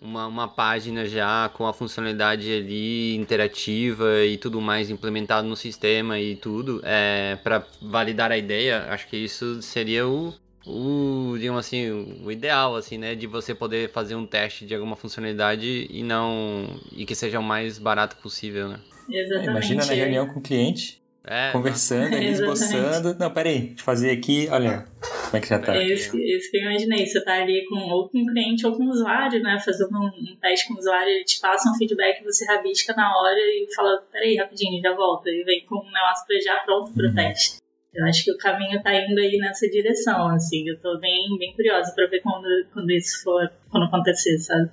uma, 0.01 0.26
uma, 0.26 0.48
página 0.48 1.07
já 1.07 1.51
com 1.53 1.66
a 1.66 1.72
funcionalidade 1.72 2.53
ali 2.53 3.16
interativa 3.16 4.24
e 4.24 4.38
tudo 4.38 4.61
mais 4.61 4.90
implementado 4.90 5.46
no 5.46 5.57
sistema 5.57 6.18
e 6.18 6.36
tudo, 6.36 6.80
é, 6.84 7.36
para 7.42 7.66
validar 7.82 8.32
a 8.32 8.38
ideia, 8.38 8.86
acho 8.88 9.07
que 9.09 9.16
isso 9.16 9.61
seria 9.61 10.07
o, 10.07 10.34
o, 10.66 11.36
digamos 11.38 11.61
assim, 11.61 11.90
o 12.24 12.30
ideal, 12.30 12.76
assim, 12.76 12.98
né, 12.98 13.14
de 13.14 13.26
você 13.26 13.55
poder 13.55 13.90
fazer 13.90 14.14
um 14.14 14.26
teste 14.26 14.64
de 14.64 14.74
alguma 14.74 14.96
funcionalidade 14.96 15.86
e 15.90 16.03
não, 16.03 16.80
e 16.92 17.05
que 17.05 17.14
seja 17.14 17.38
o 17.38 17.42
mais 17.42 17.78
barato 17.78 18.16
possível, 18.16 18.68
né. 18.68 18.80
Exatamente. 19.09 19.51
Imagina 19.51 19.84
na 19.84 19.92
reunião 19.92 20.26
com 20.26 20.38
o 20.38 20.42
cliente, 20.42 20.99
é, 21.24 21.52
conversando, 21.52 22.14
ali, 22.14 22.28
esboçando. 22.32 23.16
Não, 23.18 23.30
peraí, 23.30 23.60
deixa 23.60 23.80
eu 23.80 23.84
fazer 23.84 24.10
aqui, 24.10 24.48
olha, 24.50 24.86
como 25.24 25.36
é 25.36 25.40
que 25.40 25.48
já 25.48 25.58
tá. 25.58 25.76
É 25.76 25.86
isso, 25.86 26.16
isso 26.18 26.50
que 26.50 26.56
eu 26.56 26.62
imaginei. 26.62 27.06
Você 27.06 27.22
tá 27.22 27.34
ali 27.34 27.64
com, 27.68 27.78
ou 27.78 28.08
com 28.08 28.18
um 28.18 28.26
cliente 28.26 28.66
ou 28.66 28.76
com 28.76 28.84
um 28.84 28.90
usuário, 28.90 29.42
né? 29.42 29.58
Fazendo 29.64 29.96
um, 29.96 30.06
um 30.06 30.36
teste 30.40 30.68
com 30.68 30.74
o 30.74 30.78
usuário, 30.78 31.08
ele 31.08 31.24
te 31.24 31.40
passa 31.40 31.70
um 31.70 31.74
feedback, 31.74 32.24
você 32.24 32.44
rabisca 32.46 32.94
na 32.94 33.16
hora 33.16 33.38
e 33.38 33.66
fala, 33.74 34.02
peraí, 34.10 34.36
rapidinho, 34.36 34.80
já 34.80 34.94
volta. 34.94 35.30
E 35.30 35.44
vem 35.44 35.64
com 35.66 35.76
um 35.76 35.92
negócio 35.92 36.26
pra 36.26 36.40
já 36.40 36.58
pronto 36.64 36.92
pro 36.92 37.06
uhum. 37.06 37.14
teste. 37.14 37.60
Eu 37.92 38.04
acho 38.06 38.24
que 38.24 38.32
o 38.32 38.38
caminho 38.38 38.80
tá 38.82 38.94
indo 38.94 39.18
aí 39.18 39.36
nessa 39.38 39.68
direção, 39.68 40.28
assim. 40.28 40.68
Eu 40.68 40.80
tô 40.80 40.98
bem, 40.98 41.36
bem 41.38 41.52
curiosa 41.54 41.92
pra 41.92 42.06
ver 42.06 42.20
quando, 42.20 42.46
quando 42.72 42.90
isso 42.92 43.22
for, 43.22 43.50
quando 43.68 43.86
acontecer, 43.86 44.38
sabe? 44.38 44.70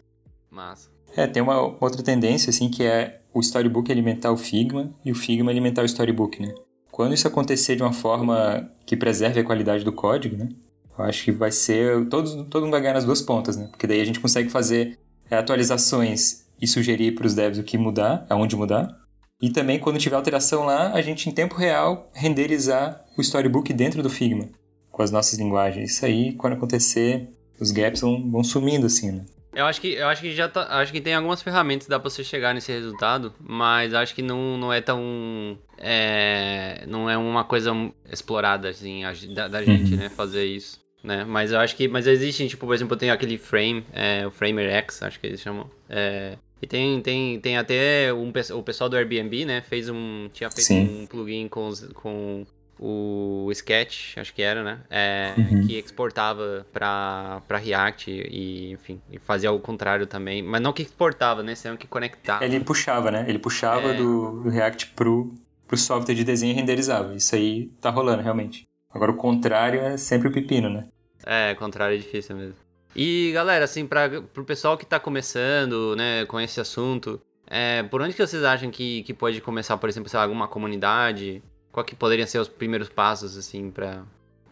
Massa. 0.52 0.90
É, 1.16 1.26
tem 1.26 1.42
uma 1.42 1.60
outra 1.60 2.04
tendência, 2.04 2.52
assim, 2.52 2.70
que 2.70 2.84
é 2.84 3.20
o 3.38 3.42
storybook 3.42 3.92
alimentar 3.92 4.32
o 4.32 4.38
Figma 4.38 4.94
e 5.06 5.12
o 5.12 5.16
Figma 5.16 5.52
alimentar 5.52 5.84
o 5.84 5.86
storybook, 5.86 6.42
né? 6.42 6.54
Quando 6.92 7.14
isso 7.14 7.28
acontecer 7.28 7.76
de 7.76 7.84
uma 7.84 7.94
forma 7.94 8.70
que 8.86 8.98
preserve 8.98 9.40
a 9.40 9.44
qualidade 9.44 9.84
do 9.84 9.92
código, 9.92 10.36
né? 10.36 10.50
Eu 10.98 11.06
acho 11.06 11.24
que 11.26 11.32
vai 11.32 11.52
ser. 11.52 12.08
Todo, 12.10 12.46
todo 12.46 12.64
mundo 12.64 12.72
vai 12.72 12.82
ganhar 12.82 12.96
nas 12.96 13.06
duas 13.06 13.22
pontas, 13.22 13.56
né? 13.56 13.68
Porque 13.68 13.86
daí 13.86 14.02
a 14.02 14.06
gente 14.06 14.20
consegue 14.20 14.50
fazer 14.50 14.98
é, 15.30 15.38
atualizações 15.38 16.48
e 16.60 16.68
sugerir 16.68 17.14
para 17.14 17.28
os 17.28 17.36
devs 17.36 17.60
o 17.60 17.64
que 17.64 17.78
mudar, 17.78 18.26
aonde 18.30 18.56
mudar. 18.56 18.98
E 19.40 19.52
também, 19.52 19.78
quando 19.78 20.00
tiver 20.00 20.16
alteração 20.16 20.66
lá, 20.66 20.92
a 20.94 21.02
gente, 21.02 21.30
em 21.30 21.32
tempo 21.32 21.56
real, 21.56 22.10
renderizar 22.14 23.06
o 23.16 23.22
storybook 23.22 23.72
dentro 23.72 24.02
do 24.02 24.10
Figma, 24.10 24.50
com 24.92 25.04
as 25.04 25.12
nossas 25.12 25.38
linguagens. 25.38 25.92
Isso 25.92 26.06
aí, 26.06 26.34
quando 26.34 26.54
acontecer, 26.54 27.30
os 27.60 27.70
gaps 27.70 28.02
vão, 28.02 28.32
vão 28.32 28.44
sumindo, 28.44 28.88
assim, 28.88 29.12
né? 29.12 29.26
Eu 29.58 29.66
acho 29.66 29.82
que, 29.82 29.94
eu 29.94 30.08
acho 30.08 30.22
que 30.22 30.36
já 30.36 30.48
tá, 30.48 30.68
acho 30.80 30.92
que 30.92 31.02
tem 31.02 31.16
algumas 31.16 31.42
ferramentas 31.42 31.88
que 31.88 31.90
dá 31.90 32.00
pra 32.00 32.12
você 32.12 32.24
chegar 32.24 32.54
nesse 32.54 32.72
resultado, 32.72 33.34
mas 33.40 33.92
acho 33.92 34.14
que 34.14 34.22
não, 34.22 34.56
não 34.56 34.72
é 34.72 34.82
tão. 34.82 35.58
É, 35.80 36.86
não 36.88 37.10
é 37.10 37.18
uma 37.18 37.44
coisa 37.44 37.72
explorada, 38.08 38.70
assim, 38.70 39.02
da, 39.34 39.48
da 39.48 39.64
gente, 39.64 39.94
uhum. 39.94 39.98
né? 39.98 40.10
Fazer 40.10 40.46
isso. 40.46 40.80
Né? 41.04 41.24
Mas 41.24 41.52
eu 41.52 41.60
acho 41.60 41.76
que. 41.76 41.88
Mas 41.88 42.06
existem, 42.06 42.48
tipo, 42.48 42.68
por 42.68 42.76
exemplo, 42.76 42.96
tem 42.96 43.10
aquele 43.10 43.40
frame, 43.40 43.84
é, 43.94 44.28
o 44.28 44.30
Framer 44.30 44.70
X, 44.70 45.02
acho 45.02 45.20
que 45.20 45.26
eles 45.26 45.42
chamam. 45.42 45.68
É, 45.90 46.38
e 46.62 46.68
tem, 46.68 47.02
tem, 47.02 47.40
tem 47.40 47.58
até 47.58 48.14
um, 48.14 48.32
o 48.54 48.62
pessoal 48.62 48.88
do 48.88 48.96
Airbnb, 48.96 49.44
né? 49.44 49.62
Fez 49.62 49.90
um. 49.90 50.30
Tinha 50.32 50.52
feito 50.52 50.68
Sim. 50.68 51.02
um 51.02 51.08
plugin 51.08 51.48
com, 51.48 51.72
com 51.96 52.46
o 52.80 53.50
Sketch, 53.52 54.18
acho 54.18 54.34
que 54.34 54.42
era, 54.42 54.64
né? 54.64 54.80
É, 54.90 55.34
uhum. 55.38 55.66
Que 55.66 55.78
exportava 55.78 56.66
para 56.72 57.42
React 57.50 58.12
e, 58.12 58.72
enfim, 58.72 59.02
e 59.12 59.18
fazia 59.20 59.52
o 59.52 59.60
contrário 59.60 60.06
também. 60.06 60.44
Mas 60.44 60.62
não 60.62 60.74
que 60.74 60.84
exportava, 60.84 61.42
né? 61.44 61.56
Sendo 61.56 61.78
que 61.78 61.88
conectava. 61.88 62.46
Ele 62.46 62.60
puxava, 62.60 63.12
né? 63.12 63.26
Ele 63.28 63.40
puxava 63.40 63.90
é... 63.90 63.94
do, 63.94 64.44
do, 64.44 64.50
React 64.50 64.88
pro, 64.96 65.34
pro 65.68 65.78
software 65.78 66.16
de 66.16 66.24
desenho 66.24 66.52
e 66.52 66.56
renderizava. 66.56 67.16
Isso 67.16 67.36
aí 67.36 67.68
tá 67.82 67.90
rolando, 67.90 68.22
realmente. 68.22 68.64
Agora, 68.94 69.12
o 69.12 69.16
contrário 69.16 69.82
é 69.82 69.98
sempre 69.98 70.28
o 70.28 70.32
pepino, 70.32 70.70
né? 70.70 70.88
É, 71.26 71.52
o 71.54 71.56
contrário 71.56 71.96
é 71.96 71.98
difícil 71.98 72.36
mesmo. 72.36 72.56
E, 72.96 73.32
galera, 73.34 73.66
assim, 73.66 73.86
para 73.86 74.22
pro 74.22 74.44
pessoal 74.44 74.78
que 74.78 74.86
tá 74.86 75.00
começando, 75.00 75.96
né, 75.96 76.26
com 76.26 76.40
esse 76.40 76.60
assunto, 76.60 77.22
é, 77.46 77.84
por 77.84 78.02
onde 78.02 78.14
que 78.14 78.26
vocês 78.26 78.44
acham 78.44 78.72
que, 78.72 79.04
que 79.04 79.14
pode 79.14 79.40
começar, 79.42 79.78
por 79.78 79.88
exemplo, 79.88 80.10
sei 80.10 80.18
lá, 80.18 80.24
alguma 80.24 80.48
comunidade? 80.48 81.42
Qual 81.78 81.86
que 81.86 81.96
poderiam 81.96 82.26
ser 82.26 82.40
os 82.40 82.48
primeiros 82.48 82.90
passos, 82.90 83.38
assim, 83.38 83.70
para 83.70 84.04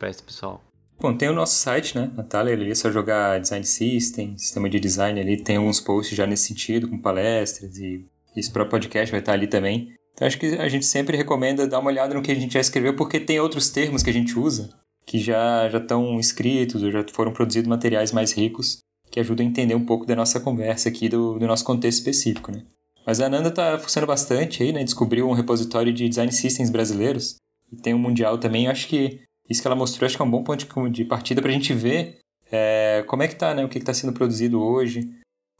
esse 0.03 0.21
pessoal? 0.21 0.63
Bom, 0.99 1.17
tem 1.17 1.27
o 1.27 1.33
nosso 1.33 1.55
site, 1.55 1.97
né, 1.97 2.11
Natália, 2.15 2.53
ali 2.53 2.69
é 2.69 2.75
só 2.75 2.91
jogar 2.91 3.39
Design 3.39 3.65
System, 3.65 4.37
sistema 4.37 4.69
de 4.69 4.79
design 4.79 5.19
ali, 5.19 5.41
tem 5.41 5.57
alguns 5.57 5.81
posts 5.81 6.15
já 6.15 6.27
nesse 6.27 6.49
sentido, 6.49 6.87
com 6.87 6.99
palestras 6.99 7.79
e 7.79 8.05
esse 8.37 8.51
próprio 8.51 8.69
podcast 8.69 9.09
vai 9.09 9.21
estar 9.21 9.33
ali 9.33 9.47
também. 9.47 9.95
Então 10.13 10.27
acho 10.27 10.37
que 10.37 10.53
a 10.53 10.69
gente 10.69 10.85
sempre 10.85 11.17
recomenda 11.17 11.67
dar 11.67 11.79
uma 11.79 11.89
olhada 11.89 12.13
no 12.13 12.21
que 12.21 12.31
a 12.31 12.35
gente 12.35 12.53
já 12.53 12.59
escreveu, 12.59 12.95
porque 12.95 13.19
tem 13.19 13.39
outros 13.39 13.69
termos 13.69 14.03
que 14.03 14.11
a 14.11 14.13
gente 14.13 14.37
usa 14.37 14.69
que 15.03 15.17
já 15.17 15.67
já 15.67 15.79
estão 15.79 16.19
escritos 16.19 16.83
ou 16.83 16.91
já 16.91 17.03
foram 17.11 17.33
produzidos 17.33 17.67
materiais 17.67 18.11
mais 18.11 18.33
ricos 18.33 18.77
que 19.09 19.19
ajudam 19.19 19.43
a 19.43 19.49
entender 19.49 19.73
um 19.73 19.83
pouco 19.83 20.05
da 20.05 20.15
nossa 20.15 20.39
conversa 20.39 20.89
aqui, 20.89 21.09
do, 21.09 21.39
do 21.39 21.47
nosso 21.47 21.65
contexto 21.65 21.97
específico, 21.97 22.51
né? 22.51 22.61
Mas 23.05 23.19
a 23.19 23.27
Ananda 23.27 23.49
está 23.49 23.77
funcionando 23.77 24.07
bastante 24.07 24.63
aí, 24.63 24.71
né? 24.71 24.83
Descobriu 24.83 25.29
um 25.29 25.33
repositório 25.33 25.93
de 25.93 26.09
design 26.09 26.31
systems 26.31 26.69
brasileiros. 26.69 27.35
e 27.71 27.75
tem 27.75 27.93
um 27.93 27.99
mundial 27.99 28.37
também. 28.37 28.65
Eu 28.65 28.71
acho 28.71 28.87
que 28.87 29.21
isso 29.49 29.61
que 29.61 29.67
ela 29.67 29.75
mostrou, 29.75 30.05
acho 30.05 30.15
que 30.15 30.21
é 30.21 30.25
um 30.25 30.31
bom 30.31 30.43
ponto 30.43 30.89
de 30.89 31.05
partida 31.05 31.41
para 31.41 31.51
a 31.51 31.53
gente 31.53 31.73
ver 31.73 32.19
é, 32.51 33.03
como 33.07 33.23
é 33.23 33.27
que 33.27 33.35
tá, 33.35 33.53
né? 33.53 33.63
O 33.63 33.69
que 33.69 33.77
está 33.77 33.93
sendo 33.93 34.13
produzido 34.13 34.61
hoje. 34.61 35.09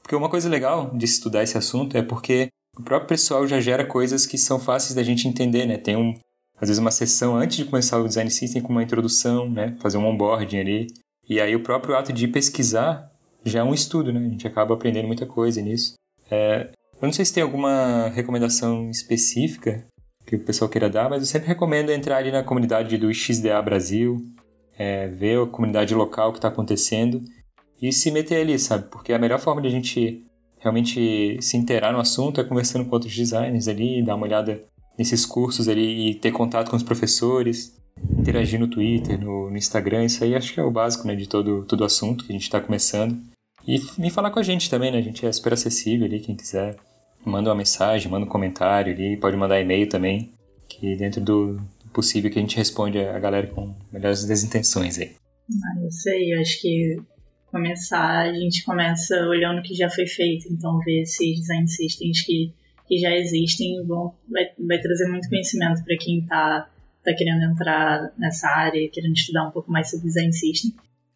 Porque 0.02 0.16
uma 0.16 0.30
coisa 0.30 0.50
legal 0.50 0.91
de 0.96 1.06
estudar 1.06 1.43
esse 1.43 1.58
assunto 1.58 1.98
é 1.98 2.02
porque 2.02 2.50
o 2.78 2.84
próprio 2.84 3.10
pessoal 3.10 3.48
já 3.48 3.60
gera 3.60 3.86
coisas 3.86 4.26
que 4.26 4.38
são 4.38 4.60
fáceis 4.60 4.93
da 4.93 5.04
gente 5.04 5.28
entender, 5.28 5.66
né? 5.66 5.78
Tem 5.78 5.96
um, 5.96 6.14
às 6.60 6.70
vezes 6.70 6.78
uma 6.78 6.91
sessão 6.91 7.36
antes 7.36 7.58
de 7.58 7.66
começar 7.66 8.00
o 8.00 8.08
design 8.08 8.30
system 8.30 8.62
com 8.62 8.70
uma 8.70 8.84
introdução, 8.84 9.50
né? 9.50 9.76
Fazer 9.80 9.98
um 9.98 10.06
onboarding 10.06 10.60
ali. 10.60 10.88
E 11.28 11.39
aí 11.39 11.56
o 11.56 11.64
próprio 11.64 11.96
ato 11.96 12.14
de 12.14 12.28
pesquisar 12.28 13.12
já 13.43 13.60
é 13.60 13.64
um 13.64 13.74
estudo, 13.74 14.14
né? 14.14 14.20
A 14.20 14.30
gente 14.30 14.48
acaba 14.48 14.74
aprendendo 14.74 15.08
muita 15.08 15.26
coisa 15.26 15.62
nisso. 15.62 15.93
É, 16.30 16.70
eu 17.02 17.06
não 17.06 17.14
sei 17.14 17.26
se 17.26 17.34
tem 17.34 17.43
alguma 17.43 18.10
recomendação 18.10 18.89
específica 18.89 19.86
que 20.26 20.36
o 20.36 20.39
pessoal 20.39 20.70
queira 20.70 20.89
dar, 20.89 21.10
mas 21.10 21.22
eu 21.22 21.28
sempre 21.28 21.48
recomendo 21.48 21.91
entrar 21.91 22.18
ali 22.18 22.32
na 22.32 22.43
comunidade 22.43 22.98
do 22.98 23.14
XDA 23.14 23.62
Brasil, 23.62 24.18
é, 24.78 25.08
ver 25.08 25.39
a 25.39 25.46
comunidade 25.46 25.93
local 25.93 26.32
que 26.32 26.39
está 26.39 26.48
acontecendo 26.48 27.22
e 27.82 27.91
se 27.91 28.10
meter 28.10 28.41
ali, 28.41 28.58
sabe? 28.58 28.89
Porque 28.89 29.14
a 29.14 29.20
melhor 29.20 29.39
forma 29.39 29.62
de 29.62 29.68
a 29.68 29.72
gente 29.72 30.26
realmente 30.58 31.38
se 31.41 31.58
inteirar 31.58 31.93
no 31.93 32.00
assunto 32.00 32.41
é 32.41 32.43
conversando 32.43 32.86
com 32.86 32.96
outros 32.96 33.16
designers 33.16 33.68
ali, 33.68 34.04
dar 34.04 34.16
uma 34.16 34.26
olhada 34.26 34.64
nesses 34.98 35.26
cursos 35.26 35.68
ali 35.68 36.10
e 36.10 36.16
ter 36.16 36.32
contato 36.32 36.72
com 36.72 36.76
os 36.76 36.84
professores, 36.84 37.78
interagir 38.18 38.60
no 38.60 38.68
Twitter, 38.68 39.20
no, 39.20 39.52
no 39.52 39.58
Instagram, 39.58 40.06
isso 40.06 40.24
aí 40.24 40.36
acho 40.36 40.54
que 40.54 40.60
é 40.60 40.64
o 40.64 40.72
básico, 40.72 41.06
né, 41.08 41.16
de 41.16 41.28
todo, 41.28 41.66
todo 41.66 41.84
assunto 41.84 42.26
que 42.26 42.32
a 42.32 42.34
gente 42.34 42.43
está 42.43 42.60
começando. 42.60 43.22
E 43.68 43.82
me 43.97 44.09
falar 44.09 44.32
com 44.32 44.39
a 44.39 44.43
gente 44.43 44.70
também, 44.70 44.91
né? 44.91 44.99
A 44.99 45.01
gente 45.01 45.26
é 45.26 45.32
super 45.32 45.53
acessível 45.53 46.05
ali, 46.05 46.20
quem 46.20 46.36
quiser. 46.36 46.76
Manda 47.26 47.49
uma 47.49 47.55
mensagem, 47.55 48.09
manda 48.09 48.26
um 48.26 48.30
comentário 48.30 48.93
ali, 48.93 49.18
pode 49.18 49.36
mandar 49.36 49.59
e-mail 49.59 49.89
também, 49.89 50.32
que 50.70 50.95
dentro 50.95 51.20
do 51.20 51.59
possível 51.91 52.30
que 52.30 52.38
a 52.38 52.41
gente 52.41 52.57
responde 52.57 52.99
a 52.99 53.18
galera 53.18 53.47
com 53.47 53.74
melhores 53.91 54.26
desintenções 54.26 54.99
aí. 54.99 55.16
Aí, 56.09 56.32
eu 56.32 56.41
acho 56.41 56.61
que 56.61 56.97
começar, 57.47 58.30
a 58.30 58.34
gente 58.34 58.63
começa 58.66 59.16
olhando 59.28 59.59
o 59.59 59.63
que 59.63 59.74
já 59.74 59.89
foi 59.89 60.05
feito, 60.05 60.51
então 60.51 60.78
ver 60.80 61.03
esses 61.03 61.39
design 61.39 61.68
systems 61.68 62.22
que, 62.22 62.53
que 62.88 62.97
já 62.99 63.16
existem 63.16 63.82
vão, 63.86 64.13
vai, 64.30 64.43
vai 64.59 64.80
trazer 64.80 65.09
muito 65.09 65.30
conhecimento 65.30 65.84
para 65.84 65.97
quem 65.97 66.20
está 66.20 66.70
tá 67.03 67.13
querendo 67.13 67.43
entrar 67.43 68.11
nessa 68.18 68.47
área, 68.49 68.89
querendo 68.89 69.13
estudar 69.13 69.47
um 69.47 69.51
pouco 69.51 69.72
mais 69.72 69.89
sobre 69.89 70.07
design 70.07 70.34
system. 70.34 70.74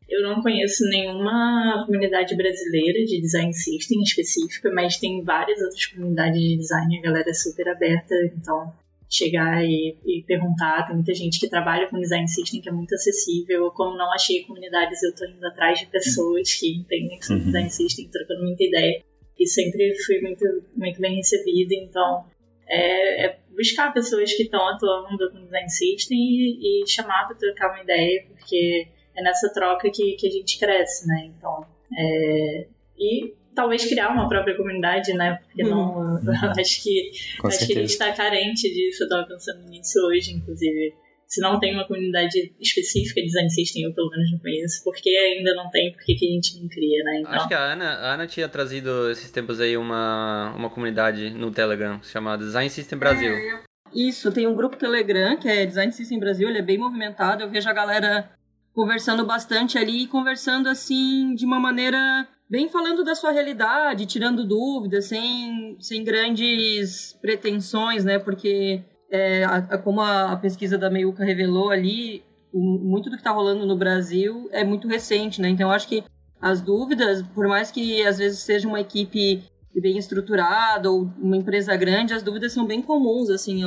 Eu 0.09 0.23
não 0.23 0.41
conheço 0.41 0.83
nenhuma 0.89 1.83
comunidade 1.85 2.35
brasileira 2.35 3.05
de 3.05 3.21
design 3.21 3.53
system 3.53 4.01
específica, 4.01 4.71
mas 4.73 4.97
tem 4.97 5.23
várias 5.23 5.61
outras 5.61 5.85
comunidades 5.85 6.41
de 6.41 6.57
design, 6.57 6.97
a 6.97 7.01
galera 7.01 7.29
é 7.29 7.33
super 7.33 7.67
aberta, 7.69 8.15
então 8.35 8.73
chegar 9.09 9.63
e, 9.65 9.97
e, 10.05 10.23
perguntar. 10.23 10.85
Tem 10.85 10.95
muita 10.95 11.13
gente 11.13 11.39
que 11.39 11.49
trabalha 11.49 11.87
com 11.89 11.99
design 11.99 12.27
system 12.27 12.61
que 12.61 12.69
é 12.69 12.71
muito 12.71 12.93
acessível. 12.93 13.71
Como 13.71 13.97
não 13.97 14.13
achei 14.13 14.43
comunidades, 14.43 15.01
eu 15.01 15.09
estou 15.09 15.27
indo 15.27 15.45
atrás 15.45 15.79
de 15.79 15.87
pessoas 15.87 16.53
que 16.53 16.75
entendem 16.75 17.21
sobre 17.21 17.41
uhum. 17.41 17.45
design 17.47 17.69
system, 17.71 18.09
trocando 18.09 18.43
muita 18.43 18.63
ideia. 18.63 19.03
E 19.37 19.47
sempre 19.47 19.95
fui 20.05 20.21
muito, 20.21 20.45
muito 20.75 20.99
bem 21.01 21.15
recebida. 21.15 21.73
Então, 21.73 22.25
é, 22.67 23.25
é 23.25 23.39
buscar 23.55 23.91
pessoas 23.93 24.31
que 24.33 24.43
estão 24.43 24.67
atuando 24.67 25.31
com 25.31 25.43
design 25.43 25.69
system 25.69 26.17
e, 26.17 26.83
e 26.83 26.87
chamar 26.87 27.27
para 27.27 27.35
trocar 27.35 27.71
uma 27.71 27.83
ideia, 27.83 28.25
porque 28.27 28.87
é 29.19 29.23
nessa 29.23 29.51
troca 29.53 29.89
que, 29.91 30.13
que 30.13 30.27
a 30.27 30.31
gente 30.31 30.57
cresce, 30.57 31.07
né? 31.07 31.25
Então, 31.35 31.65
é, 31.97 32.67
e 32.97 33.33
talvez 33.53 33.85
criar 33.85 34.09
uma 34.09 34.27
própria 34.27 34.55
comunidade, 34.55 35.13
né? 35.13 35.39
Porque 35.45 35.63
não, 35.63 36.15
uhum. 36.15 36.19
acho 36.57 36.83
que 36.83 37.11
Com 37.39 37.47
acho 37.47 37.57
certeza. 37.59 37.73
que 37.73 37.77
a 37.77 37.81
gente 37.81 37.91
está 37.91 38.11
carente 38.13 38.73
disso. 38.73 39.03
Eu 39.03 39.07
estava 39.07 39.27
pensando 39.27 39.69
nisso 39.69 39.99
hoje, 40.07 40.33
inclusive. 40.33 40.93
Se 41.27 41.41
não 41.41 41.59
tem 41.59 41.75
uma 41.75 41.85
comunidade 41.85 42.55
específica 42.59 43.21
de 43.21 43.27
design 43.27 43.51
system, 43.51 43.83
eu 43.83 43.93
pelo 43.93 44.09
menos 44.09 44.31
não 44.31 44.39
conheço. 44.39 44.83
Por 44.83 44.95
que 44.95 45.15
ainda 45.15 45.53
não 45.53 45.69
tem? 45.69 45.91
Por 45.91 46.03
que, 46.03 46.15
que 46.15 46.27
a 46.27 46.31
gente 46.31 46.59
não 46.59 46.67
cria, 46.67 47.03
né? 47.03 47.19
Então... 47.19 47.33
Acho 47.33 47.47
que 47.47 47.53
a 47.53 47.73
Ana, 47.73 47.85
a 47.85 48.13
Ana 48.15 48.25
tinha 48.25 48.49
trazido 48.49 49.11
esses 49.11 49.29
tempos 49.29 49.59
aí 49.61 49.77
uma, 49.77 50.55
uma 50.55 50.71
comunidade 50.71 51.29
no 51.29 51.51
Telegram 51.51 52.01
chamada 52.01 52.43
Design 52.43 52.67
System 52.69 52.97
Brasil. 52.97 53.31
É, 53.31 53.61
isso, 53.93 54.31
tem 54.31 54.47
um 54.47 54.55
grupo 54.55 54.75
Telegram 54.75 55.37
que 55.37 55.47
é 55.47 55.67
Design 55.67 55.91
System 55.91 56.19
Brasil, 56.19 56.49
ele 56.49 56.59
é 56.59 56.63
bem 56.63 56.79
movimentado. 56.79 57.43
Eu 57.43 57.49
vejo 57.49 57.69
a 57.69 57.73
galera 57.73 58.31
conversando 58.73 59.25
bastante 59.25 59.77
ali 59.77 60.03
e 60.03 60.07
conversando 60.07 60.69
assim 60.69 61.33
de 61.35 61.45
uma 61.45 61.59
maneira 61.59 62.27
bem 62.49 62.67
falando 62.67 63.03
da 63.03 63.13
sua 63.13 63.31
realidade, 63.31 64.05
tirando 64.05 64.45
dúvidas, 64.45 65.05
sem, 65.05 65.77
sem 65.79 66.03
grandes 66.03 67.13
pretensões, 67.21 68.03
né? 68.03 68.17
Porque 68.17 68.81
é, 69.11 69.43
a, 69.43 69.57
a, 69.57 69.77
como 69.77 70.01
a, 70.01 70.31
a, 70.31 70.37
pesquisa 70.37 70.77
da 70.77 70.89
Meiuca 70.89 71.23
revelou 71.23 71.69
ali, 71.69 72.23
o, 72.51 72.59
muito 72.59 73.09
do 73.09 73.15
que 73.15 73.21
está 73.21 73.31
rolando 73.31 73.65
no 73.65 73.77
Brasil 73.77 74.49
é 74.51 74.63
muito 74.63 74.87
recente, 74.87 75.41
né? 75.41 75.49
Então 75.49 75.67
eu 75.67 75.73
acho 75.73 75.87
que 75.87 76.03
as 76.41 76.61
dúvidas, 76.61 77.21
por 77.21 77.47
mais 77.47 77.69
que 77.69 78.01
às 78.05 78.17
vezes 78.17 78.39
seja 78.39 78.67
uma 78.67 78.79
equipe 78.79 79.43
bem 79.75 79.97
estruturada 79.97 80.89
ou 80.91 81.09
uma 81.17 81.37
empresa 81.37 81.75
grande, 81.75 82.13
as 82.13 82.23
dúvidas 82.23 82.51
são 82.51 82.65
bem 82.65 82.81
comuns 82.81 83.29
assim 83.29 83.61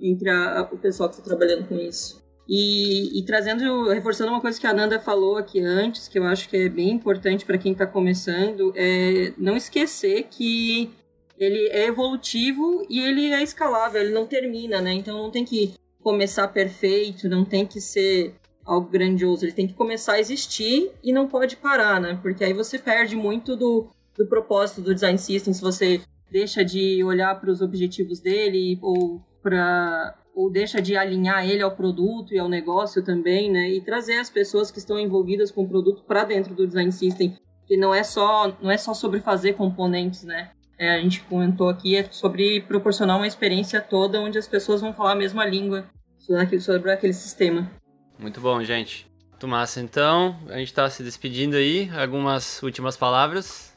entre 0.00 0.28
a, 0.28 0.68
o 0.70 0.76
pessoal 0.76 1.08
que 1.08 1.16
está 1.16 1.24
trabalhando 1.24 1.66
com 1.66 1.76
isso. 1.76 2.19
E, 2.52 3.16
e, 3.16 3.22
trazendo, 3.22 3.90
reforçando 3.90 4.32
uma 4.32 4.40
coisa 4.40 4.58
que 4.58 4.66
a 4.66 4.74
Nanda 4.74 4.98
falou 4.98 5.36
aqui 5.36 5.60
antes, 5.60 6.08
que 6.08 6.18
eu 6.18 6.24
acho 6.24 6.48
que 6.48 6.56
é 6.56 6.68
bem 6.68 6.90
importante 6.90 7.46
para 7.46 7.56
quem 7.56 7.70
está 7.70 7.86
começando, 7.86 8.72
é 8.74 9.32
não 9.38 9.56
esquecer 9.56 10.24
que 10.28 10.90
ele 11.38 11.68
é 11.68 11.86
evolutivo 11.86 12.84
e 12.90 12.98
ele 12.98 13.32
é 13.32 13.40
escalável, 13.40 14.02
ele 14.02 14.12
não 14.12 14.26
termina, 14.26 14.80
né? 14.80 14.92
Então 14.92 15.16
não 15.16 15.30
tem 15.30 15.44
que 15.44 15.74
começar 16.02 16.48
perfeito, 16.48 17.28
não 17.28 17.44
tem 17.44 17.64
que 17.64 17.80
ser 17.80 18.34
algo 18.64 18.90
grandioso, 18.90 19.44
ele 19.44 19.52
tem 19.52 19.68
que 19.68 19.74
começar 19.74 20.14
a 20.14 20.20
existir 20.20 20.90
e 21.04 21.12
não 21.12 21.28
pode 21.28 21.56
parar, 21.56 22.00
né? 22.00 22.18
Porque 22.20 22.42
aí 22.42 22.52
você 22.52 22.80
perde 22.80 23.14
muito 23.14 23.54
do, 23.54 23.86
do 24.18 24.26
propósito 24.26 24.80
do 24.80 24.92
design 24.92 25.18
system 25.18 25.54
se 25.54 25.62
você 25.62 26.00
deixa 26.28 26.64
de 26.64 27.04
olhar 27.04 27.40
para 27.40 27.50
os 27.50 27.60
objetivos 27.60 28.18
dele 28.18 28.76
ou 28.82 29.22
para 29.40 30.16
ou 30.34 30.50
deixa 30.50 30.80
de 30.80 30.96
alinhar 30.96 31.48
ele 31.48 31.62
ao 31.62 31.70
produto 31.70 32.34
e 32.34 32.38
ao 32.38 32.48
negócio 32.48 33.02
também, 33.04 33.50
né? 33.50 33.70
E 33.70 33.80
trazer 33.80 34.18
as 34.18 34.30
pessoas 34.30 34.70
que 34.70 34.78
estão 34.78 34.98
envolvidas 34.98 35.50
com 35.50 35.62
o 35.62 35.68
produto 35.68 36.02
para 36.02 36.24
dentro 36.24 36.54
do 36.54 36.66
design 36.66 36.90
system, 36.92 37.36
que 37.66 37.76
não 37.76 37.94
é 37.94 38.02
só 38.02 38.56
não 38.60 38.70
é 38.70 38.76
só 38.76 38.94
sobre 38.94 39.20
fazer 39.20 39.54
componentes, 39.54 40.24
né? 40.24 40.50
É, 40.78 40.94
a 40.94 41.00
gente 41.00 41.22
comentou 41.24 41.68
aqui 41.68 41.94
é 41.94 42.08
sobre 42.10 42.62
proporcionar 42.62 43.18
uma 43.18 43.26
experiência 43.26 43.82
toda 43.82 44.18
onde 44.18 44.38
as 44.38 44.48
pessoas 44.48 44.80
vão 44.80 44.94
falar 44.94 45.12
a 45.12 45.16
mesma 45.16 45.44
língua 45.44 45.84
sobre 46.18 46.92
aquele, 46.92 47.12
sistema. 47.12 47.70
Muito 48.18 48.40
bom, 48.40 48.62
gente. 48.62 49.06
Massa. 49.42 49.80
Então, 49.80 50.38
a 50.48 50.58
gente 50.58 50.68
está 50.68 50.88
se 50.90 51.02
despedindo 51.02 51.56
aí. 51.56 51.90
Algumas 51.98 52.62
últimas 52.62 52.94
palavras. 52.94 53.74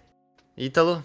Ítalo? 0.57 1.03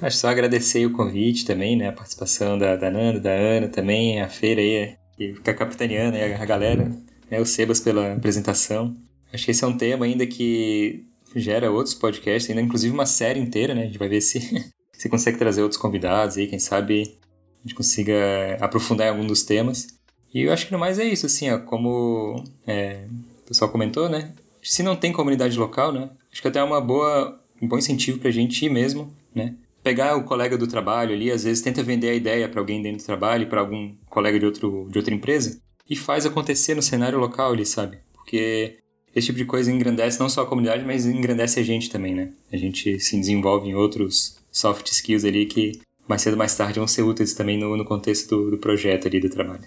Acho 0.00 0.16
só 0.16 0.28
agradecer 0.28 0.84
o 0.86 0.92
convite 0.92 1.44
também, 1.44 1.76
né? 1.76 1.88
A 1.88 1.92
participação 1.92 2.58
da, 2.58 2.76
da 2.76 2.90
Nanda, 2.90 3.20
da 3.20 3.30
Ana 3.30 3.68
também, 3.68 4.20
a 4.20 4.28
feira 4.28 4.60
aí, 4.60 4.96
que 5.16 5.34
fica 5.34 5.54
capitaneando 5.54 6.16
aí 6.16 6.34
a 6.34 6.44
galera, 6.44 6.90
né? 7.30 7.40
O 7.40 7.46
Sebas 7.46 7.80
pela 7.80 8.14
apresentação. 8.14 8.96
Acho 9.32 9.44
que 9.44 9.50
esse 9.50 9.62
é 9.62 9.66
um 9.66 9.76
tema 9.76 10.04
ainda 10.04 10.26
que 10.26 11.06
gera 11.36 11.70
outros 11.70 11.94
podcasts, 11.94 12.50
ainda 12.50 12.62
inclusive 12.62 12.92
uma 12.92 13.06
série 13.06 13.40
inteira, 13.40 13.74
né? 13.74 13.82
A 13.82 13.86
gente 13.86 13.98
vai 13.98 14.08
ver 14.08 14.20
se, 14.20 14.40
se 14.92 15.08
consegue 15.08 15.38
trazer 15.38 15.62
outros 15.62 15.80
convidados 15.80 16.36
aí, 16.36 16.46
quem 16.46 16.58
sabe 16.58 17.18
a 17.64 17.68
gente 17.68 17.74
consiga 17.74 18.14
aprofundar 18.60 19.06
em 19.06 19.10
algum 19.10 19.26
dos 19.26 19.42
temas. 19.42 19.86
E 20.32 20.42
eu 20.42 20.52
acho 20.52 20.66
que 20.66 20.72
no 20.72 20.78
mais 20.78 20.98
é 20.98 21.04
isso, 21.04 21.26
assim, 21.26 21.50
ó, 21.50 21.58
como 21.58 22.42
é, 22.66 23.04
o 23.40 23.48
pessoal 23.48 23.70
comentou, 23.70 24.08
né? 24.08 24.32
Se 24.62 24.82
não 24.82 24.96
tem 24.96 25.12
comunidade 25.12 25.58
local, 25.58 25.92
né? 25.92 26.10
Acho 26.32 26.40
que 26.40 26.48
até 26.48 26.60
é 26.60 26.62
uma 26.62 26.80
boa, 26.80 27.38
um 27.60 27.68
bom 27.68 27.78
incentivo 27.78 28.18
pra 28.18 28.30
gente 28.30 28.64
ir 28.64 28.70
mesmo, 28.70 29.12
né? 29.34 29.54
Pegar 29.82 30.16
o 30.16 30.24
colega 30.24 30.56
do 30.56 30.66
trabalho 30.66 31.14
ali, 31.14 31.30
às 31.30 31.44
vezes 31.44 31.62
tenta 31.62 31.82
vender 31.82 32.10
a 32.10 32.14
ideia 32.14 32.48
para 32.48 32.60
alguém 32.60 32.82
dentro 32.82 33.02
do 33.02 33.06
trabalho, 33.06 33.48
para 33.48 33.60
algum 33.60 33.94
colega 34.08 34.38
de, 34.38 34.46
outro, 34.46 34.88
de 34.90 34.98
outra 34.98 35.14
empresa, 35.14 35.60
e 35.88 35.96
faz 35.96 36.26
acontecer 36.26 36.74
no 36.74 36.82
cenário 36.82 37.18
local 37.18 37.52
ali, 37.52 37.66
sabe? 37.66 37.98
Porque 38.14 38.78
esse 39.14 39.26
tipo 39.26 39.38
de 39.38 39.44
coisa 39.44 39.72
engrandece 39.72 40.20
não 40.20 40.28
só 40.28 40.42
a 40.42 40.46
comunidade, 40.46 40.84
mas 40.84 41.06
engrandece 41.06 41.58
a 41.58 41.62
gente 41.62 41.90
também, 41.90 42.14
né? 42.14 42.32
A 42.52 42.56
gente 42.56 43.00
se 43.00 43.18
desenvolve 43.18 43.68
em 43.68 43.74
outros 43.74 44.38
soft 44.52 44.86
skills 44.88 45.24
ali 45.24 45.46
que 45.46 45.80
mais 46.06 46.22
cedo 46.22 46.34
ou 46.34 46.38
mais 46.38 46.54
tarde 46.54 46.78
vão 46.78 46.88
ser 46.88 47.02
úteis 47.02 47.34
também 47.34 47.58
no, 47.58 47.76
no 47.76 47.84
contexto 47.84 48.28
do, 48.28 48.50
do 48.52 48.58
projeto 48.58 49.06
ali 49.06 49.20
do 49.20 49.30
trabalho. 49.30 49.64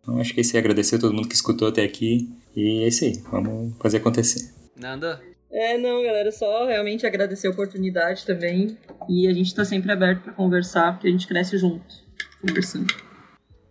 Então 0.00 0.18
acho 0.20 0.34
que 0.34 0.40
é 0.40 0.42
isso 0.42 0.54
aí, 0.56 0.60
agradecer 0.60 0.96
a 0.96 0.98
todo 0.98 1.14
mundo 1.14 1.28
que 1.28 1.34
escutou 1.34 1.68
até 1.68 1.82
aqui, 1.82 2.28
e 2.54 2.84
é 2.84 2.88
isso 2.88 3.04
aí, 3.04 3.18
vamos 3.30 3.74
fazer 3.78 3.96
acontecer. 3.96 4.52
Nanda, 4.76 5.22
é, 5.54 5.78
não, 5.78 6.02
galera, 6.02 6.30
só 6.32 6.66
realmente 6.66 7.06
agradecer 7.06 7.46
a 7.46 7.50
oportunidade 7.50 8.26
também. 8.26 8.76
E 9.08 9.28
a 9.28 9.32
gente 9.32 9.54
tá 9.54 9.64
sempre 9.64 9.92
aberto 9.92 10.22
para 10.22 10.32
conversar, 10.32 10.92
porque 10.92 11.08
a 11.08 11.10
gente 11.10 11.26
cresce 11.26 11.56
junto, 11.56 11.94
conversando. 12.40 12.92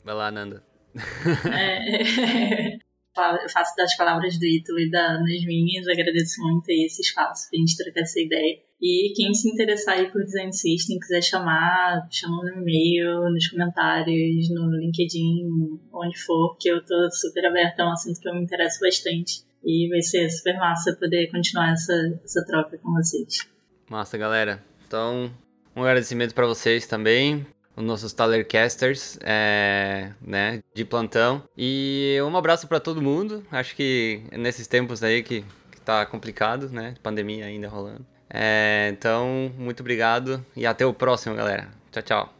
Vai 0.04 0.16
lá, 0.16 0.32
Nanda. 0.32 0.64
É, 1.52 3.44
eu 3.44 3.50
faço 3.50 3.76
das 3.78 3.96
palavras 3.96 4.40
do 4.40 4.46
Ítalo 4.46 4.80
e 4.80 4.90
da 4.90 5.22
minhas, 5.22 5.88
agradeço 5.88 6.42
muito 6.42 6.70
aí 6.72 6.86
esse 6.86 7.02
espaço 7.02 7.48
pra 7.50 7.60
gente 7.60 7.78
trocar 7.78 8.02
essa 8.02 8.20
ideia. 8.20 8.58
E 8.82 9.14
quem 9.16 9.34
se 9.34 9.50
interessar 9.50 9.96
aí 9.96 10.12
por 10.12 10.24
Design 10.24 10.52
System, 10.52 10.98
quiser 11.00 11.22
chamar, 11.22 12.08
chama 12.12 12.44
no 12.44 12.62
e-mail, 12.62 13.30
nos 13.30 13.48
comentários, 13.48 14.50
no 14.50 14.76
LinkedIn, 14.78 15.80
onde 15.94 16.18
for, 16.18 16.58
que 16.60 16.70
eu 16.70 16.84
tô 16.84 17.10
super 17.12 17.46
aberta, 17.46 17.84
é 17.84 17.86
um 17.86 17.92
assunto 17.92 18.20
que 18.20 18.28
eu 18.28 18.34
me 18.34 18.42
interesso 18.42 18.80
bastante. 18.82 19.44
E 19.64 19.88
vai 19.90 20.02
ser 20.02 20.30
super 20.30 20.58
massa 20.58 20.96
poder 21.00 21.32
continuar 21.32 21.72
essa, 21.72 21.94
essa 22.24 22.46
troca 22.46 22.78
com 22.78 22.94
vocês. 22.94 23.48
Massa, 23.90 24.18
galera. 24.18 24.64
Então, 24.86 25.32
um 25.76 25.82
agradecimento 25.82 26.34
para 26.34 26.46
vocês 26.46 26.86
também, 26.86 27.46
os 27.76 27.84
nossos 27.84 28.14
Talercasters, 28.14 29.18
é, 29.24 30.12
né, 30.22 30.62
de 30.74 30.86
plantão. 30.86 31.44
E 31.58 32.18
um 32.22 32.36
abraço 32.38 32.68
para 32.68 32.80
todo 32.80 33.02
mundo. 33.02 33.46
Acho 33.52 33.76
que 33.76 34.24
nesses 34.32 34.68
tempos 34.68 35.04
aí 35.04 35.24
que, 35.24 35.44
que 35.72 35.82
tá 35.82 36.06
complicado, 36.06 36.70
né, 36.70 36.96
pandemia 37.02 37.46
ainda 37.46 37.68
rolando. 37.68 38.06
É, 38.30 38.90
então, 38.92 39.52
muito 39.58 39.82
obrigado 39.82 40.44
e 40.56 40.66
até 40.66 40.86
o 40.86 40.94
próximo, 40.94 41.36
galera. 41.36 41.70
Tchau, 41.92 42.04
tchau. 42.04 42.34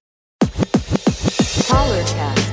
Esse 2.02 2.53